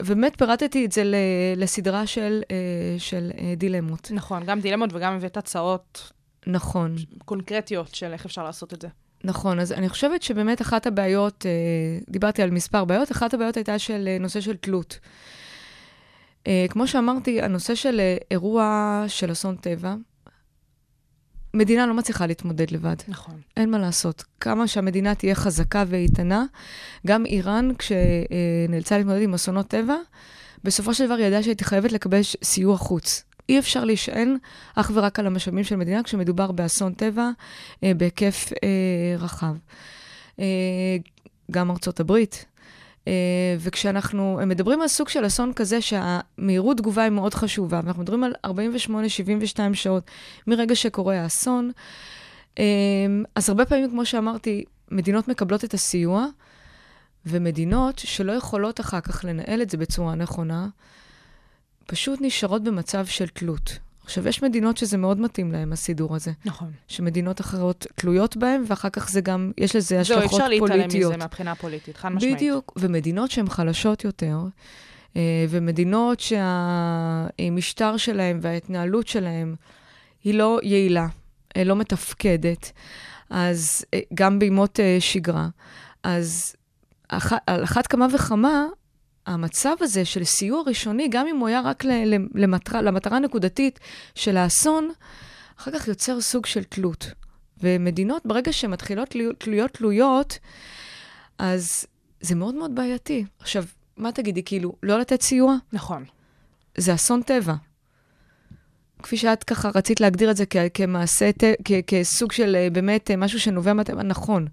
ובאמת 0.02 0.38
פירטתי 0.38 0.85
את 0.85 0.92
זה 0.92 1.05
ל, 1.05 1.14
לסדרה 1.57 2.07
של, 2.07 2.42
אה, 2.50 2.57
של 2.98 3.31
אה, 3.38 3.55
דילמות. 3.57 4.11
נכון, 4.14 4.44
גם 4.44 4.61
דילמות 4.61 4.90
וגם 4.92 5.12
הבאת 5.12 5.37
הצעות 5.37 6.12
נכון. 6.46 6.94
קונקרטיות 7.24 7.94
של 7.94 8.12
איך 8.12 8.24
אפשר 8.24 8.44
לעשות 8.44 8.74
את 8.74 8.83
זה. 8.83 8.88
נכון, 9.24 9.61
אז 9.61 9.72
אני 9.72 9.88
חושבת 9.88 10.22
שבאמת 10.22 10.62
אחת 10.62 10.87
הבעיות, 10.87 11.46
דיברתי 12.09 12.42
על 12.42 12.50
מספר 12.50 12.85
בעיות, 12.85 13.12
אחת 13.12 13.35
הבעיות 13.35 13.57
הייתה 13.57 13.79
של 13.79 14.16
נושא 14.20 14.40
של 14.40 14.57
תלות. 14.57 14.98
אה, 16.46 16.66
כמו 16.70 16.87
שאמרתי, 16.87 17.42
הנושא 17.42 17.74
של 17.74 18.00
אה, 18.00 18.16
אירוע 18.30 19.04
של 19.09 19.32
אסון 19.32 19.56
טבע, 19.56 19.94
מדינה 21.54 21.87
לא 21.87 21.94
מצליחה 21.94 22.26
להתמודד 22.26 22.70
לבד. 22.70 22.96
נכון. 23.09 23.40
אין 23.56 23.70
מה 23.70 23.78
לעשות. 23.78 24.24
כמה 24.40 24.68
שהמדינה 24.68 25.14
תהיה 25.14 25.35
חזקה 25.35 25.85
ואיתנה, 25.87 26.44
גם 27.06 27.26
איראן, 27.26 27.70
כשנאלצה 27.78 28.98
להתמודד 28.98 29.22
עם 29.22 29.35
אסונות 29.35 29.68
טבע, 29.68 29.96
בסופו 30.64 30.94
של 30.94 31.06
דבר 31.06 31.18
ידעה 31.18 31.42
שהייתי 31.42 31.64
חייבת 31.64 31.92
לקבל 31.92 32.20
סיוע 32.42 32.76
חוץ. 32.76 33.24
אי 33.48 33.59
אפשר 33.59 33.85
להישען 33.85 34.37
אך 34.74 34.90
ורק 34.94 35.18
על 35.18 35.26
המשאבים 35.26 35.64
של 35.64 35.76
מדינה 35.76 36.02
כשמדובר 36.02 36.52
באסון 36.52 36.92
טבע 36.92 37.30
אה, 37.85 37.94
בהיקף 37.94 38.52
אה, 38.64 39.16
רחב. 39.18 39.54
אה, 40.40 40.96
גם 41.50 41.70
ארצות 41.70 42.00
הברית. 42.00 42.44
אה, 43.06 43.12
וכשאנחנו 43.58 44.40
מדברים 44.46 44.80
על 44.80 44.88
סוג 44.88 45.08
של 45.08 45.26
אסון 45.26 45.52
כזה 45.52 45.80
שהמהירות 45.80 46.76
תגובה 46.76 47.02
היא 47.02 47.10
מאוד 47.10 47.34
חשובה, 47.34 47.80
ואנחנו 47.84 48.02
מדברים 48.02 48.24
על 48.24 48.32
48-72 48.46 49.74
שעות 49.74 50.10
מרגע 50.46 50.74
שקורה 50.74 51.22
האסון, 51.22 51.70
אה, 52.58 52.64
אז 53.34 53.48
הרבה 53.48 53.64
פעמים, 53.64 53.90
כמו 53.90 54.06
שאמרתי, 54.06 54.64
מדינות 54.90 55.28
מקבלות 55.28 55.64
את 55.64 55.74
הסיוע, 55.74 56.26
ומדינות 57.26 57.98
שלא 57.98 58.32
יכולות 58.32 58.80
אחר 58.80 59.00
כך 59.00 59.24
לנהל 59.24 59.62
את 59.62 59.70
זה 59.70 59.76
בצורה 59.76 60.14
נכונה, 60.14 60.68
פשוט 61.86 62.18
נשארות 62.22 62.64
במצב 62.64 63.07
של 63.07 63.28
תלות. 63.28 63.78
עכשיו, 64.07 64.28
יש 64.28 64.42
מדינות 64.42 64.76
שזה 64.76 64.96
מאוד 64.96 65.20
מתאים 65.20 65.52
להן, 65.52 65.72
הסידור 65.72 66.16
הזה, 66.16 66.32
נכון. 66.44 66.70
שמדינות 66.88 67.40
אחרות 67.40 67.86
תלויות 67.94 68.36
בהן, 68.36 68.64
ואחר 68.66 68.88
כך 68.88 69.11
זה 69.11 69.20
גם, 69.20 69.52
יש 69.59 69.76
לזה 69.76 70.02
זהו, 70.02 70.18
השלכות 70.18 70.24
אפשר 70.24 70.59
פוליטיות. 70.59 70.70
להתעלם 70.70 71.09
מזה 71.09 71.16
מהבחינה 71.16 71.52
הפוליטית, 71.52 71.96
חד 71.96 72.09
משמעית. 72.09 72.36
בדיוק, 72.36 72.72
ומדינות 72.76 73.30
שהן 73.30 73.48
חלשות 73.48 74.04
יותר, 74.04 74.38
אה, 75.16 75.46
ומדינות 75.48 76.20
שהמשטר 76.20 77.96
שלהן 77.96 78.38
וההתנהלות 78.42 79.09
שלהן 79.09 79.54
היא 80.24 80.34
לא 80.34 80.61
יעילה, 80.62 81.07
אה, 81.57 81.64
לא 81.64 81.76
מתפקדת, 81.76 82.72
אז 83.30 83.84
אה, 83.94 84.00
גם 84.14 84.38
בימות 84.38 84.80
שגרה. 85.00 85.48
אז 86.02 86.57
אח, 87.09 87.32
על 87.46 87.64
אחת 87.64 87.86
כמה 87.86 88.07
וכמה, 88.14 88.66
המצב 89.27 89.74
הזה 89.81 90.05
של 90.05 90.24
סיוע 90.24 90.62
ראשוני, 90.66 91.09
גם 91.09 91.27
אם 91.27 91.37
הוא 91.37 91.49
היה 91.49 91.61
רק 91.61 91.85
למטרה, 92.35 92.83
למטרה 92.83 93.18
נקודתית 93.18 93.81
של 94.14 94.37
האסון, 94.37 94.91
אחר 95.59 95.70
כך 95.79 95.89
יוצר 95.89 96.20
סוג 96.20 96.47
של 96.47 96.64
תלות. 96.64 97.11
ומדינות, 97.61 98.27
ברגע 98.27 98.53
שהן 98.53 98.70
מתחילות 98.70 99.14
להיות, 99.14 99.47
להיות 99.47 99.70
תלויות, 99.70 100.39
אז 101.39 101.87
זה 102.20 102.35
מאוד 102.35 102.55
מאוד 102.55 102.74
בעייתי. 102.74 103.24
עכשיו, 103.39 103.64
מה 103.97 104.12
תגידי, 104.12 104.43
כאילו, 104.43 104.77
לא 104.83 104.99
לתת 104.99 105.22
סיוע? 105.22 105.55
נכון. 105.72 106.05
זה 106.77 106.95
אסון 106.95 107.22
טבע. 107.22 107.55
כפי 109.03 109.16
שאת 109.16 109.45
ככה 109.45 109.70
רצית 109.74 110.01
להגדיר 110.01 110.31
את 110.31 110.37
זה 110.37 110.45
כ- 110.51 110.57
כמעשה, 110.74 111.31
כ- 111.64 111.72
כסוג 111.87 112.33
של 112.33 112.57
אה, 112.57 112.68
באמת 112.72 113.11
אה, 113.11 113.16
משהו 113.16 113.41
שנובע 113.41 113.72
מהטבע, 113.72 114.03
נכון. 114.03 114.47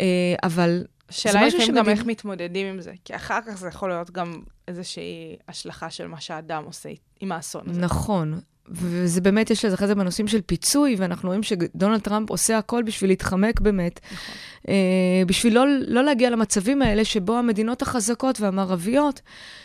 אה, 0.00 0.06
אבל 0.42 0.84
שאלה 1.10 1.32
זה 1.32 1.46
משהו 1.46 1.58
לפעמים 1.58 1.74
גם 1.74 1.88
איך 1.88 2.06
מתמודדים 2.06 2.66
עם 2.66 2.80
זה, 2.80 2.92
כי 3.04 3.16
אחר 3.16 3.38
כך 3.46 3.58
זה 3.58 3.68
יכול 3.68 3.88
להיות 3.88 4.10
גם 4.10 4.40
איזושהי 4.68 5.36
השלכה 5.48 5.90
של 5.90 6.06
מה 6.06 6.20
שהאדם 6.20 6.64
עושה 6.64 6.88
עם 7.20 7.32
האסון 7.32 7.62
הזה. 7.70 7.80
נכון. 7.80 8.40
וזה 8.70 9.20
באמת, 9.20 9.50
יש 9.50 9.64
לזה 9.64 9.74
אחרי 9.74 9.86
זה 9.86 9.94
בנושאים 9.94 10.28
של 10.28 10.40
פיצוי, 10.40 10.96
ואנחנו 10.98 11.28
רואים 11.28 11.42
שדונלד 11.42 12.00
טראמפ 12.00 12.30
עושה 12.30 12.58
הכל 12.58 12.82
בשביל 12.82 13.10
להתחמק 13.10 13.60
באמת. 13.60 14.00
נכון. 14.12 14.34
אה, 14.68 15.22
בשביל 15.26 15.54
לא, 15.54 15.64
לא 15.86 16.04
להגיע 16.04 16.30
למצבים 16.30 16.82
האלה 16.82 17.04
שבו 17.04 17.36
המדינות 17.36 17.82
החזקות 17.82 18.40
והמערביות, 18.40 19.20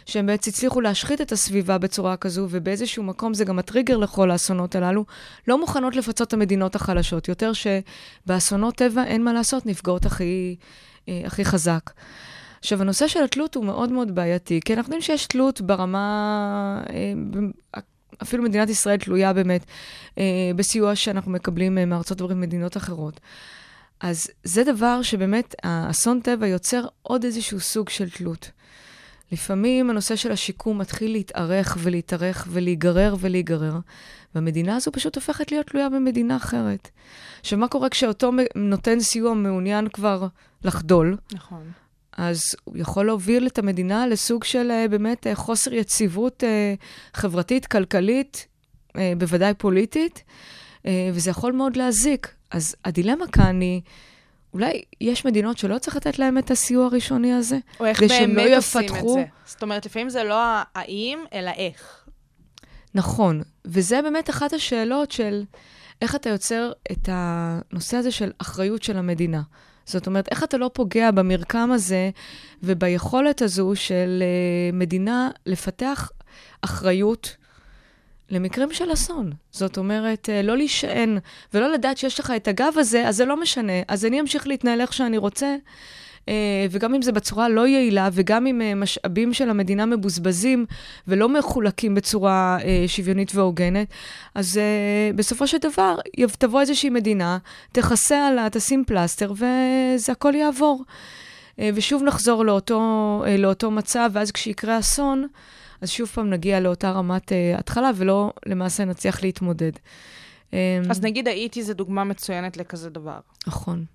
שהן 0.06 0.26
בעצם 0.26 0.52
הצליחו 0.52 0.82
להשחית 0.82 1.22
את 1.22 1.32
הסביבה 1.32 1.78
בצורה 1.78 2.18
כזו, 2.18 2.48
ובאיזשהו 2.50 3.04
מקום 3.04 3.34
זה 3.34 3.46
גם 3.46 3.60
הטריגר 3.60 3.98
לכל 3.98 4.32
האסונות 4.32 4.76
הללו, 4.76 5.06
לא 5.48 5.60
מוכנות 5.60 5.96
לפצות 5.96 6.28
את 6.28 6.34
המדינות 6.34 6.76
החלשות. 6.76 7.28
יותר 7.28 7.52
שבאסונות 7.54 8.76
טבע 8.76 9.04
אין 9.04 9.24
מה 9.24 9.34
לעשות, 9.34 9.66
נפגעות 9.66 10.06
הכי, 10.06 10.56
אה, 10.60 10.66
הכי 11.08 11.46
חזק. 11.46 11.90
עכשיו, 12.60 12.82
הנושא 12.82 13.08
של 13.08 13.24
התלות 13.24 13.56
הוא 13.56 13.66
מאוד 13.66 13.92
מאוד 13.92 14.16
בעייתי, 14.16 14.60
כי 14.66 14.74
אנחנו 14.74 14.90
יודעים 14.90 15.02
שיש 15.02 15.28
תלות 15.28 15.62
ברמה, 15.62 16.84
אה, 16.90 17.82
אפילו 18.22 18.44
מדינת 18.44 18.70
ישראל 18.70 18.98
תלויה 18.98 19.34
באמת 19.34 19.66
אה, 20.18 20.24
בסיוע 20.56 20.96
שאנחנו 20.96 21.32
מקבלים 21.32 21.78
אה, 21.78 21.86
מארצות 21.86 22.22
הברית 22.22 22.38
ומדינות 22.38 22.78
אחרות. 22.78 23.20
אז 24.00 24.28
זה 24.44 24.64
דבר 24.64 25.02
שבאמת, 25.02 25.56
האסון 25.64 26.20
טבע 26.20 26.48
יוצר 26.48 26.86
עוד 27.02 27.24
איזשהו 27.24 27.60
סוג 27.60 27.90
של 27.90 28.10
תלות. 28.10 28.52
לפעמים 29.32 29.90
הנושא 29.90 30.16
של 30.16 30.32
השיקום 30.32 30.78
מתחיל 30.78 31.12
להתארך 31.12 31.78
ולהתארך 31.80 32.48
ולהיגרר 32.50 33.16
ולהיגרר, 33.20 33.80
והמדינה 34.36 34.76
הזו 34.76 34.92
פשוט 34.92 35.16
הופכת 35.16 35.52
להיות 35.52 35.68
תלויה 35.68 35.90
במדינה 35.90 36.36
אחרת. 36.36 36.90
עכשיו, 37.40 37.60
מה 37.60 37.68
קורה 37.68 37.90
כשאותו 37.90 38.32
נותן 38.56 39.00
סיוע 39.00 39.34
מעוניין 39.34 39.88
כבר 39.88 40.28
לחדול? 40.64 41.18
נכון. 41.34 41.72
אז 42.18 42.42
הוא 42.64 42.78
יכול 42.78 43.06
להוביל 43.06 43.48
את 43.48 43.60
המדינה 43.60 44.08
לסוג 44.08 44.44
של 44.44 44.72
אה, 44.72 44.88
באמת 44.88 45.28
אה, 45.28 45.36
חוסר 45.36 45.74
יציבות 45.74 46.44
אה, 46.44 46.74
חברתית, 47.14 47.66
כלכלית, 47.66 48.48
בוודאי 49.18 49.54
פוליטית, 49.54 50.24
וזה 51.14 51.30
יכול 51.30 51.52
מאוד 51.52 51.76
להזיק. 51.76 52.34
אז 52.52 52.76
הדילמה 52.86 53.28
כאן 53.28 53.62
היא, 53.62 53.82
אולי 54.54 54.82
יש 55.02 55.26
מדינות 55.26 55.58
שלא 55.58 55.78
צריך 55.78 55.96
לתת 55.96 56.20
להן 56.20 56.38
את 56.38 56.52
הסיוע 56.52 56.86
הראשוני 56.86 57.34
הזה? 57.34 57.58
או 57.80 57.86
איך 57.86 58.04
באמת 58.04 58.12
לא 58.50 58.58
עושים 58.58 58.82
את 58.82 58.86
יפתחו? 58.86 59.14
זה. 59.14 59.24
זאת 59.46 59.62
אומרת, 59.64 59.86
לפעמים 59.86 60.10
זה 60.10 60.24
לא 60.24 60.42
האם, 60.76 61.20
אלא 61.34 61.52
איך. 61.58 62.06
נכון, 62.96 63.42
וזה 63.66 64.02
באמת 64.02 64.30
אחת 64.30 64.54
השאלות 64.54 65.12
של 65.12 65.44
איך 66.02 66.16
אתה 66.16 66.30
יוצר 66.30 66.72
את 66.92 67.10
הנושא 67.12 67.98
הזה 67.98 68.12
של 68.12 68.32
אחריות 68.38 68.84
של 68.84 68.98
המדינה. 68.98 69.42
זאת 69.86 70.08
אומרת, 70.08 70.28
איך 70.32 70.44
אתה 70.44 70.58
לא 70.58 70.72
פוגע 70.74 71.12
במרקם 71.12 71.72
הזה 71.72 72.10
וביכולת 72.64 73.42
הזו 73.42 73.72
של 73.76 74.24
uh, 74.24 74.76
מדינה 74.76 75.30
לפתח 75.46 76.12
אחריות 76.62 77.36
למקרים 78.30 78.74
של 78.74 78.94
אסון. 78.94 79.32
זאת 79.52 79.78
אומרת, 79.78 80.30
uh, 80.30 80.46
לא 80.46 80.58
להישען 80.58 81.18
ולא 81.54 81.72
לדעת 81.72 81.98
שיש 81.98 82.20
לך 82.20 82.34
את 82.36 82.48
הגב 82.48 82.74
הזה, 82.78 83.08
אז 83.08 83.16
זה 83.16 83.26
לא 83.26 83.42
משנה. 83.42 83.74
אז 83.88 84.06
אני 84.06 84.20
אמשיך 84.20 84.48
להתנהל 84.48 84.82
איך 84.82 84.94
שאני 84.94 85.18
רוצה. 85.18 85.56
Uh, 86.22 86.26
וגם 86.72 86.94
אם 86.94 87.02
זה 87.02 87.12
בצורה 87.12 87.50
לא 87.50 87.68
יעילה, 87.68 88.10
וגם 88.14 88.48
אם 88.48 88.62
uh, 88.62 88.76
משאבים 88.76 89.34
של 89.34 89.50
המדינה 89.50 89.86
מבוזבזים 89.86 90.66
ולא 91.08 91.30
מחולקים 91.30 91.96
בצורה 91.96 92.58
שוויונית 92.88 93.36
והוגנת, 93.36 93.88
אז 94.36 94.60
בסופו 95.16 95.48
של 95.48 95.58
דבר 95.58 95.96
תבוא 96.38 96.62
איזושהי 96.62 96.90
מדינה, 96.90 97.38
תכסה 97.72 98.28
עליה, 98.28 98.50
תשים 98.50 98.84
פלסטר, 98.88 99.32
וזה 99.32 100.12
הכל 100.12 100.36
יעבור. 100.36 100.84
ושוב 101.60 102.04
נחזור 102.04 102.46
לאותו, 102.46 103.24
לאותו 103.38 103.72
מצב, 103.72 104.10
ואז 104.14 104.32
כשיקרה 104.32 104.80
אסון, 104.80 105.28
אז 105.84 105.90
שוב 105.90 106.10
פעם 106.10 106.30
נגיע 106.30 106.60
לאותה 106.60 106.92
רמת 106.92 107.32
uh, 107.32 107.36
התחלה, 107.60 107.92
ולא 107.96 108.34
למעשה 108.46 108.86
נצליח 108.86 109.24
להתמודד. 109.24 109.72
Um, 110.52 110.54
אז 110.90 111.02
נגיד 111.02 111.28
האיטי 111.28 111.64
זה 111.64 111.74
דוגמה 111.74 112.04
מצוינת 112.04 112.58
לכזה 112.58 112.90
דבר. 112.90 113.20
נכון. 113.48 113.86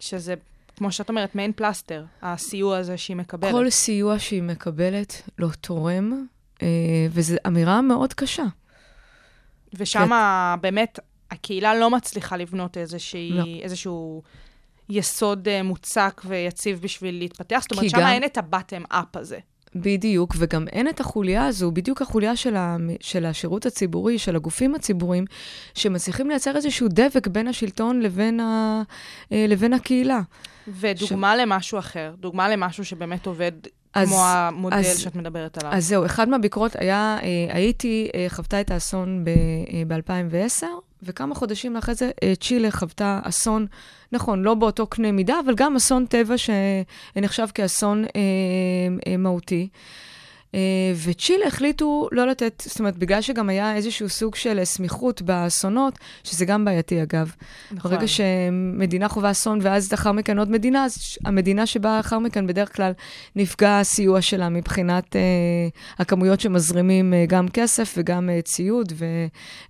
שזה, 0.00 0.34
כמו 0.76 0.92
שאת 0.92 1.08
אומרת, 1.08 1.34
מעין 1.34 1.52
פלסטר, 1.52 2.04
הסיוע 2.22 2.78
הזה 2.78 2.96
שהיא 2.96 3.16
מקבלת. 3.16 3.52
כל 3.52 3.70
סיוע 3.70 4.18
שהיא 4.18 4.42
מקבלת 4.42 5.22
לא 5.38 5.48
תורם, 5.60 6.26
אה, 6.62 6.66
וזו 7.10 7.34
אמירה 7.46 7.82
מאוד 7.82 8.14
קשה. 8.14 8.44
ושם 9.74 10.10
באמת 10.60 10.98
הקהילה 11.30 11.74
לא 11.74 11.90
מצליחה 11.90 12.36
לבנות 12.36 12.76
איזושהי, 12.76 13.30
לא. 13.32 13.44
איזשהו 13.62 14.22
יסוד 14.88 15.48
אה, 15.48 15.62
מוצק 15.62 16.22
ויציב 16.24 16.80
בשביל 16.80 17.18
להתפתח. 17.18 17.58
זאת 17.62 17.72
אומרת, 17.72 17.90
שם 17.90 17.98
גם- 17.98 18.06
אין 18.06 18.24
את 18.24 18.38
הבטם-אפ 18.38 19.16
הזה. 19.16 19.38
בדיוק, 19.74 20.34
וגם 20.38 20.68
אין 20.68 20.88
את 20.88 21.00
החוליה 21.00 21.46
הזו, 21.46 21.70
בדיוק 21.70 22.02
החוליה 22.02 22.36
של, 22.36 22.56
ה, 22.56 22.76
של 23.00 23.26
השירות 23.26 23.66
הציבורי, 23.66 24.18
של 24.18 24.36
הגופים 24.36 24.74
הציבוריים, 24.74 25.24
שמצליחים 25.74 26.28
לייצר 26.28 26.56
איזשהו 26.56 26.88
דבק 26.90 27.26
בין 27.26 27.48
השלטון 27.48 28.00
לבין, 28.00 28.40
ה, 28.40 28.82
אה, 29.32 29.44
לבין 29.48 29.72
הקהילה. 29.72 30.20
ודוגמה 30.68 31.34
ש... 31.36 31.40
למשהו 31.40 31.78
אחר, 31.78 32.14
דוגמה 32.20 32.48
למשהו 32.48 32.84
שבאמת 32.84 33.26
עובד 33.26 33.52
אז- 33.94 34.08
כמו 34.08 34.24
המודל 34.26 34.76
אז- 34.76 34.98
שאת 34.98 35.16
מדברת 35.16 35.58
עליו. 35.58 35.72
אז 35.76 35.86
זהו, 35.88 36.06
אחד 36.06 36.28
מהביקורות 36.28 36.76
היה, 36.76 37.18
אה, 37.22 37.28
הייתי, 37.54 38.08
אה, 38.14 38.26
חוותה 38.28 38.60
את 38.60 38.70
האסון 38.70 39.24
ב-2010, 39.88 40.66
וכמה 41.02 41.34
חודשים 41.34 41.76
אחרי 41.76 41.94
זה 41.94 42.10
אה, 42.22 42.32
צ'ילה 42.40 42.70
חוותה 42.70 43.20
אסון, 43.22 43.66
נכון, 44.12 44.42
לא 44.42 44.54
באותו 44.54 44.86
קנה 44.86 45.12
מידה, 45.12 45.40
אבל 45.44 45.54
גם 45.54 45.76
אסון 45.76 46.06
טבע 46.06 46.34
שנחשב 46.38 47.46
כאסון 47.54 48.04
אה, 48.04 48.10
אה, 49.06 49.16
מהותי. 49.16 49.68
אה, 50.54 50.60
וצ'ילה 51.04 51.46
החליטו 51.46 52.08
לא 52.12 52.26
לתת, 52.26 52.62
זאת 52.66 52.78
אומרת, 52.78 52.96
בגלל 52.96 53.20
שגם 53.20 53.48
היה 53.48 53.76
איזשהו 53.76 54.08
סוג 54.08 54.34
של 54.34 54.58
אה, 54.58 54.64
סמיכות 54.64 55.22
באסונות, 55.22 55.98
שזה 56.24 56.44
גם 56.44 56.64
בעייתי 56.64 57.02
אגב. 57.02 57.32
נכון. 57.70 57.90
ברגע 57.90 58.06
שמדינה 58.08 59.08
חווה 59.08 59.30
אסון 59.30 59.58
ואז 59.62 59.92
לאחר 59.92 60.12
מכן 60.12 60.38
עוד 60.38 60.50
מדינה, 60.50 60.84
אז 60.84 61.18
המדינה 61.24 61.66
שבאה 61.66 61.96
לאחר 61.96 62.18
מכן 62.18 62.46
בדרך 62.46 62.76
כלל 62.76 62.92
נפגע 63.36 63.78
הסיוע 63.78 64.22
שלה 64.22 64.48
מבחינת 64.48 65.16
אה, 65.16 65.20
הכמויות 65.98 66.40
שמזרימים 66.40 67.14
אה, 67.14 67.24
גם 67.28 67.48
כסף 67.48 67.94
וגם 67.96 68.30
אה, 68.30 68.42
ציוד 68.42 68.92
ו, 68.96 69.04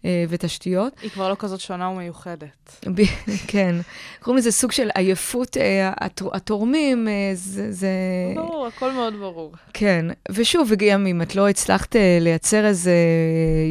אה, 0.04 0.24
ותשתיות. 0.28 0.92
היא 1.02 1.10
כבר 1.10 1.28
לא 1.28 1.36
כזאת 1.38 1.60
שונה 1.60 1.88
ומיוחדת. 1.88 2.84
כן, 3.52 3.76
קוראים 4.20 4.38
לזה 4.38 4.52
סוג 4.52 4.72
של 4.72 4.88
עייפות 4.94 5.56
אה, 5.56 5.92
התור, 5.96 6.36
התורמים, 6.36 7.08
אה, 7.08 7.30
זה, 7.34 7.72
זה... 7.72 7.88
ברור, 8.34 8.66
הכל 8.66 8.92
מאוד 8.92 9.14
ברור. 9.14 9.52
כן, 9.72 10.06
ושוב, 10.30 10.67
וגם 10.68 11.06
אם 11.06 11.22
את 11.22 11.36
לא 11.36 11.48
הצלחת 11.48 11.96
אה, 11.96 12.18
לייצר 12.20 12.66
איזה 12.66 12.94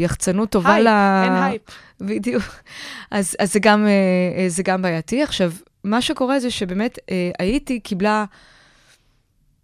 יחצנות 0.02 0.50
טובה 0.50 0.74
הייפ, 0.74 0.86
ל... 0.86 0.88
אין 1.24 1.44
הייפ. 1.44 1.62
בדיוק. 2.02 2.44
אז, 3.12 3.36
אז 3.40 3.54
זה, 3.54 3.60
גם, 3.60 3.86
אה, 3.88 4.44
אה, 4.44 4.50
זה 4.50 4.64
גם 4.64 4.82
בעייתי. 4.82 5.24
עכשיו, 5.24 5.52
מה 5.84 6.02
שקורה 6.02 6.40
זה 6.40 6.52
שבאמת 6.52 7.00
אה, 7.10 7.32
האיטי 7.40 7.80
קיבלה 7.80 8.26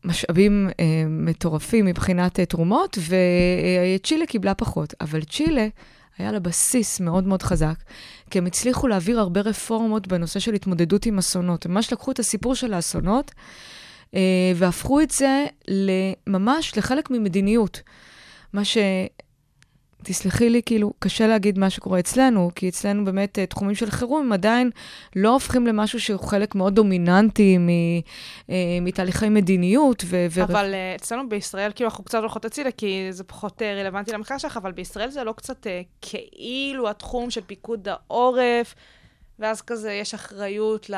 משאבים 0.05 0.69
אה, 0.79 1.03
מטורפים 1.09 1.85
מבחינת 1.85 2.39
אה, 2.39 2.45
תרומות, 2.45 2.97
וצ'ילה 3.97 4.25
קיבלה 4.25 4.53
פחות. 4.53 4.93
אבל 5.01 5.23
צ'ילה, 5.23 5.67
היה 6.17 6.31
לה 6.31 6.39
בסיס 6.39 6.99
מאוד 6.99 7.27
מאוד 7.27 7.43
חזק, 7.43 7.75
כי 8.29 8.37
הם 8.37 8.45
הצליחו 8.45 8.87
להעביר 8.87 9.19
הרבה 9.19 9.41
רפורמות 9.41 10.07
בנושא 10.07 10.39
של 10.39 10.53
התמודדות 10.53 11.05
עם 11.05 11.17
אסונות. 11.17 11.65
הם 11.65 11.73
ממש 11.73 11.93
לקחו 11.93 12.11
את 12.11 12.19
הסיפור 12.19 12.55
של 12.55 12.73
האסונות, 12.73 13.31
אה, 13.31 13.43
והפכו 14.55 15.01
את 15.01 15.11
זה 15.11 15.45
ממש 16.27 16.77
לחלק 16.77 17.11
ממדיניות. 17.11 17.81
מה 18.53 18.65
ש... 18.65 18.77
תסלחי 20.03 20.49
לי, 20.49 20.61
כאילו, 20.65 20.93
קשה 20.99 21.27
להגיד 21.27 21.59
מה 21.59 21.69
שקורה 21.69 21.99
אצלנו, 21.99 22.51
כי 22.55 22.69
אצלנו 22.69 23.05
באמת 23.05 23.39
אה, 23.39 23.45
תחומים 23.45 23.75
של 23.75 23.91
חירום 23.91 24.31
עדיין 24.31 24.69
לא 25.15 25.29
הופכים 25.29 25.67
למשהו 25.67 25.99
שהוא 25.99 26.19
חלק 26.19 26.55
מאוד 26.55 26.75
דומיננטי 26.75 27.57
מ, 27.57 27.69
אה, 28.49 28.55
מתהליכי 28.81 29.29
מדיניות. 29.29 30.03
ו- 30.05 30.25
ו- 30.29 30.43
אבל 30.43 30.73
אצלנו 30.95 31.29
בישראל, 31.29 31.71
כאילו, 31.75 31.89
אנחנו 31.89 32.03
קצת 32.03 32.19
הולכות 32.19 32.45
הצידה, 32.45 32.71
כי 32.71 33.07
זה 33.09 33.23
פחות 33.23 33.61
רלוונטי 33.61 34.11
למחקר 34.11 34.37
שלך, 34.37 34.57
אבל 34.57 34.71
בישראל 34.71 35.09
זה 35.09 35.23
לא 35.23 35.31
קצת 35.31 35.67
כאילו 36.01 36.89
התחום 36.89 37.29
של 37.29 37.41
פיקוד 37.41 37.87
העורף, 37.87 38.75
ואז 39.39 39.61
כזה 39.61 39.91
יש 39.91 40.13
אחריות 40.13 40.89
ל... 40.89 40.95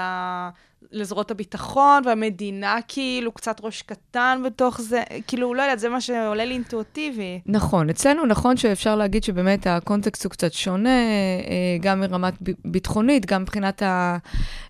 לזרועות 0.91 1.31
הביטחון, 1.31 2.03
והמדינה 2.05 2.77
כאילו 2.87 3.31
קצת 3.31 3.57
ראש 3.63 3.81
קטן 3.81 4.41
בתוך 4.45 4.81
זה, 4.81 5.03
כאילו, 5.27 5.53
לא 5.53 5.61
יודעת, 5.61 5.79
זה 5.79 5.89
מה 5.89 6.01
שעולה 6.01 6.45
לי 6.45 6.53
אינטואיטיבי. 6.53 7.39
נכון, 7.45 7.89
אצלנו 7.89 8.25
נכון 8.25 8.57
שאפשר 8.57 8.95
להגיד 8.95 9.23
שבאמת 9.23 9.67
הקונטקסט 9.67 10.23
הוא 10.23 10.31
קצת 10.31 10.53
שונה, 10.53 10.89
אה, 10.89 11.77
גם 11.81 11.99
מרמת 11.99 12.33
ב- 12.43 12.51
ביטחונית, 12.65 13.25
גם 13.25 13.41
מבחינת 13.41 13.81
ה, 13.81 14.17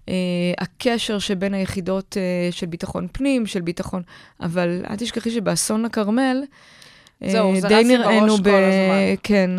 אה, 0.10 0.14
הקשר 0.58 1.20
שבין 1.20 1.54
היחידות 1.54 2.18
אה, 2.18 2.52
של 2.52 2.66
ביטחון 2.66 3.08
פנים, 3.12 3.46
של 3.46 3.62
ביטחון, 3.62 4.02
אבל 4.42 4.82
אל 4.90 4.96
תשכחי 4.96 5.32
שבאסון 5.32 5.86
הכרמל, 5.86 6.44
זהו, 7.28 7.56
זה 7.56 7.68
די 7.68 7.74
רץ 7.76 7.86
לי 7.86 7.98
נראינו 7.98 8.38
בראש 8.38 8.44
כל 8.44 8.52
הזמן. 8.52 9.16
כן, 9.24 9.52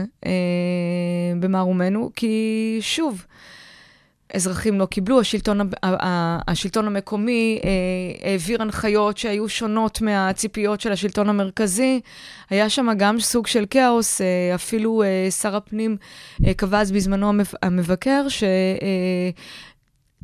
במערומנו, 1.41 2.11
כי 2.17 2.79
שוב, 2.81 3.25
אזרחים 4.35 4.79
לא 4.79 4.87
קיבלו, 4.87 5.21
השלטון, 5.21 5.71
השלטון 6.49 6.87
המקומי 6.87 7.61
אה, 7.65 8.31
העביר 8.31 8.63
הנחיות 8.63 9.19
שהיו 9.19 9.49
שונות 9.49 10.01
מהציפיות 10.01 10.81
של 10.81 10.93
השלטון 10.93 11.29
המרכזי. 11.29 12.01
היה 12.51 12.71
שם 12.71 12.89
גם 12.99 13.21
סוג 13.21 13.47
של 13.47 13.65
כאוס, 13.71 14.21
אה, 14.21 14.55
אפילו 14.55 15.03
אה, 15.03 15.31
שר 15.31 15.57
הפנים 15.57 15.97
קבע 16.57 16.81
אז 16.81 16.93
בזמנו 16.93 17.29
המב- 17.29 17.57
המבקר, 17.63 18.29
ש... 18.29 18.45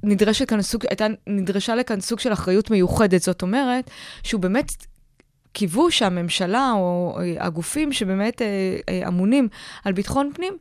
נדרשת 0.05 0.49
כאן 0.49 0.63
סוג, 0.63 0.85
הייתה, 0.89 1.07
נדרשה 1.27 1.75
לכאן 1.75 2.01
סוג 2.01 2.19
של 2.19 2.33
אחריות 2.33 2.71
מיוחדת, 2.71 3.23
זאת 3.23 3.43
אומרת, 3.43 3.91
שהוא 4.23 4.41
באמת 4.41 4.73
קיוו 5.53 5.91
שהממשלה 5.91 6.73
או 6.75 7.19
הגופים 7.39 7.93
שבאמת 7.93 8.43
אמונים 9.07 9.49
על 9.85 9.93
ביטחון 9.93 10.31
פנים, 10.35 10.57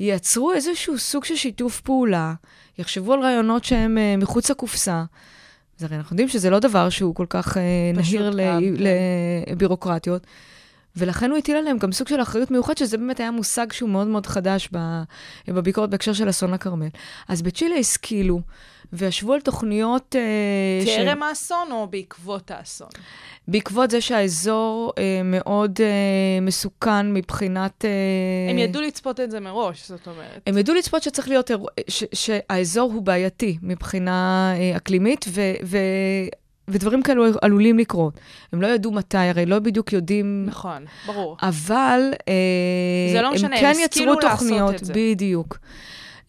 ייצרו 0.00 0.52
איזשהו 0.52 0.98
סוג 0.98 1.24
של 1.24 1.36
שיתוף 1.36 1.80
פעולה, 1.80 2.34
יחשבו 2.78 3.12
על 3.12 3.20
רעיונות 3.20 3.64
שהם 3.64 3.98
אה, 3.98 4.14
מחוץ 4.16 4.50
לקופסה. 4.50 5.04
אז 5.78 5.84
הרי 5.84 5.96
אנחנו 5.96 6.14
יודעים 6.14 6.28
שזה 6.28 6.50
לא 6.50 6.58
דבר 6.58 6.88
שהוא 6.88 7.14
כל 7.14 7.26
כך 7.28 7.56
אה, 7.56 7.62
נהיר 7.94 8.30
ל- 8.30 8.40
כן. 8.76 8.82
לבירוקרטיות. 9.52 10.26
ולכן 10.96 11.30
הוא 11.30 11.38
הטיל 11.38 11.56
עליהם 11.56 11.78
גם 11.78 11.92
סוג 11.92 12.08
של 12.08 12.22
אחריות 12.22 12.50
מיוחד, 12.50 12.78
שזה 12.78 12.98
באמת 12.98 13.20
היה 13.20 13.30
מושג 13.30 13.72
שהוא 13.72 13.90
מאוד 13.90 14.06
מאוד 14.06 14.26
חדש 14.26 14.68
בביקורת 15.48 15.90
בהקשר 15.90 16.12
של 16.12 16.30
אסון 16.30 16.54
הכרמל. 16.54 16.88
אז 17.28 17.42
בצ'ילה 17.42 17.76
השכילו, 17.76 18.40
וישבו 18.92 19.32
על 19.32 19.40
תוכניות... 19.40 20.16
אה, 20.18 20.86
ש- 20.86 20.96
טרם 20.96 21.22
האסון 21.22 21.72
או 21.72 21.86
בעקבות 21.86 22.50
האסון? 22.50 22.88
בעקבות 23.48 23.90
זה 23.90 24.00
שהאזור 24.00 24.92
אה, 24.98 25.20
מאוד 25.24 25.78
אה, 25.80 26.40
מסוכן 26.40 27.12
מבחינת... 27.14 27.84
אה, 27.84 28.50
הם 28.50 28.58
ידעו 28.58 28.82
לצפות 28.82 29.20
את 29.20 29.30
זה 29.30 29.40
מראש, 29.40 29.88
זאת 29.88 30.06
אומרת. 30.06 30.42
הם 30.46 30.58
ידעו 30.58 30.74
לצפות 30.74 31.02
שצריך 31.02 31.28
להיות, 31.28 31.50
ש, 31.88 32.04
שהאזור 32.12 32.92
הוא 32.92 33.02
בעייתי 33.02 33.58
מבחינה 33.62 34.52
אה, 34.56 34.76
אקלימית, 34.76 35.24
ו, 35.28 35.40
ו, 35.64 35.78
ודברים 36.68 37.02
כאלו 37.02 37.24
עלולים 37.42 37.78
לקרות. 37.78 38.20
הם 38.52 38.62
לא 38.62 38.66
ידעו 38.66 38.92
מתי, 38.92 39.18
הרי 39.18 39.46
לא 39.46 39.58
בדיוק 39.58 39.92
יודעים, 39.92 40.44
נכון, 40.46 40.84
ברור. 41.06 41.36
אבל 41.42 42.00
אה, 42.28 43.12
זה 43.12 43.22
לא 43.22 43.32
משנה, 43.32 43.56
הם 43.56 43.60
כן 43.60 43.66
הם 43.66 43.72
יצרו 43.72 43.84
השכילו 43.84 44.14
לעשות 44.14 44.38
תוכניות. 44.38 44.74
בדיוק. 44.94 45.58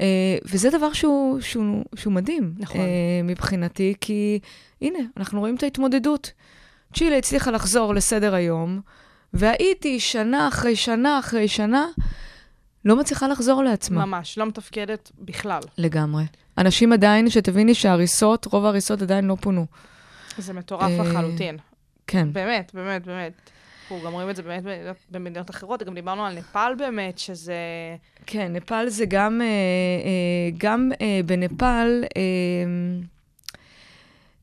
אה, 0.02 0.38
וזה 0.46 0.70
דבר 0.70 0.94
שהוא, 0.94 1.42
שהוא, 1.42 1.84
שהוא 1.96 2.14
מדהים 2.14 2.54
נכון. 2.58 2.82
אה, 2.82 3.22
מבחינתי, 3.24 3.94
כי 4.02 4.40
הנה, 4.82 5.00
אנחנו 5.18 5.40
רואים 5.40 5.56
את 5.56 5.64
ההתמודדות. 5.64 6.32
צ'ילה 6.94 7.18
הצליחה 7.18 7.52
לחזור 7.52 7.94
לסדר 7.94 8.36
היום, 8.36 8.82
והאיטי 9.34 10.00
שנה 10.00 10.48
אחרי 10.48 10.76
שנה 10.76 11.20
אחרי 11.20 11.48
שנה 11.48 11.86
לא 12.86 12.96
מצליחה 12.96 13.28
לחזור 13.28 13.64
לעצמה. 13.64 14.06
ממש, 14.06 14.38
לא 14.38 14.46
מתפקדת 14.46 15.12
בכלל. 15.20 15.60
לגמרי. 15.78 16.24
אנשים 16.58 16.94
עדיין, 16.94 17.30
שתביני 17.30 17.74
שההריסות, 17.74 18.46
רוב 18.46 18.66
ההריסות 18.66 19.02
עדיין 19.02 19.26
לא 19.26 19.36
פונו. 19.42 19.66
זה 20.38 20.54
מטורף 20.54 20.92
אה, 20.92 21.04
לחלוטין. 21.04 21.58
כן. 22.08 22.34
באמת, 22.34 22.72
באמת, 22.74 23.06
באמת. 23.06 23.34
אנחנו 23.82 24.02
גם 24.06 24.14
רואים 24.14 24.30
את 24.30 24.36
זה 24.36 24.44
באמת 24.44 24.64
במדינות- 25.12 25.50
אחרות, 25.50 25.84
גם 25.84 25.96
דיברנו 25.96 26.26
על 26.26 26.38
נפאל 26.38 26.76
באמת, 26.76 27.18
שזה... 27.18 27.56
כן, 28.26 28.54
נפאל 28.54 28.90
זה 28.90 29.06
גם, 29.06 29.42
אה, 29.42 29.46
אה, 29.48 30.58
גם 30.58 30.92
בנפאל, 31.26 32.04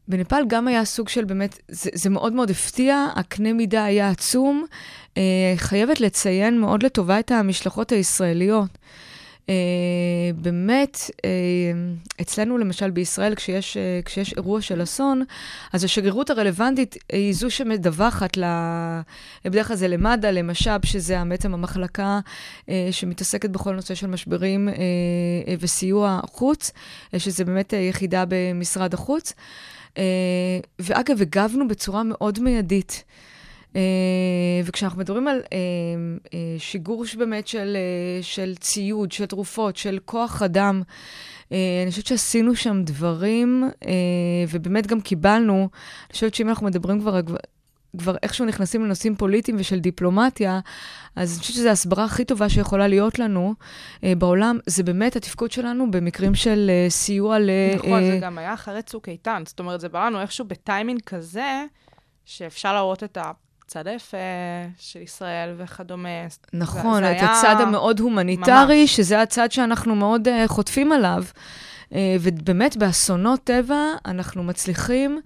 בנפאל 0.09 0.45
גם 0.47 0.69
היה 0.69 0.85
סוג 0.85 1.09
של 1.09 1.25
באמת, 1.25 1.59
זה, 1.69 1.91
זה 1.95 2.11
מאוד 2.11 2.33
מאוד 2.33 2.51
הפתיע, 2.51 3.07
הקנה 3.15 3.53
מידה 3.53 3.85
היה 3.85 4.09
עצום. 4.09 4.65
חייבת 5.57 6.01
לציין 6.01 6.61
מאוד 6.61 6.83
לטובה 6.83 7.19
את 7.21 7.31
המשלחות 7.31 7.93
הישראליות. 7.93 8.79
אה, 9.49 9.55
באמת, 10.37 10.99
אה, 11.25 11.31
אצלנו 12.21 12.59
למשל 12.59 12.91
בישראל, 12.91 13.35
כשיש, 13.35 13.77
אה, 13.77 14.01
כשיש 14.05 14.33
אירוע 14.33 14.61
של 14.61 14.83
אסון, 14.83 15.23
אז 15.73 15.85
השגרירות 15.85 16.31
הרלוונטית 16.31 16.97
היא 17.13 17.35
זו 17.35 17.51
שמדווחת, 17.51 18.37
ל... 18.37 18.45
בדרך 19.45 19.69
כלל 19.69 19.77
זה 19.77 19.89
למד"א, 19.89 20.31
למש"ב, 20.31 20.87
שזה 20.87 21.23
בעצם 21.29 21.55
המחלקה 21.55 22.21
שמתעסקת 22.91 23.51
בכל 23.51 23.75
נושא 23.75 23.95
של 23.95 24.07
משברים 24.07 24.69
וסיוע 25.61 26.21
חוץ, 26.31 26.71
שזה 27.17 27.45
באמת 27.45 27.73
יחידה 27.73 28.25
במשרד 28.29 28.95
החוץ. 28.95 29.33
ואגב, 30.79 31.23
הגבנו 31.23 31.69
בצורה 31.69 32.03
מאוד 32.03 32.41
מיידית. 32.41 33.05
Uh, 33.73 33.75
וכשאנחנו 34.65 35.01
מדברים 35.01 35.29
על 35.29 35.41
uh, 35.45 35.49
uh, 36.27 36.31
שיגור 36.59 37.05
באמת 37.19 37.49
של, 37.49 37.77
של 38.23 38.55
ציוד, 38.57 39.13
של 39.13 39.27
תרופות, 39.27 39.77
של 39.77 39.99
כוח 40.05 40.43
אדם, 40.43 40.83
אני 41.51 41.91
חושבת 41.91 42.07
שעשינו 42.07 42.55
שם 42.57 42.83
דברים, 42.85 43.71
ובאמת 44.49 44.87
גם 44.87 45.01
קיבלנו, 45.01 45.69
אני 46.07 46.13
חושבת 46.13 46.35
שאם 46.35 46.49
אנחנו 46.49 46.67
מדברים 46.67 47.01
כבר, 47.01 47.21
כבר 47.99 48.17
איכשהו 48.23 48.45
נכנסים 48.45 48.85
לנושאים 48.85 49.17
פוליטיים 49.17 49.57
ושל 49.61 49.81
דיפלומטיה, 49.81 50.61
אז 51.17 51.33
אני 51.33 51.41
חושבת 51.41 51.57
שזו 51.57 51.69
ההסברה 51.69 52.05
הכי 52.05 52.25
טובה 52.25 52.49
שיכולה 52.49 52.89
להיות 52.89 53.19
לנו 53.19 53.55
uh, 53.97 54.05
בעולם, 54.19 54.59
זה 54.67 54.83
באמת 54.83 55.17
התפקוד 55.17 55.53
שלנו 55.53 55.91
במקרים 55.91 56.35
של 56.35 56.71
uh, 56.71 56.91
סיוע 56.91 57.39
ל... 57.39 57.51
נכון, 57.77 58.01
uh, 58.01 58.05
זה 58.13 58.19
גם 58.23 58.39
היה 58.39 58.55
אחרי 58.55 58.83
צוק 58.83 59.09
איתן. 59.09 59.43
זאת 59.47 59.59
אומרת, 59.59 59.81
זה 59.81 59.89
בא 59.89 60.07
לנו 60.07 60.21
איכשהו 60.21 60.45
בטיימינג 60.45 61.01
כזה, 61.01 61.65
שאפשר 62.25 62.73
להראות 62.73 63.05
את 63.05 63.19
הצד 63.67 63.87
היפה 63.87 64.17
של 64.79 65.01
ישראל 65.03 65.55
וכדומה. 65.57 66.09
נכון, 66.53 67.05
את 67.05 67.09
היה- 67.09 67.33
הצד 67.39 67.55
המאוד 67.61 68.01
הומניטרי, 68.01 68.81
ממש. 68.81 68.97
שזה 68.97 69.23
הצד 69.23 69.53
שאנחנו 69.53 69.95
מאוד 69.95 70.29
uh, 70.29 70.49
חוטפים 70.49 70.93
עליו. 70.93 71.25
Uh, 71.91 71.95
ובאמת, 72.21 72.77
באסונות 72.77 73.41
טבע 73.45 73.81
אנחנו 74.07 74.43
מצליחים 74.43 75.21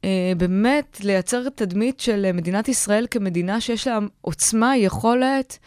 uh, 0.00 0.04
באמת 0.36 1.00
לייצר 1.00 1.48
תדמית 1.48 2.00
של 2.00 2.26
uh, 2.30 2.36
מדינת 2.36 2.68
ישראל 2.68 3.06
כמדינה 3.10 3.60
שיש 3.60 3.86
לה 3.88 3.98
עוצמה, 4.20 4.76
יכולת, 4.76 5.58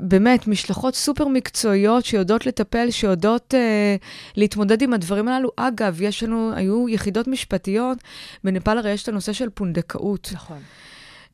באמת, 0.00 0.46
משלחות 0.46 0.94
סופר 0.94 1.28
מקצועיות 1.28 2.04
שיודעות 2.04 2.46
לטפל, 2.46 2.90
שיודעות 2.90 3.54
uh, 3.54 4.04
להתמודד 4.36 4.82
עם 4.82 4.94
הדברים 4.94 5.28
הללו. 5.28 5.50
אגב, 5.56 6.02
יש 6.02 6.22
לנו, 6.22 6.52
היו 6.54 6.88
יחידות 6.88 7.28
משפטיות, 7.28 7.98
בנפאל 8.44 8.78
הרי 8.78 8.90
יש 8.90 9.02
את 9.02 9.08
הנושא 9.08 9.32
של 9.32 9.50
פונדקאות. 9.50 10.30
נכון. 10.32 10.58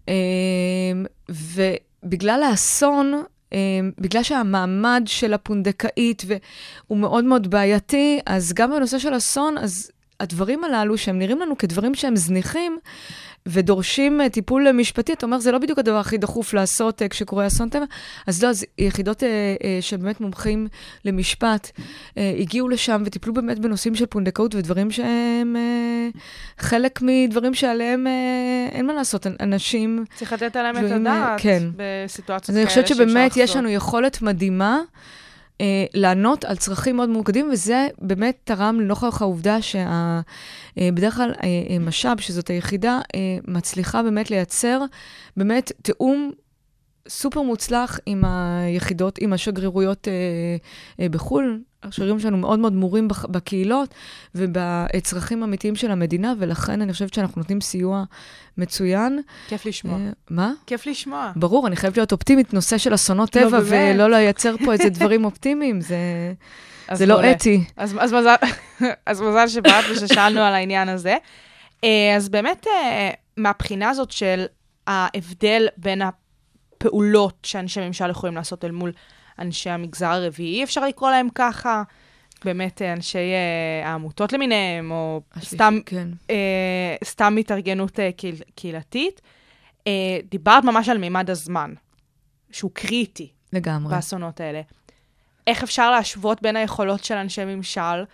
אמ, 0.08 1.04
ובגלל 1.28 2.42
האסון, 2.42 3.22
אמ, 3.52 3.58
בגלל 3.98 4.22
שהמעמד 4.22 5.02
של 5.06 5.34
הפונדקאית 5.34 6.22
ו- 6.26 6.36
הוא 6.86 6.98
מאוד 6.98 7.24
מאוד 7.24 7.50
בעייתי, 7.50 8.20
אז 8.26 8.52
גם 8.52 8.70
בנושא 8.70 8.98
של 8.98 9.16
אסון, 9.16 9.58
אז 9.58 9.90
הדברים 10.20 10.64
הללו, 10.64 10.98
שהם 10.98 11.18
נראים 11.18 11.40
לנו 11.40 11.58
כדברים 11.58 11.94
שהם 11.94 12.16
זניחים, 12.16 12.78
ודורשים 13.46 14.20
אה, 14.20 14.28
טיפול 14.28 14.72
משפטי, 14.72 15.12
אתה 15.12 15.26
אומר, 15.26 15.38
זה 15.38 15.52
לא 15.52 15.58
בדיוק 15.58 15.78
הדבר 15.78 15.96
הכי 15.96 16.18
דחוף 16.18 16.54
לעשות 16.54 17.02
אה, 17.02 17.08
כשקורה 17.08 17.46
אסון 17.46 17.68
טבע. 17.68 17.84
אז 18.26 18.42
לא, 18.42 18.48
אז 18.48 18.66
יחידות 18.78 19.22
אה, 19.22 19.28
אה, 19.64 19.78
של 19.80 19.96
באמת 19.96 20.20
מומחים 20.20 20.68
למשפט 21.04 21.70
הגיעו 22.16 22.68
לשם 22.68 23.02
וטיפלו 23.06 23.34
באמת 23.34 23.58
בנושאים 23.58 23.94
של 23.94 24.06
פונדקאות 24.06 24.54
ודברים 24.54 24.90
שהם 24.90 25.56
חלק 26.58 26.98
מדברים 27.02 27.54
שעליהם 27.54 28.06
אין 28.72 28.86
מה 28.86 28.92
לעשות. 28.92 29.26
אנשים 29.26 30.04
צריך 30.14 30.32
לתת 30.32 30.56
עליהם 30.56 30.86
את 30.86 30.90
הדעת 30.90 31.40
כן. 31.40 31.62
בסיטואציות 31.76 32.50
אז 32.50 32.54
כאלה 32.54 32.60
אני 32.60 32.66
חושבת 32.66 32.86
שבאמת 32.86 33.36
יש. 33.36 33.56
לנו 33.56 33.68
יכולת 33.68 34.22
מדהימה 34.22 34.80
לענות 35.94 36.44
על 36.44 36.56
צרכים 36.56 36.96
מאוד 36.96 37.08
ממוקדים, 37.08 37.50
וזה 37.52 37.88
באמת 37.98 38.38
תרם 38.44 38.80
לנוכח 38.80 39.22
העובדה 39.22 39.58
שבדרך 39.62 41.14
כלל 41.14 41.32
אה, 41.42 41.46
אה, 41.70 41.78
מש"ב, 41.78 42.20
שזאת 42.20 42.48
היחידה, 42.48 43.00
אה, 43.14 43.20
מצליחה 43.48 44.02
באמת 44.02 44.30
לייצר 44.30 44.80
באמת 45.36 45.72
תיאום 45.82 46.30
סופר 47.08 47.42
מוצלח 47.42 47.98
עם 48.06 48.24
היחידות, 48.24 49.18
עם 49.18 49.32
השגרירויות 49.32 50.08
אה, 50.08 50.12
אה, 51.00 51.08
בחו"ל. 51.08 51.60
השגרירים 51.82 52.20
שלנו 52.20 52.36
מאוד 52.36 52.58
מאוד 52.58 52.72
מורים 52.72 53.08
בקהילות 53.28 53.94
ובצרכים 54.34 55.42
האמיתיים 55.42 55.76
של 55.76 55.90
המדינה, 55.90 56.34
ולכן 56.38 56.80
אני 56.80 56.92
חושבת 56.92 57.14
שאנחנו 57.14 57.40
נותנים 57.40 57.60
סיוע 57.60 58.04
מצוין. 58.58 59.20
כיף 59.48 59.66
לשמוע. 59.66 59.98
אה, 59.98 60.10
מה? 60.30 60.52
כיף 60.66 60.86
לשמוע. 60.86 61.32
ברור, 61.36 61.66
אני 61.66 61.76
חייבת 61.76 61.96
להיות 61.96 62.12
אופטימית, 62.12 62.54
נושא 62.54 62.78
של 62.78 62.94
אסונות 62.94 63.36
לא, 63.36 63.40
טבע. 63.40 63.58
ולא 63.64 64.10
לייצר 64.10 64.56
פה 64.64 64.72
איזה 64.72 64.88
דברים 64.90 65.24
אופטימיים, 65.24 65.80
זה... 65.80 65.96
לא. 67.06 67.30
אתי. 67.30 67.64
אז, 67.76 67.96
אז, 68.00 68.12
מזל, 68.12 68.34
אז 69.06 69.20
מזל 69.20 69.48
שבאת 69.48 69.84
וששאלנו 69.90 70.40
על 70.40 70.54
העניין 70.54 70.88
הזה. 70.88 71.16
אה, 71.84 72.14
אז 72.16 72.28
באמת, 72.28 72.66
אה, 72.66 73.10
מהבחינה 73.36 73.90
הזאת 73.90 74.10
של 74.10 74.46
ההבדל 74.86 75.68
בין 75.76 76.02
הפעולות 76.02 77.38
שאנשי 77.42 77.80
ממשל 77.80 78.10
יכולים 78.10 78.36
לעשות 78.36 78.64
אל 78.64 78.70
מול 78.70 78.92
אנשי 79.40 79.70
המגזר 79.70 80.06
הרביעי, 80.06 80.64
אפשר 80.64 80.86
לקרוא 80.86 81.10
להם 81.10 81.28
ככה, 81.34 81.82
באמת 82.44 82.82
אה, 82.82 82.92
אנשי 82.92 83.18
אה, 83.18 83.88
העמותות 83.88 84.32
למיניהם, 84.32 84.90
או 84.90 85.20
סתם, 85.42 85.78
כן. 85.86 86.08
אה, 86.30 86.96
סתם 87.04 87.36
התארגנות 87.40 88.00
אה, 88.00 88.10
קהיל, 88.16 88.36
קהילתית. 88.54 89.20
אה, 89.86 90.18
דיברת 90.30 90.64
ממש 90.64 90.88
על 90.88 90.98
מימד 90.98 91.30
הזמן, 91.30 91.74
שהוא 92.50 92.70
קריטי 92.74 93.28
לגמרי. 93.52 93.94
באסונות 93.94 94.40
האלה. 94.40 94.60
איך 95.46 95.62
אפשר 95.62 95.90
להשוות 95.90 96.42
בין 96.42 96.56
היכולות 96.56 97.04
של 97.04 97.14
אנשי 97.14 97.44
ממשל 97.44 98.04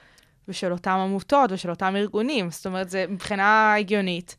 ושל 0.49 0.73
אותם 0.73 0.91
עמותות 0.91 1.53
ושל 1.53 1.71
אותם 1.71 1.97
ארגונים? 1.97 2.51
זאת 2.51 2.67
אומרת, 2.67 2.91
זה 2.91 3.05
מבחינה 3.09 3.75
הגיונית. 3.75 4.37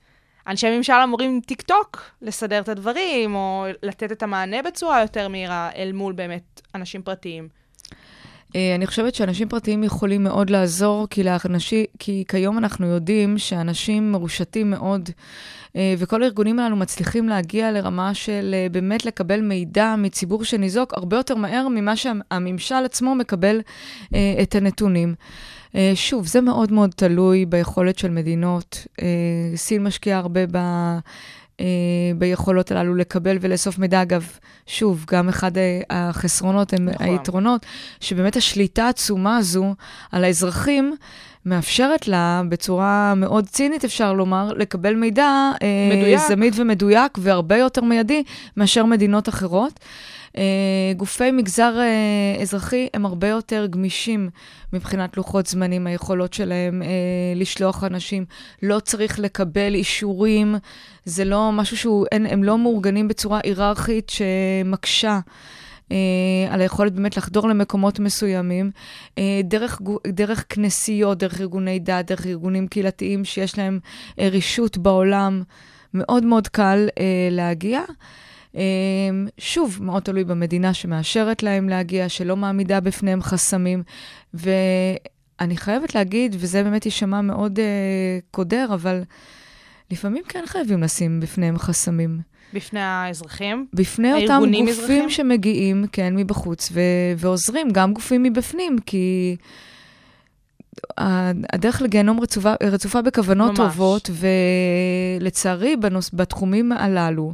אנשי 0.47 0.77
ממשל 0.77 0.93
אמורים 0.93 1.41
טיק 1.45 1.61
טוק 1.61 2.01
לסדר 2.21 2.59
את 2.59 2.69
הדברים, 2.69 3.35
או 3.35 3.65
לתת 3.83 4.11
את 4.11 4.23
המענה 4.23 4.61
בצורה 4.61 5.01
יותר 5.01 5.27
מהירה 5.27 5.69
אל 5.75 5.91
מול 5.91 6.13
באמת 6.13 6.61
אנשים 6.75 7.01
פרטיים. 7.01 7.49
אה, 8.55 8.75
אני 8.75 8.87
חושבת 8.87 9.15
שאנשים 9.15 9.49
פרטיים 9.49 9.83
יכולים 9.83 10.23
מאוד 10.23 10.49
לעזור, 10.49 11.07
כי, 11.09 11.23
לאנשי, 11.23 11.85
כי 11.99 12.23
כיום 12.27 12.57
אנחנו 12.57 12.87
יודעים 12.87 13.37
שאנשים 13.37 14.11
מרושתים 14.11 14.69
מאוד, 14.69 15.09
אה, 15.75 15.95
וכל 15.97 16.23
הארגונים 16.23 16.59
הללו 16.59 16.75
מצליחים 16.75 17.29
להגיע 17.29 17.71
לרמה 17.71 18.13
של 18.13 18.55
אה, 18.57 18.67
באמת 18.71 19.05
לקבל 19.05 19.41
מידע 19.41 19.95
מציבור 19.97 20.43
שניזוק 20.43 20.93
הרבה 20.93 21.17
יותר 21.17 21.35
מהר 21.35 21.67
ממה 21.67 21.95
שהממשל 21.95 22.85
עצמו 22.85 23.15
מקבל 23.15 23.61
את 24.41 24.55
הנתונים. 24.55 25.15
שוב, 25.95 26.27
זה 26.27 26.41
מאוד 26.41 26.71
מאוד 26.71 26.91
תלוי 26.95 27.45
ביכולת 27.45 27.97
של 27.97 28.11
מדינות. 28.11 28.87
סין 29.55 29.83
משקיעה 29.83 30.19
הרבה 30.19 30.41
ב... 30.51 30.57
אה, 31.59 31.65
ביכולות 32.17 32.71
הללו 32.71 32.95
לקבל 32.95 33.37
ולאסוף 33.41 33.77
מידע. 33.77 34.01
אגב, 34.01 34.27
שוב, 34.67 35.05
גם 35.11 35.29
אחד 35.29 35.57
אה, 35.57 35.81
החסרונות 35.89 36.73
הם 36.73 36.89
נכון. 36.89 37.07
היתרונות, 37.07 37.65
שבאמת 37.99 38.35
השליטה 38.35 38.85
העצומה 38.85 39.37
הזו 39.37 39.75
על 40.11 40.23
האזרחים 40.23 40.95
מאפשרת 41.45 42.07
לה, 42.07 42.41
בצורה 42.49 43.13
מאוד 43.15 43.45
צינית, 43.45 43.85
אפשר 43.85 44.13
לומר, 44.13 44.53
לקבל 44.53 44.93
מידע 44.95 45.51
אה, 45.61 45.89
מדויק. 45.97 46.19
זמין 46.27 46.53
ומדויק 46.55 47.17
והרבה 47.21 47.57
יותר 47.57 47.81
מיידי 47.81 48.23
מאשר 48.57 48.85
מדינות 48.85 49.29
אחרות. 49.29 49.79
אה, 50.37 50.93
גופי 50.97 51.31
מגזר 51.31 51.79
אה, 51.79 52.41
אזרחי 52.41 52.87
הם 52.93 53.05
הרבה 53.05 53.27
יותר 53.27 53.65
גמישים 53.69 54.29
מבחינת 54.73 55.17
לוחות 55.17 55.47
זמנים, 55.47 55.87
היכולות 55.87 56.33
שלהם 56.33 56.81
אה, 56.81 56.87
לשלוח 57.35 57.83
אנשים. 57.83 58.25
לא 58.63 58.79
צריך 58.79 59.19
לקבל 59.19 59.75
אישורים, 59.75 60.55
זה 61.05 61.25
לא 61.25 61.51
משהו 61.51 61.77
שהוא, 61.77 62.05
אין, 62.11 62.25
הם 62.25 62.43
לא 62.43 62.57
מאורגנים 62.57 63.07
בצורה 63.07 63.39
היררכית 63.43 64.09
שמקשה. 64.09 65.19
אה, 65.91 66.53
על 66.53 66.61
היכולת 66.61 66.93
באמת 66.93 67.17
לחדור 67.17 67.49
למקומות 67.49 67.99
מסוימים, 67.99 68.71
אה, 69.17 69.41
דרך, 69.43 69.81
דרך 70.07 70.45
כנסיות, 70.49 71.17
דרך 71.17 71.41
ארגוני 71.41 71.79
דת, 71.79 72.07
דרך 72.07 72.25
ארגונים 72.25 72.67
קהילתיים 72.67 73.25
שיש 73.25 73.57
להם 73.57 73.79
רישות 74.19 74.77
בעולם, 74.77 75.43
מאוד 75.93 76.25
מאוד 76.25 76.47
קל 76.47 76.87
אה, 76.99 77.27
להגיע. 77.31 77.81
אה, 78.57 78.63
שוב, 79.37 79.77
מאוד 79.81 80.03
תלוי 80.03 80.23
במדינה 80.23 80.73
שמאשרת 80.73 81.43
להם 81.43 81.69
להגיע, 81.69 82.09
שלא 82.09 82.37
מעמידה 82.37 82.79
בפניהם 82.79 83.21
חסמים. 83.21 83.83
ואני 84.33 85.57
חייבת 85.57 85.95
להגיד, 85.95 86.35
וזה 86.39 86.63
באמת 86.63 86.85
יישמע 86.85 87.21
מאוד 87.21 87.59
אה, 87.59 87.65
קודר, 88.31 88.67
אבל 88.73 89.01
לפעמים 89.91 90.23
כן 90.29 90.43
חייבים 90.47 90.83
לשים 90.83 91.19
בפניהם 91.19 91.57
חסמים. 91.57 92.19
בפני 92.53 92.79
האזרחים. 92.79 93.65
בפני 93.73 94.13
אותם 94.13 94.41
גופים 94.45 94.67
אזרחים? 94.67 95.09
שמגיעים, 95.09 95.85
כן, 95.91 96.15
מבחוץ, 96.15 96.69
ו- 96.73 96.81
ועוזרים, 97.17 97.67
גם 97.71 97.93
גופים 97.93 98.23
מבפנים, 98.23 98.77
כי 98.85 99.35
הדרך 100.97 101.81
לגיהנום 101.81 102.19
רצופה, 102.19 102.53
רצופה 102.63 103.01
בכוונות 103.01 103.49
ממש. 103.49 103.57
טובות, 103.57 104.09
ולצערי, 105.19 105.75
בנוס, 105.75 106.09
בתחומים 106.13 106.71
הללו, 106.71 107.33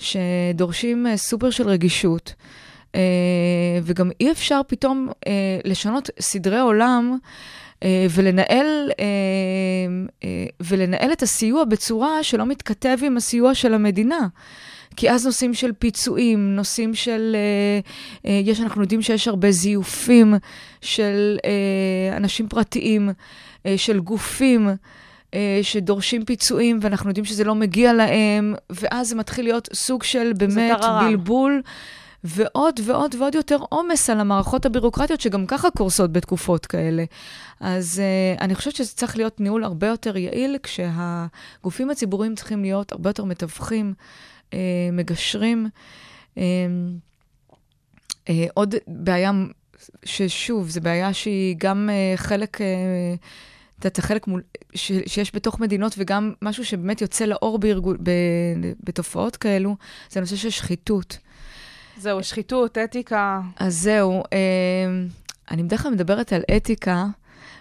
שדורשים 0.00 1.06
אה, 1.06 1.16
סופר 1.16 1.50
של 1.50 1.68
רגישות, 1.68 2.34
אה, 2.94 3.00
וגם 3.82 4.10
אי 4.20 4.30
אפשר 4.30 4.60
פתאום 4.66 5.08
אה, 5.26 5.32
לשנות 5.64 6.10
סדרי 6.20 6.60
עולם, 6.60 7.18
ולנהל, 8.10 8.90
ולנהל 10.60 11.12
את 11.12 11.22
הסיוע 11.22 11.64
בצורה 11.64 12.22
שלא 12.22 12.46
מתכתב 12.46 12.98
עם 13.02 13.16
הסיוע 13.16 13.54
של 13.54 13.74
המדינה. 13.74 14.28
כי 14.96 15.10
אז 15.10 15.26
נושאים 15.26 15.54
של 15.54 15.72
פיצויים, 15.78 16.56
נושאים 16.56 16.94
של... 16.94 17.36
אה, 17.36 17.80
אה, 18.30 18.40
יש, 18.44 18.60
אנחנו 18.60 18.82
יודעים 18.82 19.02
שיש 19.02 19.28
הרבה 19.28 19.50
זיופים 19.50 20.34
של 20.80 21.38
אה, 21.44 22.16
אנשים 22.16 22.48
פרטיים, 22.48 23.10
אה, 23.66 23.78
של 23.78 24.00
גופים. 24.00 24.68
אה, 25.34 25.58
שדורשים 25.62 26.24
פיצויים, 26.24 26.78
ואנחנו 26.82 27.10
יודעים 27.10 27.24
שזה 27.24 27.44
לא 27.44 27.54
מגיע 27.54 27.92
להם, 27.92 28.54
ואז 28.70 29.08
זה 29.08 29.14
מתחיל 29.14 29.44
להיות 29.44 29.68
סוג 29.72 30.02
של 30.02 30.32
באמת. 30.32 30.80
בלבול, 31.00 31.62
ועוד 32.24 32.80
ועוד 32.84 33.14
ועוד 33.14 33.34
יותר 33.34 33.58
עומס 33.68 34.10
על 34.10 34.20
המערכות 34.20 34.66
הבירוקרטיות, 34.66 35.20
שגם 35.20 35.46
ככה 35.46 35.70
קורסות 35.70 36.12
בתקופות 36.12 36.66
כאלה. 36.66 37.04
אז 37.60 38.02
uh, 38.36 38.40
אני 38.40 38.54
חושבת 38.54 38.76
שזה 38.76 38.92
צריך 38.92 39.16
להיות 39.16 39.40
ניהול 39.40 39.64
הרבה 39.64 39.86
יותר 39.86 40.16
יעיל, 40.16 40.56
כשהגופים 40.62 41.90
הציבוריים 41.90 42.34
צריכים 42.34 42.62
להיות 42.62 42.92
הרבה 42.92 43.10
יותר 43.10 43.24
מתווכים, 43.24 43.94
uh, 44.50 44.54
מגשרים. 44.92 45.68
Uh, 46.34 46.38
uh, 48.26 48.30
עוד 48.54 48.74
בעיה, 48.86 49.30
ששוב, 50.04 50.68
זו 50.68 50.80
בעיה 50.80 51.12
שהיא 51.12 51.56
גם 51.58 51.90
uh, 51.92 52.16
חלק... 52.16 52.56
Uh, 52.60 52.62
את 53.80 53.84
יודעת, 53.84 53.96
זה 53.96 54.02
חלק 54.02 54.26
מול, 54.26 54.42
ש, 54.74 54.92
שיש 55.06 55.34
בתוך 55.34 55.60
מדינות, 55.60 55.94
וגם 55.98 56.32
משהו 56.42 56.64
שבאמת 56.64 57.00
יוצא 57.00 57.24
לאור 57.24 57.58
בארגו, 57.58 57.94
ב, 58.02 58.10
בתופעות 58.84 59.36
כאלו, 59.36 59.76
זה 60.10 60.20
הנושא 60.20 60.36
של 60.36 60.50
שחיתות. 60.50 61.18
זהו, 61.96 62.22
שחיתות, 62.22 62.78
אתיקה. 62.78 63.40
אז 63.56 63.76
זהו, 63.76 64.22
אה, 64.32 64.38
אני 65.50 65.62
בדרך 65.62 65.82
כלל 65.82 65.92
מדברת 65.92 66.32
על 66.32 66.42
אתיקה, 66.56 67.06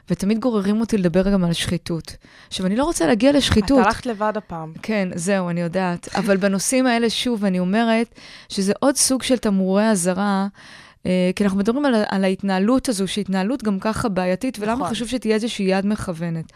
ותמיד 0.09 0.39
גוררים 0.39 0.82
אותי 0.82 0.97
לדבר 0.97 1.34
גם 1.34 1.43
על 1.43 1.53
שחיתות. 1.53 2.15
עכשיו, 2.47 2.65
אני 2.65 2.76
לא 2.76 2.84
רוצה 2.84 3.07
להגיע 3.07 3.32
לשחיתות. 3.32 3.82
את 3.82 3.86
הלכת 3.86 4.05
לבד 4.05 4.34
הפעם. 4.36 4.74
כן, 4.82 5.09
זהו, 5.15 5.49
אני 5.49 5.61
יודעת. 5.61 6.15
אבל 6.15 6.38
בנושאים 6.38 6.88
האלה, 6.88 7.09
שוב, 7.09 7.45
אני 7.45 7.59
אומרת 7.59 8.15
שזה 8.49 8.74
עוד 8.80 8.95
סוג 8.95 9.24
של 9.24 9.38
תמרורי 9.38 9.89
אזהרה, 9.89 10.47
כי 11.35 11.43
אנחנו 11.43 11.59
מדברים 11.59 11.85
על, 11.85 11.95
על 12.09 12.23
ההתנהלות 12.23 12.89
הזו, 12.89 13.07
שהיא 13.07 13.21
התנהלות 13.21 13.63
גם 13.63 13.79
ככה 13.79 14.09
בעייתית, 14.09 14.57
ולמה 14.59 14.75
נכון. 14.75 14.89
חשוב 14.89 15.07
שתהיה 15.07 15.35
איזושהי 15.35 15.65
יד 15.65 15.85
מכוונת. 15.85 16.51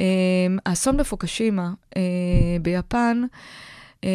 אה, 0.00 0.04
האסון 0.66 0.96
בפוקשימה 0.96 1.70
אה, 1.96 2.02
ביפן 2.62 3.22
אה, 4.04 4.08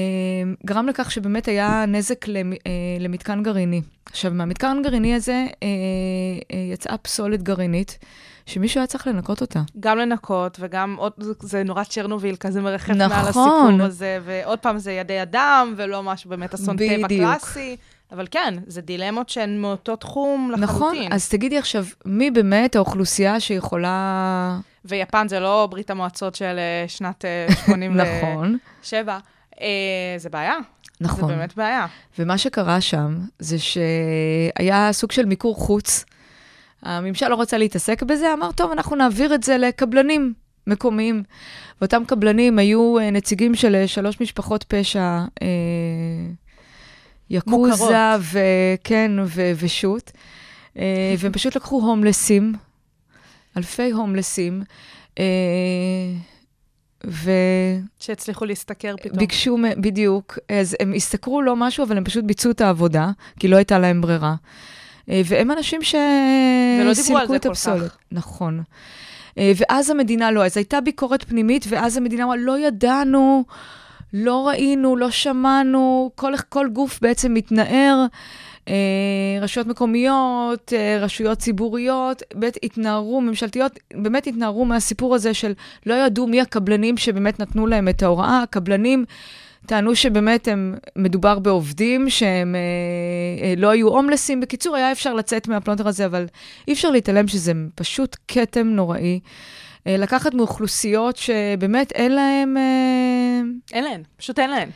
גרם 0.65 0.87
לכך 0.87 1.11
שבאמת 1.11 1.47
היה 1.47 1.85
נזק 1.87 2.27
למ, 2.27 2.53
אה, 2.53 2.57
למתקן 2.99 3.43
גרעיני. 3.43 3.81
עכשיו, 4.05 4.31
מהמתקן 4.31 4.77
הגרעיני 4.79 5.15
הזה 5.15 5.45
אה, 5.63 5.67
אה, 6.53 6.57
יצאה 6.73 6.97
פסולת 6.97 7.43
גרעינית, 7.43 7.97
שמישהו 8.45 8.79
היה 8.79 8.87
צריך 8.87 9.07
לנקות 9.07 9.41
אותה. 9.41 9.61
גם 9.79 9.97
לנקות, 9.97 10.57
וגם 10.59 10.95
עוד, 10.97 11.13
זה 11.39 11.63
נורא 11.63 11.83
צ'רנוביל, 11.83 12.35
כזה 12.35 12.61
מרחף 12.61 12.89
נכון. 12.89 13.09
מעל 13.09 13.27
הסיפור 13.27 13.85
הזה, 13.85 14.19
ועוד 14.25 14.59
פעם 14.59 14.77
זה 14.77 14.91
ידי 14.91 15.21
אדם, 15.21 15.73
ולא 15.77 16.03
משהו 16.03 16.29
באמת 16.29 16.53
אסון 16.53 16.77
טבע 16.77 17.03
בדיוק. 17.03 17.31
אבל 18.11 18.27
כן, 18.31 18.53
זה 18.67 18.81
דילמות 18.81 19.29
שהן 19.29 19.61
מאותו 19.61 19.95
תחום 19.95 20.51
לחלוטין. 20.51 20.75
נכון, 20.75 20.95
אז 21.11 21.29
תגידי 21.29 21.57
עכשיו, 21.57 21.85
מי 22.05 22.31
באמת 22.31 22.75
האוכלוסייה 22.75 23.39
שיכולה... 23.39 24.59
ויפן 24.85 25.27
זה 25.27 25.39
לא 25.39 25.67
ברית 25.71 25.89
המועצות 25.89 26.35
של 26.35 26.55
אה, 26.57 26.85
שנת 26.87 27.25
אה, 27.25 27.47
87. 27.65 28.03
נכון, 28.03 28.57
אה, 29.61 29.67
זה 30.17 30.29
בעיה. 30.29 30.55
נכון. 31.01 31.29
זה 31.29 31.35
באמת 31.35 31.55
בעיה. 31.55 31.85
ומה 32.19 32.37
שקרה 32.37 32.81
שם 32.81 33.19
זה 33.39 33.57
שהיה 33.59 34.89
סוג 34.91 35.11
של 35.11 35.25
מיקור 35.25 35.55
חוץ. 35.55 36.05
הממשל 36.81 37.27
לא 37.27 37.41
רצה 37.41 37.57
להתעסק 37.57 38.03
בזה, 38.03 38.33
אמר, 38.33 38.51
טוב, 38.51 38.71
אנחנו 38.71 38.95
נעביר 38.95 39.35
את 39.35 39.43
זה 39.43 39.57
לקבלנים 39.57 40.33
מקומיים. 40.67 41.23
ואותם 41.81 42.03
קבלנים 42.07 42.59
היו 42.59 42.99
אה, 42.99 43.11
נציגים 43.11 43.55
של 43.55 43.75
אה, 43.75 43.87
שלוש 43.87 44.21
משפחות 44.21 44.63
פשע, 44.63 45.19
אה, 45.41 45.47
יקוזה. 47.29 48.15
וכן, 48.31 49.11
ו- 49.25 49.51
ושות', 49.55 50.11
אה, 50.77 51.15
והם 51.19 51.31
פשוט 51.31 51.55
לקחו 51.55 51.81
הומלסים, 51.81 52.53
אלפי 53.57 53.91
הומלסים, 53.91 54.63
אה, 55.19 55.23
ו... 57.07 57.31
שהצליחו 57.99 58.45
להשתכר 58.45 58.95
פתאום. 59.03 59.19
ביקשו, 59.19 59.57
בדיוק, 59.77 60.39
אז 60.49 60.75
הם 60.79 60.93
השתכרו 60.95 61.41
לא 61.41 61.55
משהו, 61.55 61.83
אבל 61.83 61.97
הם 61.97 62.03
פשוט 62.03 62.25
ביצעו 62.25 62.51
את 62.51 62.61
העבודה, 62.61 63.11
כי 63.39 63.47
לא 63.47 63.55
הייתה 63.55 63.79
להם 63.79 64.01
ברירה. 64.01 64.35
אה, 65.09 65.21
והם 65.25 65.51
אנשים 65.51 65.79
ולא 65.79 65.99
דיברו 66.77 66.87
על 66.89 66.95
שסילקו 66.95 67.27
זה 67.27 67.35
את 67.35 67.43
כל 67.43 67.49
הפסולת. 67.49 67.91
כך. 67.91 67.97
נכון. 68.11 68.63
ואז 69.37 69.89
המדינה 69.89 70.31
לא, 70.31 70.45
אז 70.45 70.57
הייתה 70.57 70.81
ביקורת 70.81 71.23
פנימית, 71.23 71.65
ואז 71.69 71.97
המדינה 71.97 72.23
אמרה, 72.23 72.35
לא 72.35 72.59
ידענו, 72.59 73.43
לא 74.17 74.47
ראינו, 74.47 74.95
לא 74.95 75.11
שמענו, 75.11 76.11
כל, 76.15 76.33
כל 76.49 76.67
גוף 76.73 76.99
בעצם 77.01 77.33
מתנער. 77.33 78.05
אה, 78.67 78.73
רשויות 79.41 79.67
מקומיות, 79.67 80.73
אה, 80.75 80.97
רשויות 81.01 81.37
ציבוריות, 81.37 82.23
באמת 82.33 82.57
התנערו, 82.63 83.21
ממשלתיות, 83.21 83.79
באמת 83.93 84.27
התנערו 84.27 84.65
מהסיפור 84.65 85.15
הזה 85.15 85.33
של 85.33 85.53
לא 85.85 85.93
ידעו 85.93 86.27
מי 86.27 86.41
הקבלנים 86.41 86.97
שבאמת 86.97 87.39
נתנו 87.39 87.67
להם 87.67 87.87
את 87.87 88.03
ההוראה. 88.03 88.41
הקבלנים 88.43 89.05
טענו 89.65 89.95
שבאמת 89.95 90.47
הם, 90.47 90.75
מדובר 90.95 91.39
בעובדים 91.39 92.09
שהם 92.09 92.55
אה, 92.55 92.59
אה, 93.45 93.53
לא 93.57 93.69
היו 93.69 93.87
הומלסים. 93.87 94.41
בקיצור, 94.41 94.75
היה 94.75 94.91
אפשר 94.91 95.13
לצאת 95.13 95.47
מהפלונטר 95.47 95.87
הזה, 95.87 96.05
אבל 96.05 96.25
אי 96.67 96.73
אפשר 96.73 96.91
להתעלם 96.91 97.27
שזה 97.27 97.53
פשוט 97.75 98.17
כתם 98.27 98.67
נוראי. 98.67 99.19
אה, 99.19 99.29
לקחת 99.85 100.33
מאוכלוסיות 100.33 101.17
שבאמת 101.17 101.91
אין 101.91 102.11
להם... 102.11 102.57
אה, 102.57 103.41
אין 103.73 103.83
להן, 103.83 104.03
פשוט 104.17 104.39
אין 104.39 104.49
להן. 104.49 104.69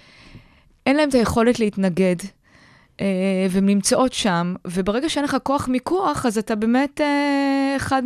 אין 0.85 0.95
להם 0.95 1.09
את 1.09 1.13
היכולת 1.13 1.59
להתנגד, 1.59 2.15
אה, 3.01 3.05
והן 3.49 3.65
נמצאות 3.65 4.13
שם, 4.13 4.55
וברגע 4.65 5.09
שאין 5.09 5.25
לך 5.25 5.37
כוח 5.43 5.67
מיקוח, 5.67 6.25
אז 6.25 6.37
אתה 6.37 6.55
באמת 6.55 7.01
אה, 7.01 7.73
אחד 7.75 8.03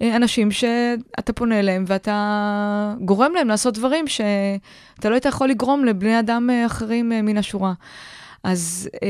מהאנשים 0.00 0.50
שאתה 0.50 1.32
פונה 1.32 1.58
אליהם, 1.58 1.84
ואתה 1.86 2.94
גורם 3.00 3.32
להם 3.34 3.48
לעשות 3.48 3.74
דברים 3.74 4.06
שאתה 4.06 5.08
לא 5.08 5.14
היית 5.14 5.24
יכול 5.24 5.48
לגרום 5.48 5.84
לבני 5.84 6.18
אדם 6.18 6.50
אה, 6.50 6.66
אחרים 6.66 7.12
אה, 7.12 7.22
מן 7.22 7.36
השורה. 7.36 7.72
אז 8.42 8.88
אה, 9.02 9.08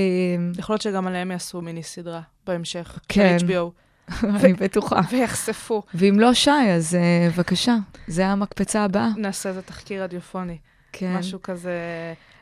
יכול 0.58 0.72
להיות 0.72 0.82
שגם 0.82 1.06
עליהם 1.06 1.30
יעשו 1.30 1.60
מיני 1.60 1.82
סדרה 1.82 2.20
בהמשך. 2.46 2.98
כן. 3.08 3.36
ב-HBO. 3.46 3.87
אני 4.40 4.52
בטוחה. 4.52 5.00
ויחשפו. 5.10 5.82
ואם 5.94 6.20
לא 6.20 6.34
שי, 6.34 6.50
אז 6.50 6.94
אה, 6.94 7.28
בבקשה, 7.30 7.76
זה 8.06 8.26
המקפצה 8.26 8.84
הבאה. 8.84 9.08
נעשה 9.16 9.48
איזה 9.48 9.62
תחקיר 9.62 10.02
רדיופוני. 10.02 10.58
כן. 10.92 11.16
משהו 11.16 11.42
כזה... 11.42 11.72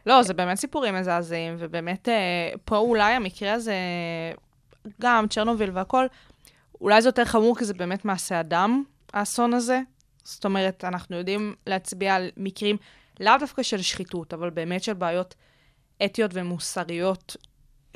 לא, 0.07 0.23
זה 0.23 0.35
באמת 0.35 0.59
סיפורים 0.59 0.95
מזעזעים, 0.95 1.57
ובאמת, 1.59 2.09
אה, 2.09 2.15
פה 2.65 2.77
אולי 2.77 3.13
המקרה 3.13 3.53
הזה, 3.53 3.75
גם 5.01 5.29
צ'רנוביל 5.29 5.71
והכל, 5.73 6.07
אולי 6.81 7.03
זה 7.03 7.09
יותר 7.09 7.25
חמור 7.25 7.59
כי 7.59 7.65
זה 7.65 7.75
באמת 7.75 8.05
מעשה 8.05 8.41
אדם, 8.41 8.83
האסון 9.13 9.55
הזה. 9.55 9.81
זאת 10.25 10.45
אומרת, 10.45 10.85
אנחנו 10.85 11.17
יודעים 11.17 11.55
להצביע 11.67 12.15
על 12.15 12.31
מקרים 12.37 12.77
לאו 13.21 13.33
דווקא 13.41 13.63
של 13.63 13.83
שחיתות, 13.83 14.35
אבל 14.35 14.51
באמת 14.51 14.83
של 14.83 14.95
בעיות 14.95 15.35
אתיות 16.05 16.31
ומוסריות 16.35 17.37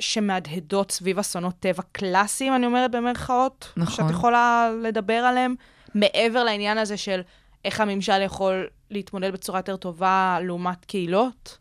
שמהדהדות 0.01 0.91
סביב 0.91 1.19
אסונות 1.19 1.55
טבע 1.59 1.83
קלאסיים, 1.91 2.55
אני 2.55 2.65
אומרת 2.65 2.91
במרכאות, 2.91 3.73
נכון. 3.77 3.95
שאת 3.95 4.11
יכולה 4.11 4.69
לדבר 4.83 5.13
עליהם, 5.13 5.55
מעבר 5.95 6.43
לעניין 6.43 6.77
הזה 6.77 6.97
של 6.97 7.21
איך 7.65 7.81
הממשל 7.81 8.21
יכול 8.21 8.67
להתמודד 8.91 9.33
בצורה 9.33 9.59
יותר 9.59 9.75
טובה 9.75 10.37
לעומת 10.41 10.85
קהילות. 10.85 11.57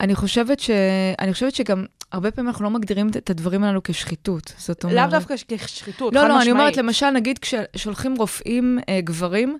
אני 0.00 0.14
חושבת, 0.14 0.60
ש... 0.60 0.70
אני 1.18 1.32
חושבת 1.32 1.54
שגם 1.54 1.84
הרבה 2.12 2.30
פעמים 2.30 2.48
אנחנו 2.48 2.64
לא 2.64 2.70
מגדירים 2.70 3.08
את 3.08 3.30
הדברים 3.30 3.64
הללו 3.64 3.82
כשחיתות. 3.84 4.54
זאת 4.58 4.84
אומרת... 4.84 4.96
לאו 4.96 5.10
דווקא 5.10 5.34
כשחיתות, 5.48 6.14
לא, 6.14 6.20
חד 6.20 6.28
לא, 6.28 6.32
אני 6.32 6.40
משמעית. 6.40 6.60
אומרת, 6.60 6.76
למשל, 6.76 7.10
נגיד 7.10 7.38
כששולחים 7.38 8.14
רופאים 8.18 8.78
אה, 8.88 9.00
גברים 9.00 9.58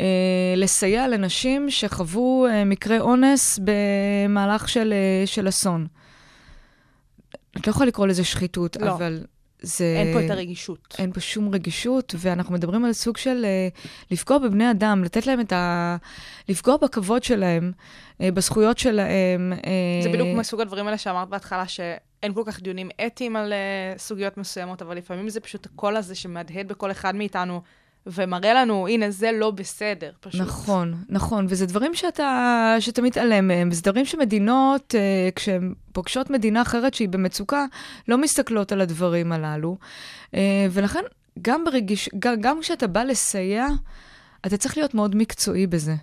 אה, 0.00 0.06
לסייע 0.56 1.08
לנשים 1.08 1.70
שחוו 1.70 2.46
אה, 2.46 2.64
מקרה 2.64 2.98
אונס 2.98 3.60
במהלך 3.64 4.68
של, 4.68 4.92
אה, 4.92 5.26
של 5.26 5.48
אסון. 5.48 5.86
את 7.56 7.66
לא 7.66 7.70
יכולה 7.70 7.86
לקרוא 7.86 8.06
לזה 8.06 8.24
שחיתות, 8.24 8.76
לא. 8.80 8.90
אבל 8.90 9.24
זה... 9.62 9.84
אין 9.84 10.12
פה 10.12 10.24
את 10.26 10.30
הרגישות. 10.30 10.96
אין 10.98 11.12
פה 11.12 11.20
שום 11.20 11.54
רגישות, 11.54 12.14
ואנחנו 12.18 12.54
מדברים 12.54 12.84
על 12.84 12.92
סוג 12.92 13.16
של 13.16 13.44
אה, 13.44 13.68
לפגוע 14.10 14.38
בבני 14.38 14.70
אדם, 14.70 15.04
לתת 15.04 15.26
להם 15.26 15.40
את 15.40 15.52
ה... 15.52 15.96
לפגוע 16.48 16.76
בכבוד 16.76 17.22
שלהם, 17.22 17.72
אה, 18.20 18.30
בזכויות 18.30 18.78
שלהם. 18.78 19.52
אה, 19.52 20.02
זה 20.02 20.08
בדיוק 20.08 20.28
מסוג 20.38 20.60
הדברים 20.60 20.86
האלה 20.86 20.98
שאמרת 20.98 21.28
בהתחלה, 21.28 21.68
שאין 21.68 22.34
כל 22.34 22.42
כך 22.46 22.60
דיונים 22.60 22.88
אתיים 23.06 23.36
על 23.36 23.52
uh, 23.52 23.98
סוגיות 23.98 24.36
מסוימות, 24.36 24.82
אבל 24.82 24.96
לפעמים 24.96 25.28
זה 25.28 25.40
פשוט 25.40 25.66
הקול 25.66 25.96
הזה 25.96 26.14
שמהדהד 26.14 26.68
בכל 26.68 26.90
אחד 26.90 27.16
מאיתנו, 27.16 27.60
ומראה 28.06 28.54
לנו, 28.54 28.88
הנה, 28.88 29.10
זה 29.10 29.30
לא 29.32 29.50
בסדר, 29.50 30.10
פשוט. 30.20 30.40
נכון, 30.40 30.94
נכון, 31.08 31.46
וזה 31.48 31.66
דברים 31.66 31.94
שאתה, 31.94 32.76
שאתה 32.80 33.02
מתעלם 33.02 33.48
מהם, 33.48 33.68
וזה 33.72 33.82
דברים 33.82 34.04
שמדינות, 34.04 34.94
אה, 34.94 35.28
כשהן 35.34 35.74
פוגשות 35.92 36.30
מדינה 36.30 36.62
אחרת 36.62 36.94
שהיא 36.94 37.08
במצוקה, 37.08 37.64
לא 38.08 38.18
מסתכלות 38.18 38.72
על 38.72 38.80
הדברים 38.80 39.32
הללו. 39.32 39.76
אה, 40.34 40.66
ולכן, 40.70 41.02
גם, 41.42 41.64
ברגיש, 41.64 42.08
גם, 42.18 42.40
גם 42.40 42.60
כשאתה 42.60 42.86
בא 42.86 43.02
לסייע, 43.02 43.66
אתה 44.46 44.56
צריך 44.56 44.76
להיות 44.76 44.94
מאוד 44.94 45.16
מקצועי 45.16 45.66
בזה. 45.66 45.94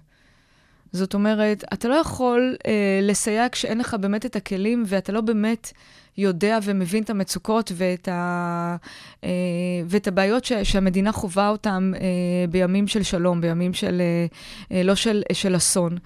זאת 0.93 1.13
אומרת, 1.13 1.63
אתה 1.73 1.87
לא 1.87 1.95
יכול 1.95 2.55
אה, 2.67 2.99
לסייע 3.01 3.49
כשאין 3.51 3.77
לך 3.77 3.93
באמת 3.93 4.25
את 4.25 4.35
הכלים, 4.35 4.83
ואתה 4.87 5.11
לא 5.11 5.21
באמת 5.21 5.71
יודע 6.17 6.59
ומבין 6.63 7.03
את 7.03 7.09
המצוקות 7.09 7.71
ואת, 7.75 8.07
ה, 8.07 8.75
אה, 9.23 9.29
ואת 9.85 10.07
הבעיות 10.07 10.45
ש, 10.45 10.53
שהמדינה 10.53 11.11
חווה 11.11 11.49
אותן 11.49 11.91
אה, 11.95 12.47
בימים 12.49 12.87
של 12.87 13.03
שלום, 13.03 13.41
בימים 13.41 13.73
של, 13.73 14.01
אה, 14.01 14.25
אה, 14.77 14.83
לא 14.83 14.95
של, 14.95 15.21
של 15.33 15.55
אסון. 15.55 15.97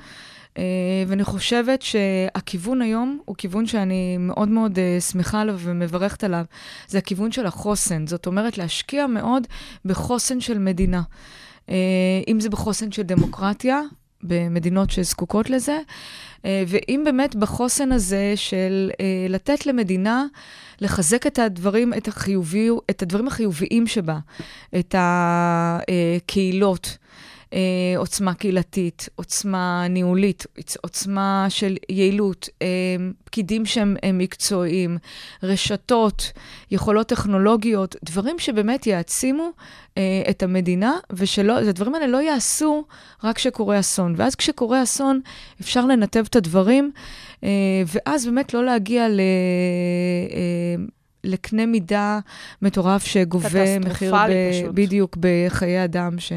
אה, 0.57 0.63
ואני 1.07 1.23
חושבת 1.23 1.81
שהכיוון 1.81 2.81
היום 2.81 3.19
הוא 3.25 3.35
כיוון 3.35 3.65
שאני 3.65 4.17
מאוד 4.19 4.49
מאוד 4.49 4.79
אה, 4.79 5.01
שמחה 5.01 5.41
עליו 5.41 5.55
ומברכת 5.59 6.23
עליו. 6.23 6.45
זה 6.87 6.97
הכיוון 6.97 7.31
של 7.31 7.45
החוסן. 7.45 8.07
זאת 8.07 8.25
אומרת, 8.27 8.57
להשקיע 8.57 9.07
מאוד 9.07 9.47
בחוסן 9.85 10.41
של 10.41 10.59
מדינה. 10.59 11.01
אה, 11.69 11.75
אם 12.27 12.39
זה 12.39 12.49
בחוסן 12.49 12.91
של 12.91 13.01
דמוקרטיה, 13.01 13.81
במדינות 14.27 14.89
שזקוקות 14.89 15.49
לזה, 15.49 15.79
אה, 16.45 16.63
ואם 16.67 17.01
באמת 17.05 17.35
בחוסן 17.35 17.91
הזה 17.91 18.33
של 18.35 18.91
אה, 18.99 19.05
לתת 19.29 19.65
למדינה 19.65 20.25
לחזק 20.81 21.27
את 21.27 21.39
הדברים, 21.39 21.93
את, 21.93 22.07
החיובי, 22.07 22.69
את 22.89 23.01
הדברים 23.01 23.27
החיוביים 23.27 23.87
שבה, 23.87 24.19
את 24.79 24.95
הקהילות. 24.97 26.97
אה, 27.53 27.59
עוצמה 27.97 28.33
קהילתית, 28.33 29.09
עוצמה 29.15 29.87
ניהולית, 29.89 30.45
עוצמה 30.81 31.45
של 31.49 31.77
יעילות, 31.89 32.49
אה, 32.61 32.67
פקידים 33.23 33.65
שהם 33.65 33.95
אה, 34.03 34.11
מקצועיים, 34.11 34.97
רשתות, 35.43 36.31
יכולות 36.71 37.07
טכנולוגיות, 37.07 37.95
דברים 38.03 38.39
שבאמת 38.39 38.87
יעצימו 38.87 39.49
אה, 39.97 40.21
את 40.29 40.43
המדינה, 40.43 40.93
ושהדברים 41.13 41.95
האלה 41.95 42.07
לא 42.07 42.21
יעשו 42.21 42.85
רק 43.23 43.35
כשקורה 43.35 43.79
אסון. 43.79 44.13
ואז 44.17 44.35
כשקורה 44.35 44.83
אסון, 44.83 45.21
אפשר 45.61 45.85
לנתב 45.85 46.23
את 46.29 46.35
הדברים, 46.35 46.91
אה, 47.43 47.49
ואז 47.87 48.25
באמת 48.25 48.53
לא 48.53 48.65
להגיע 48.65 49.09
ל... 49.09 49.19
אה, 50.31 50.83
לקנה 51.23 51.65
מידה 51.65 52.19
מטורף 52.61 53.05
שגובה 53.05 53.79
מחיר 53.79 54.15
ב, 54.15 54.29
פשוט. 54.51 54.71
בדיוק 54.73 55.17
בחיי 55.19 55.83
אדם 55.83 56.19
ש, 56.19 56.31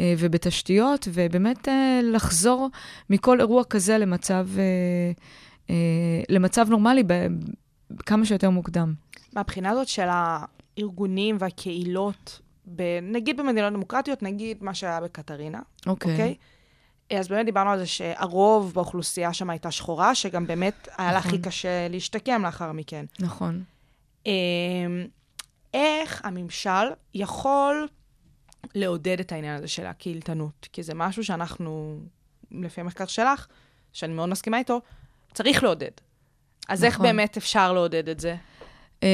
ובתשתיות, 0.00 1.08
ובאמת 1.12 1.68
אה, 1.68 2.00
לחזור 2.02 2.68
מכל 3.10 3.40
אירוע 3.40 3.64
כזה 3.64 3.98
למצב, 3.98 4.48
אה, 4.58 4.62
אה, 5.70 5.74
למצב 6.28 6.66
נורמלי 6.70 7.02
כמה 8.06 8.26
שיותר 8.26 8.50
מוקדם. 8.50 8.94
מהבחינה 9.32 9.70
הזאת 9.70 9.88
של 9.88 10.08
הארגונים 10.10 11.36
והקהילות, 11.38 12.40
ב, 12.76 12.82
נגיד 13.02 13.36
במדינות 13.36 13.72
דמוקרטיות, 13.72 14.22
נגיד 14.22 14.58
מה 14.60 14.74
שהיה 14.74 15.00
בקטרינה, 15.00 15.60
אוקיי. 15.86 16.12
אוקיי? 16.12 16.34
אז 17.18 17.28
באמת 17.28 17.46
דיברנו 17.46 17.70
על 17.70 17.78
זה 17.78 17.86
שהרוב 17.86 18.74
באוכלוסייה 18.74 19.32
שם 19.32 19.50
הייתה 19.50 19.70
שחורה, 19.70 20.14
שגם 20.14 20.46
באמת 20.46 20.88
היה 20.98 21.12
לה 21.12 21.18
נכון. 21.18 21.30
הכי 21.30 21.42
קשה 21.42 21.88
להשתקם 21.88 22.42
לאחר 22.42 22.72
מכן. 22.72 23.04
נכון. 23.20 23.62
אמ, 24.26 24.32
איך 25.74 26.20
הממשל 26.24 26.90
יכול 27.14 27.88
לעודד 28.74 29.20
את 29.20 29.32
העניין 29.32 29.56
הזה 29.56 29.68
של 29.68 29.86
הקהילתנות? 29.86 30.68
כי 30.72 30.82
זה 30.82 30.94
משהו 30.94 31.24
שאנחנו, 31.24 31.98
לפי 32.50 32.80
המחקר 32.80 33.06
שלך, 33.06 33.46
שאני 33.92 34.12
מאוד 34.12 34.28
מסכימה 34.28 34.58
איתו, 34.58 34.80
צריך 35.34 35.62
לעודד. 35.62 35.90
אז 36.68 36.84
איך 36.84 36.94
נכון. 36.94 37.06
באמת 37.06 37.36
אפשר 37.36 37.72
לעודד 37.72 38.08
את 38.08 38.20
זה? 38.20 38.36
Um, 39.00 39.04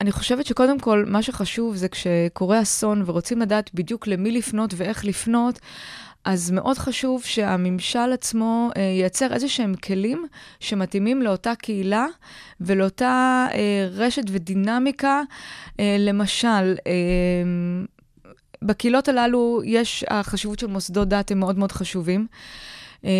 אני 0.00 0.12
חושבת 0.12 0.46
שקודם 0.46 0.80
כל, 0.80 1.04
מה 1.06 1.22
שחשוב 1.22 1.76
זה 1.76 1.88
כשקורה 1.88 2.62
אסון 2.62 3.02
ורוצים 3.06 3.40
לדעת 3.40 3.74
בדיוק 3.74 4.06
למי 4.06 4.30
לפנות 4.30 4.74
ואיך 4.76 5.04
לפנות, 5.04 5.58
אז 6.24 6.50
מאוד 6.50 6.78
חשוב 6.78 7.22
שהממשל 7.24 8.12
עצמו 8.12 8.70
uh, 8.74 8.78
ייצר 8.78 9.32
איזה 9.32 9.48
שהם 9.48 9.74
כלים 9.74 10.26
שמתאימים 10.60 11.22
לאותה 11.22 11.54
קהילה 11.54 12.06
ולאותה 12.60 13.46
uh, 13.50 13.54
רשת 13.90 14.24
ודינמיקה. 14.28 15.22
Uh, 15.68 15.74
למשל, 15.98 16.74
uh, 16.74 16.80
בקהילות 18.66 19.08
הללו 19.08 19.60
יש, 19.64 20.04
החשיבות 20.10 20.58
של 20.58 20.66
מוסדות 20.66 21.08
דת 21.08 21.30
הם 21.30 21.40
מאוד 21.40 21.58
מאוד 21.58 21.72
חשובים. 21.72 22.26
אה, 23.04 23.10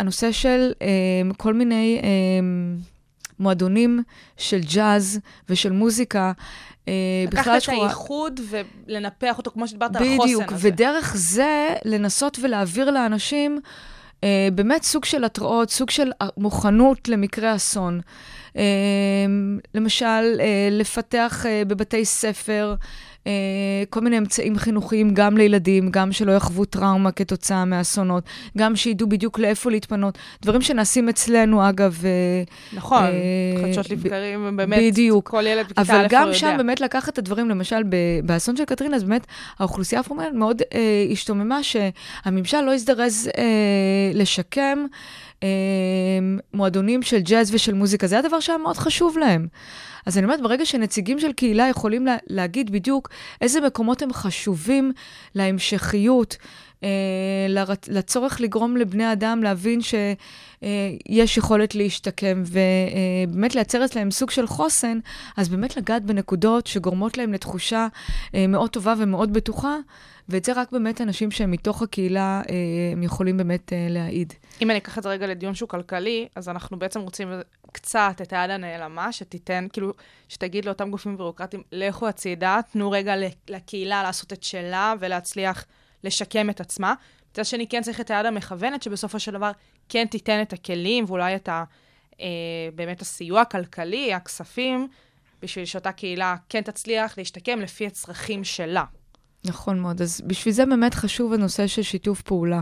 הנושא 0.00 0.32
של 0.32 0.72
אה, 0.82 0.86
כל 1.36 1.54
מיני 1.54 2.00
אה, 2.02 2.08
מועדונים 3.38 4.02
של 4.36 4.60
ג'אז 4.74 5.20
ושל 5.48 5.72
מוזיקה, 5.72 6.32
אה, 6.88 6.92
לקחת 7.32 7.56
את 7.56 7.62
שקורה- 7.62 7.78
הייחוד 7.86 8.40
ולנפח 8.86 9.38
אותו, 9.38 9.50
כמו 9.50 9.68
שדיברת 9.68 9.96
על 9.96 10.02
החוסן 10.02 10.22
בדיוק, 10.24 10.52
הזה. 10.52 10.68
ודרך 10.68 11.12
זה 11.16 11.68
לנסות 11.84 12.38
ולהעביר 12.42 12.90
לאנשים 12.90 13.60
אה, 14.24 14.48
באמת 14.54 14.82
סוג 14.82 15.04
של 15.04 15.24
התראות, 15.24 15.70
סוג 15.70 15.90
של 15.90 16.10
מוכנות 16.36 17.08
למקרה 17.08 17.54
אסון. 17.56 18.00
אה, 18.56 18.62
למשל, 19.74 20.06
אה, 20.40 20.68
לפתח 20.70 21.46
אה, 21.46 21.62
בבתי 21.66 22.04
ספר 22.04 22.74
אה, 22.80 22.86
כל 23.90 24.00
מיני 24.00 24.18
אמצעים 24.18 24.58
חינוכיים 24.58 25.14
גם 25.14 25.36
לילדים, 25.36 25.90
גם 25.90 26.12
שלא 26.12 26.32
יחוו 26.32 26.64
טראומה 26.64 27.12
כתוצאה 27.12 27.64
מאסונות, 27.64 28.24
גם 28.58 28.76
שידעו 28.76 29.08
בדיוק 29.08 29.38
לאיפה 29.38 29.70
להתפנות. 29.70 30.18
דברים 30.42 30.62
שנעשים 30.62 31.08
אצלנו, 31.08 31.68
אגב, 31.68 32.02
אה, 32.04 32.42
נכון, 32.72 33.02
אה, 33.02 33.62
חדשות 33.62 33.90
לבקרים, 33.90 34.56
באמת, 34.56 34.78
בדיוק. 34.82 35.28
כל 35.28 35.44
ילד 35.46 35.64
בכיתה 35.64 35.82
א' 35.82 35.84
אבל 35.84 36.02
לא 36.02 36.08
גם 36.10 36.26
יודע. 36.26 36.38
שם 36.38 36.54
באמת 36.56 36.80
לקחת 36.80 37.12
את 37.12 37.18
הדברים, 37.18 37.48
למשל 37.48 37.82
באסון 38.24 38.56
של 38.56 38.64
קטרינה, 38.64 38.96
אז 38.96 39.04
באמת 39.04 39.26
האוכלוסייה 39.58 40.00
הפורמלית 40.00 40.32
מאוד 40.32 40.62
אה, 40.74 41.06
השתוממה 41.12 41.60
שהממשל 41.62 42.60
לא 42.60 42.74
הזדרז 42.74 43.30
אה, 43.38 43.42
לשקם 44.14 44.86
אה, 45.42 45.48
מועדונים 46.54 47.02
של 47.02 47.20
ג'אז 47.20 47.54
ושל 47.54 47.74
מוזיקה. 47.74 48.06
זה 48.06 48.18
הדבר 48.18 48.40
שהיה 48.40 48.58
מאוד 48.58 48.76
חשוב 48.76 49.18
להם. 49.18 49.46
אז 50.06 50.18
אני 50.18 50.24
אומרת, 50.24 50.42
ברגע 50.42 50.66
שנציגים 50.66 51.20
של 51.20 51.32
קהילה 51.32 51.68
יכולים 51.68 52.06
לה, 52.06 52.16
להגיד 52.26 52.70
בדיוק 52.70 53.08
איזה 53.40 53.60
מקומות 53.60 54.02
הם 54.02 54.12
חשובים 54.12 54.92
להמשכיות, 55.34 56.36
אה, 56.84 57.64
לצורך 57.88 58.40
לגרום 58.40 58.76
לבני 58.76 59.12
אדם 59.12 59.42
להבין 59.42 59.80
שיש 59.80 61.36
יכולת 61.38 61.74
להשתקם 61.74 62.42
ובאמת 62.46 63.54
לייצר 63.54 63.84
אצלם 63.84 64.10
סוג 64.10 64.30
של 64.30 64.46
חוסן, 64.46 64.98
אז 65.36 65.48
באמת 65.48 65.76
לגעת 65.76 66.04
בנקודות 66.04 66.66
שגורמות 66.66 67.18
להם 67.18 67.32
לתחושה 67.32 67.86
אה, 68.34 68.46
מאוד 68.46 68.70
טובה 68.70 68.94
ומאוד 68.98 69.32
בטוחה, 69.32 69.76
ואת 70.30 70.44
זה 70.44 70.52
רק 70.52 70.72
באמת 70.72 71.00
אנשים 71.00 71.30
שהם 71.30 71.50
מתוך 71.50 71.82
הקהילה, 71.82 72.42
אה, 72.48 72.54
הם 72.92 73.02
יכולים 73.02 73.36
באמת 73.36 73.72
אה, 73.72 73.86
להעיד. 73.90 74.32
אם 74.62 74.70
אני 74.70 74.78
אקח 74.78 74.98
את 74.98 75.02
זה 75.02 75.08
רגע 75.08 75.26
לדיון 75.26 75.54
שהוא 75.54 75.68
כלכלי, 75.68 76.28
אז 76.36 76.48
אנחנו 76.48 76.78
בעצם 76.78 77.00
רוצים 77.00 77.28
קצת 77.72 78.14
את 78.22 78.32
היד 78.32 78.50
הנעלמה, 78.50 79.12
שתיתן, 79.12 79.66
כאילו, 79.72 79.92
שתגיד 80.28 80.64
לאותם 80.64 80.90
גופים 80.90 81.16
ביורוקרטיים, 81.16 81.62
לכו 81.72 82.08
הצידה, 82.08 82.60
תנו 82.72 82.90
רגע 82.90 83.14
לקהילה 83.48 84.02
לעשות 84.02 84.32
את 84.32 84.42
שלה 84.42 84.94
ולהצליח 85.00 85.66
לשקם 86.04 86.50
את 86.50 86.60
עצמה. 86.60 86.94
מצד 87.30 87.44
שני, 87.44 87.66
כן 87.66 87.82
צריך 87.82 88.00
את 88.00 88.10
היד 88.10 88.26
המכוונת, 88.26 88.82
שבסופו 88.82 89.20
של 89.20 89.32
דבר 89.32 89.50
כן 89.88 90.06
תיתן 90.06 90.42
את 90.42 90.52
הכלים 90.52 91.04
ואולי 91.08 91.36
את 91.36 91.48
ה... 91.48 91.64
אה, 92.20 92.26
באמת 92.74 93.00
הסיוע 93.00 93.40
הכלכלי, 93.40 94.14
הכספים, 94.14 94.88
בשביל 95.42 95.64
שאותה 95.64 95.92
קהילה 95.92 96.36
כן 96.48 96.62
תצליח 96.62 97.18
להשתקם 97.18 97.60
לפי 97.60 97.86
הצרכים 97.86 98.44
שלה. 98.44 98.84
נכון 99.44 99.80
מאוד. 99.80 100.02
אז 100.02 100.20
בשביל 100.26 100.54
זה 100.54 100.66
באמת 100.66 100.94
חשוב 100.94 101.32
הנושא 101.32 101.66
של 101.66 101.82
שיתוף 101.82 102.22
פעולה. 102.22 102.60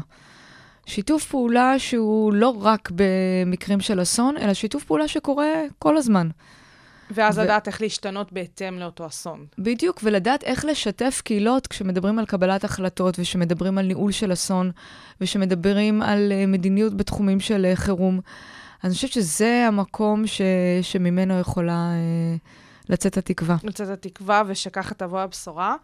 שיתוף 0.86 1.24
פעולה 1.24 1.78
שהוא 1.78 2.32
לא 2.32 2.54
רק 2.60 2.90
במקרים 2.94 3.80
של 3.80 4.02
אסון, 4.02 4.36
אלא 4.36 4.54
שיתוף 4.54 4.84
פעולה 4.84 5.08
שקורה 5.08 5.46
כל 5.78 5.96
הזמן. 5.96 6.28
ואז 7.10 7.38
ו- 7.38 7.42
לדעת 7.42 7.66
איך 7.68 7.80
להשתנות 7.80 8.32
בהתאם 8.32 8.78
לאותו 8.78 9.06
אסון. 9.06 9.46
בדיוק, 9.58 10.00
ולדעת 10.02 10.44
איך 10.44 10.64
לשתף 10.64 11.22
קהילות 11.24 11.66
כשמדברים 11.66 12.18
על 12.18 12.26
קבלת 12.26 12.64
החלטות 12.64 13.18
ושמדברים 13.18 13.78
על 13.78 13.86
ניהול 13.86 14.12
של 14.12 14.32
אסון 14.32 14.70
ושמדברים 15.20 16.02
על 16.02 16.32
uh, 16.32 16.46
מדיניות 16.46 16.96
בתחומים 16.96 17.40
של 17.40 17.66
uh, 17.72 17.76
חירום. 17.76 18.20
אני 18.84 18.92
חושבת 18.92 19.12
שזה 19.12 19.64
המקום 19.68 20.26
ש... 20.26 20.40
שממנו 20.82 21.40
יכולה 21.40 21.90
uh, 21.92 22.92
לצאת 22.92 23.16
התקווה. 23.16 23.56
לצאת 23.64 23.88
התקווה 23.88 24.42
ושככה 24.46 24.94
תבוא 24.94 25.20
הבשורה. 25.20 25.76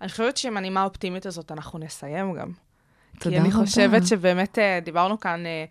אני 0.00 0.08
חושבת 0.08 0.36
שעם 0.36 0.56
הנימה 0.56 0.80
האופטימית 0.80 1.26
הזאת 1.26 1.52
אנחנו 1.52 1.78
נסיים 1.78 2.34
גם. 2.34 2.52
תודה 3.18 3.36
כי 3.36 3.40
אני 3.40 3.48
רבה. 3.48 3.66
חושבת 3.66 4.06
שבאמת 4.06 4.58
אה, 4.58 4.80
דיברנו 4.84 5.20
כאן 5.20 5.46
אה, 5.46 5.64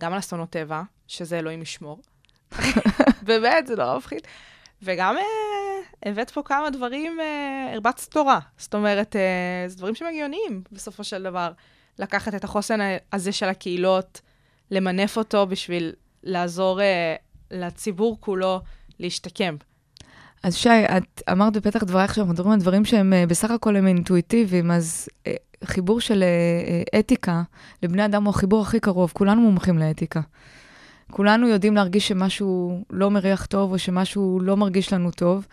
גם 0.00 0.12
על 0.12 0.18
אסונות 0.18 0.50
טבע, 0.50 0.82
שזה 1.06 1.38
אלוהים 1.38 1.62
ישמור. 1.62 2.00
באמת, 3.22 3.66
זה 3.66 3.76
נורא 3.76 3.96
מפחיד. 3.96 4.20
וגם 4.82 5.16
אה, 5.16 5.22
הבאת 6.10 6.30
פה 6.30 6.42
כמה 6.42 6.70
דברים, 6.70 7.20
אה, 7.20 7.72
הרבצת 7.72 8.10
תורה. 8.12 8.38
זאת 8.58 8.74
אומרת, 8.74 9.16
אה, 9.16 9.68
זה 9.68 9.76
דברים 9.76 9.94
שהם 9.94 10.08
הגיוניים 10.08 10.62
בסופו 10.72 11.04
של 11.04 11.22
דבר. 11.22 11.52
לקחת 11.98 12.34
את 12.34 12.44
החוסן 12.44 12.80
הזה 13.12 13.32
של 13.32 13.48
הקהילות, 13.48 14.20
למנף 14.70 15.16
אותו 15.16 15.46
בשביל 15.46 15.92
לעזור 16.22 16.80
אה, 16.80 17.16
לציבור 17.50 18.16
כולו 18.20 18.60
להשתקם. 18.98 19.56
אז 20.44 20.56
שי, 20.56 20.68
את 20.68 21.22
אמרת 21.32 21.56
בפתח 21.56 21.82
דברייך 21.84 22.14
שאנחנו 22.14 22.32
מדברים 22.32 22.52
על 22.52 22.60
דברים 22.60 22.84
שהם 22.84 23.12
אה, 23.12 23.26
בסך 23.26 23.50
הכל 23.50 23.76
הם 23.76 23.86
אינטואיטיביים, 23.86 24.70
אז 24.70 25.08
אה, 25.26 25.34
חיבור 25.64 26.00
של 26.00 26.22
אה, 26.22 27.00
אתיקה 27.00 27.42
לבני 27.82 28.04
אדם 28.04 28.24
הוא 28.24 28.30
החיבור 28.30 28.62
הכי 28.62 28.80
קרוב, 28.80 29.12
כולנו 29.14 29.40
מומחים 29.40 29.78
לאתיקה. 29.78 30.20
כולנו 31.10 31.48
יודעים 31.48 31.74
להרגיש 31.74 32.08
שמשהו 32.08 32.82
לא 32.90 33.10
מריח 33.10 33.46
טוב 33.46 33.72
או 33.72 33.78
שמשהו 33.78 34.40
לא 34.40 34.56
מרגיש 34.56 34.92
לנו 34.92 35.10
טוב. 35.10 35.46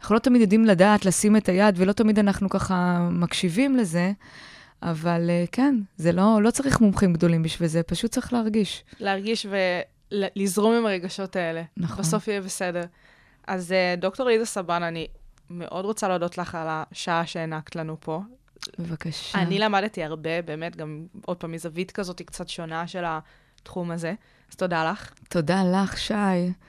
אנחנו 0.00 0.14
לא 0.14 0.20
תמיד 0.20 0.40
יודעים 0.40 0.64
לדעת, 0.64 1.04
לשים 1.04 1.36
את 1.36 1.48
היד, 1.48 1.74
ולא 1.78 1.92
תמיד 1.92 2.18
אנחנו 2.18 2.48
ככה 2.50 3.08
מקשיבים 3.12 3.76
לזה, 3.76 4.12
אבל 4.82 5.30
כן, 5.52 5.78
זה 5.96 6.12
לא, 6.12 6.42
לא 6.42 6.50
צריך 6.50 6.80
מומחים 6.80 7.12
גדולים 7.12 7.42
בשביל 7.42 7.68
זה, 7.68 7.82
פשוט 7.82 8.10
צריך 8.10 8.32
להרגיש. 8.32 8.84
להרגיש 9.00 9.46
ולזרום 10.12 10.74
עם 10.74 10.86
הרגשות 10.86 11.36
האלה. 11.36 11.62
נכון. 11.76 11.98
בסוף 11.98 12.28
יהיה 12.28 12.40
בסדר. 12.40 12.82
אז 13.46 13.72
אה, 13.72 13.94
דוקטור 13.98 14.26
ליזה 14.26 14.46
סבן, 14.46 14.82
אני 14.82 15.06
מאוד 15.50 15.84
רוצה 15.84 16.08
להודות 16.08 16.38
לך 16.38 16.54
על 16.54 16.66
השעה 16.70 17.26
שהענקת 17.26 17.76
לנו 17.76 17.96
פה. 18.00 18.20
בבקשה. 18.78 19.38
אני 19.38 19.58
למדתי 19.58 20.04
הרבה, 20.04 20.42
באמת, 20.42 20.76
גם 20.76 21.06
עוד 21.26 21.36
פעם 21.36 21.52
מזווית 21.52 21.90
כזאת 21.90 22.22
קצת 22.22 22.48
שונה 22.48 22.86
של 22.86 23.04
התחום 23.06 23.90
הזה. 23.90 24.14
אז 24.50 24.56
תודה 24.56 24.90
לך. 24.90 25.12
תודה 25.28 25.62
לך, 25.64 25.98
שי, 25.98 26.14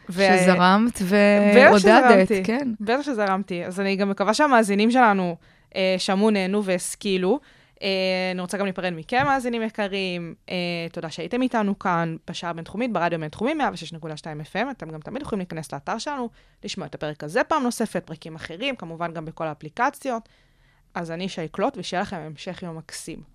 ו- 0.10 0.24
שזרמת 0.40 1.02
ועודדת. 1.10 2.32
כן. 2.44 2.72
בטח 2.80 3.02
שזרמתי. 3.02 3.66
אז 3.66 3.80
אני 3.80 3.96
גם 3.96 4.10
מקווה 4.10 4.34
שהמאזינים 4.34 4.92
שלנו 4.92 5.36
אה, 5.76 5.96
שמעו, 5.98 6.30
נהנו 6.30 6.64
והשכילו. 6.64 7.40
אה, 7.82 7.88
אני 8.32 8.42
רוצה 8.42 8.58
גם 8.58 8.66
להיפרד 8.66 8.94
מכם, 8.96 9.26
מאזינים 9.26 9.62
יקרים. 9.62 10.36
אה, 10.50 10.56
תודה 10.92 11.10
שהייתם 11.10 11.42
איתנו 11.42 11.80
כאן 11.80 12.16
בשעה 12.28 12.50
הבינתחומית, 12.50 12.94
ברדיו 12.94 13.20
בינתחומי 13.20 13.54
106.2 13.54 14.06
FM. 14.54 14.72
אתם 14.72 14.90
גם 14.92 15.00
תמיד 15.00 15.22
יכולים 15.22 15.40
להיכנס 15.40 15.74
לאתר 15.74 15.98
שלנו, 15.98 16.30
לשמוע 16.64 16.88
את 16.88 16.96
הפרק 16.96 17.24
הזה 17.24 17.44
פעם 17.44 17.64
נוספת, 17.64 18.04
פרקים 18.06 18.36
אחרים, 18.36 18.76
כמובן 18.76 19.14
גם 19.14 19.26
בכל 19.26 19.48
האפליקציות. 19.48 20.30
אז 20.94 21.12
אני 21.12 21.30
שי 21.30 21.48
קלוט, 21.48 21.78
ושיהיה 21.78 22.02
לכם 22.02 22.18
המשך 22.18 22.64
יום 22.64 22.78
מקסים. 22.78 23.35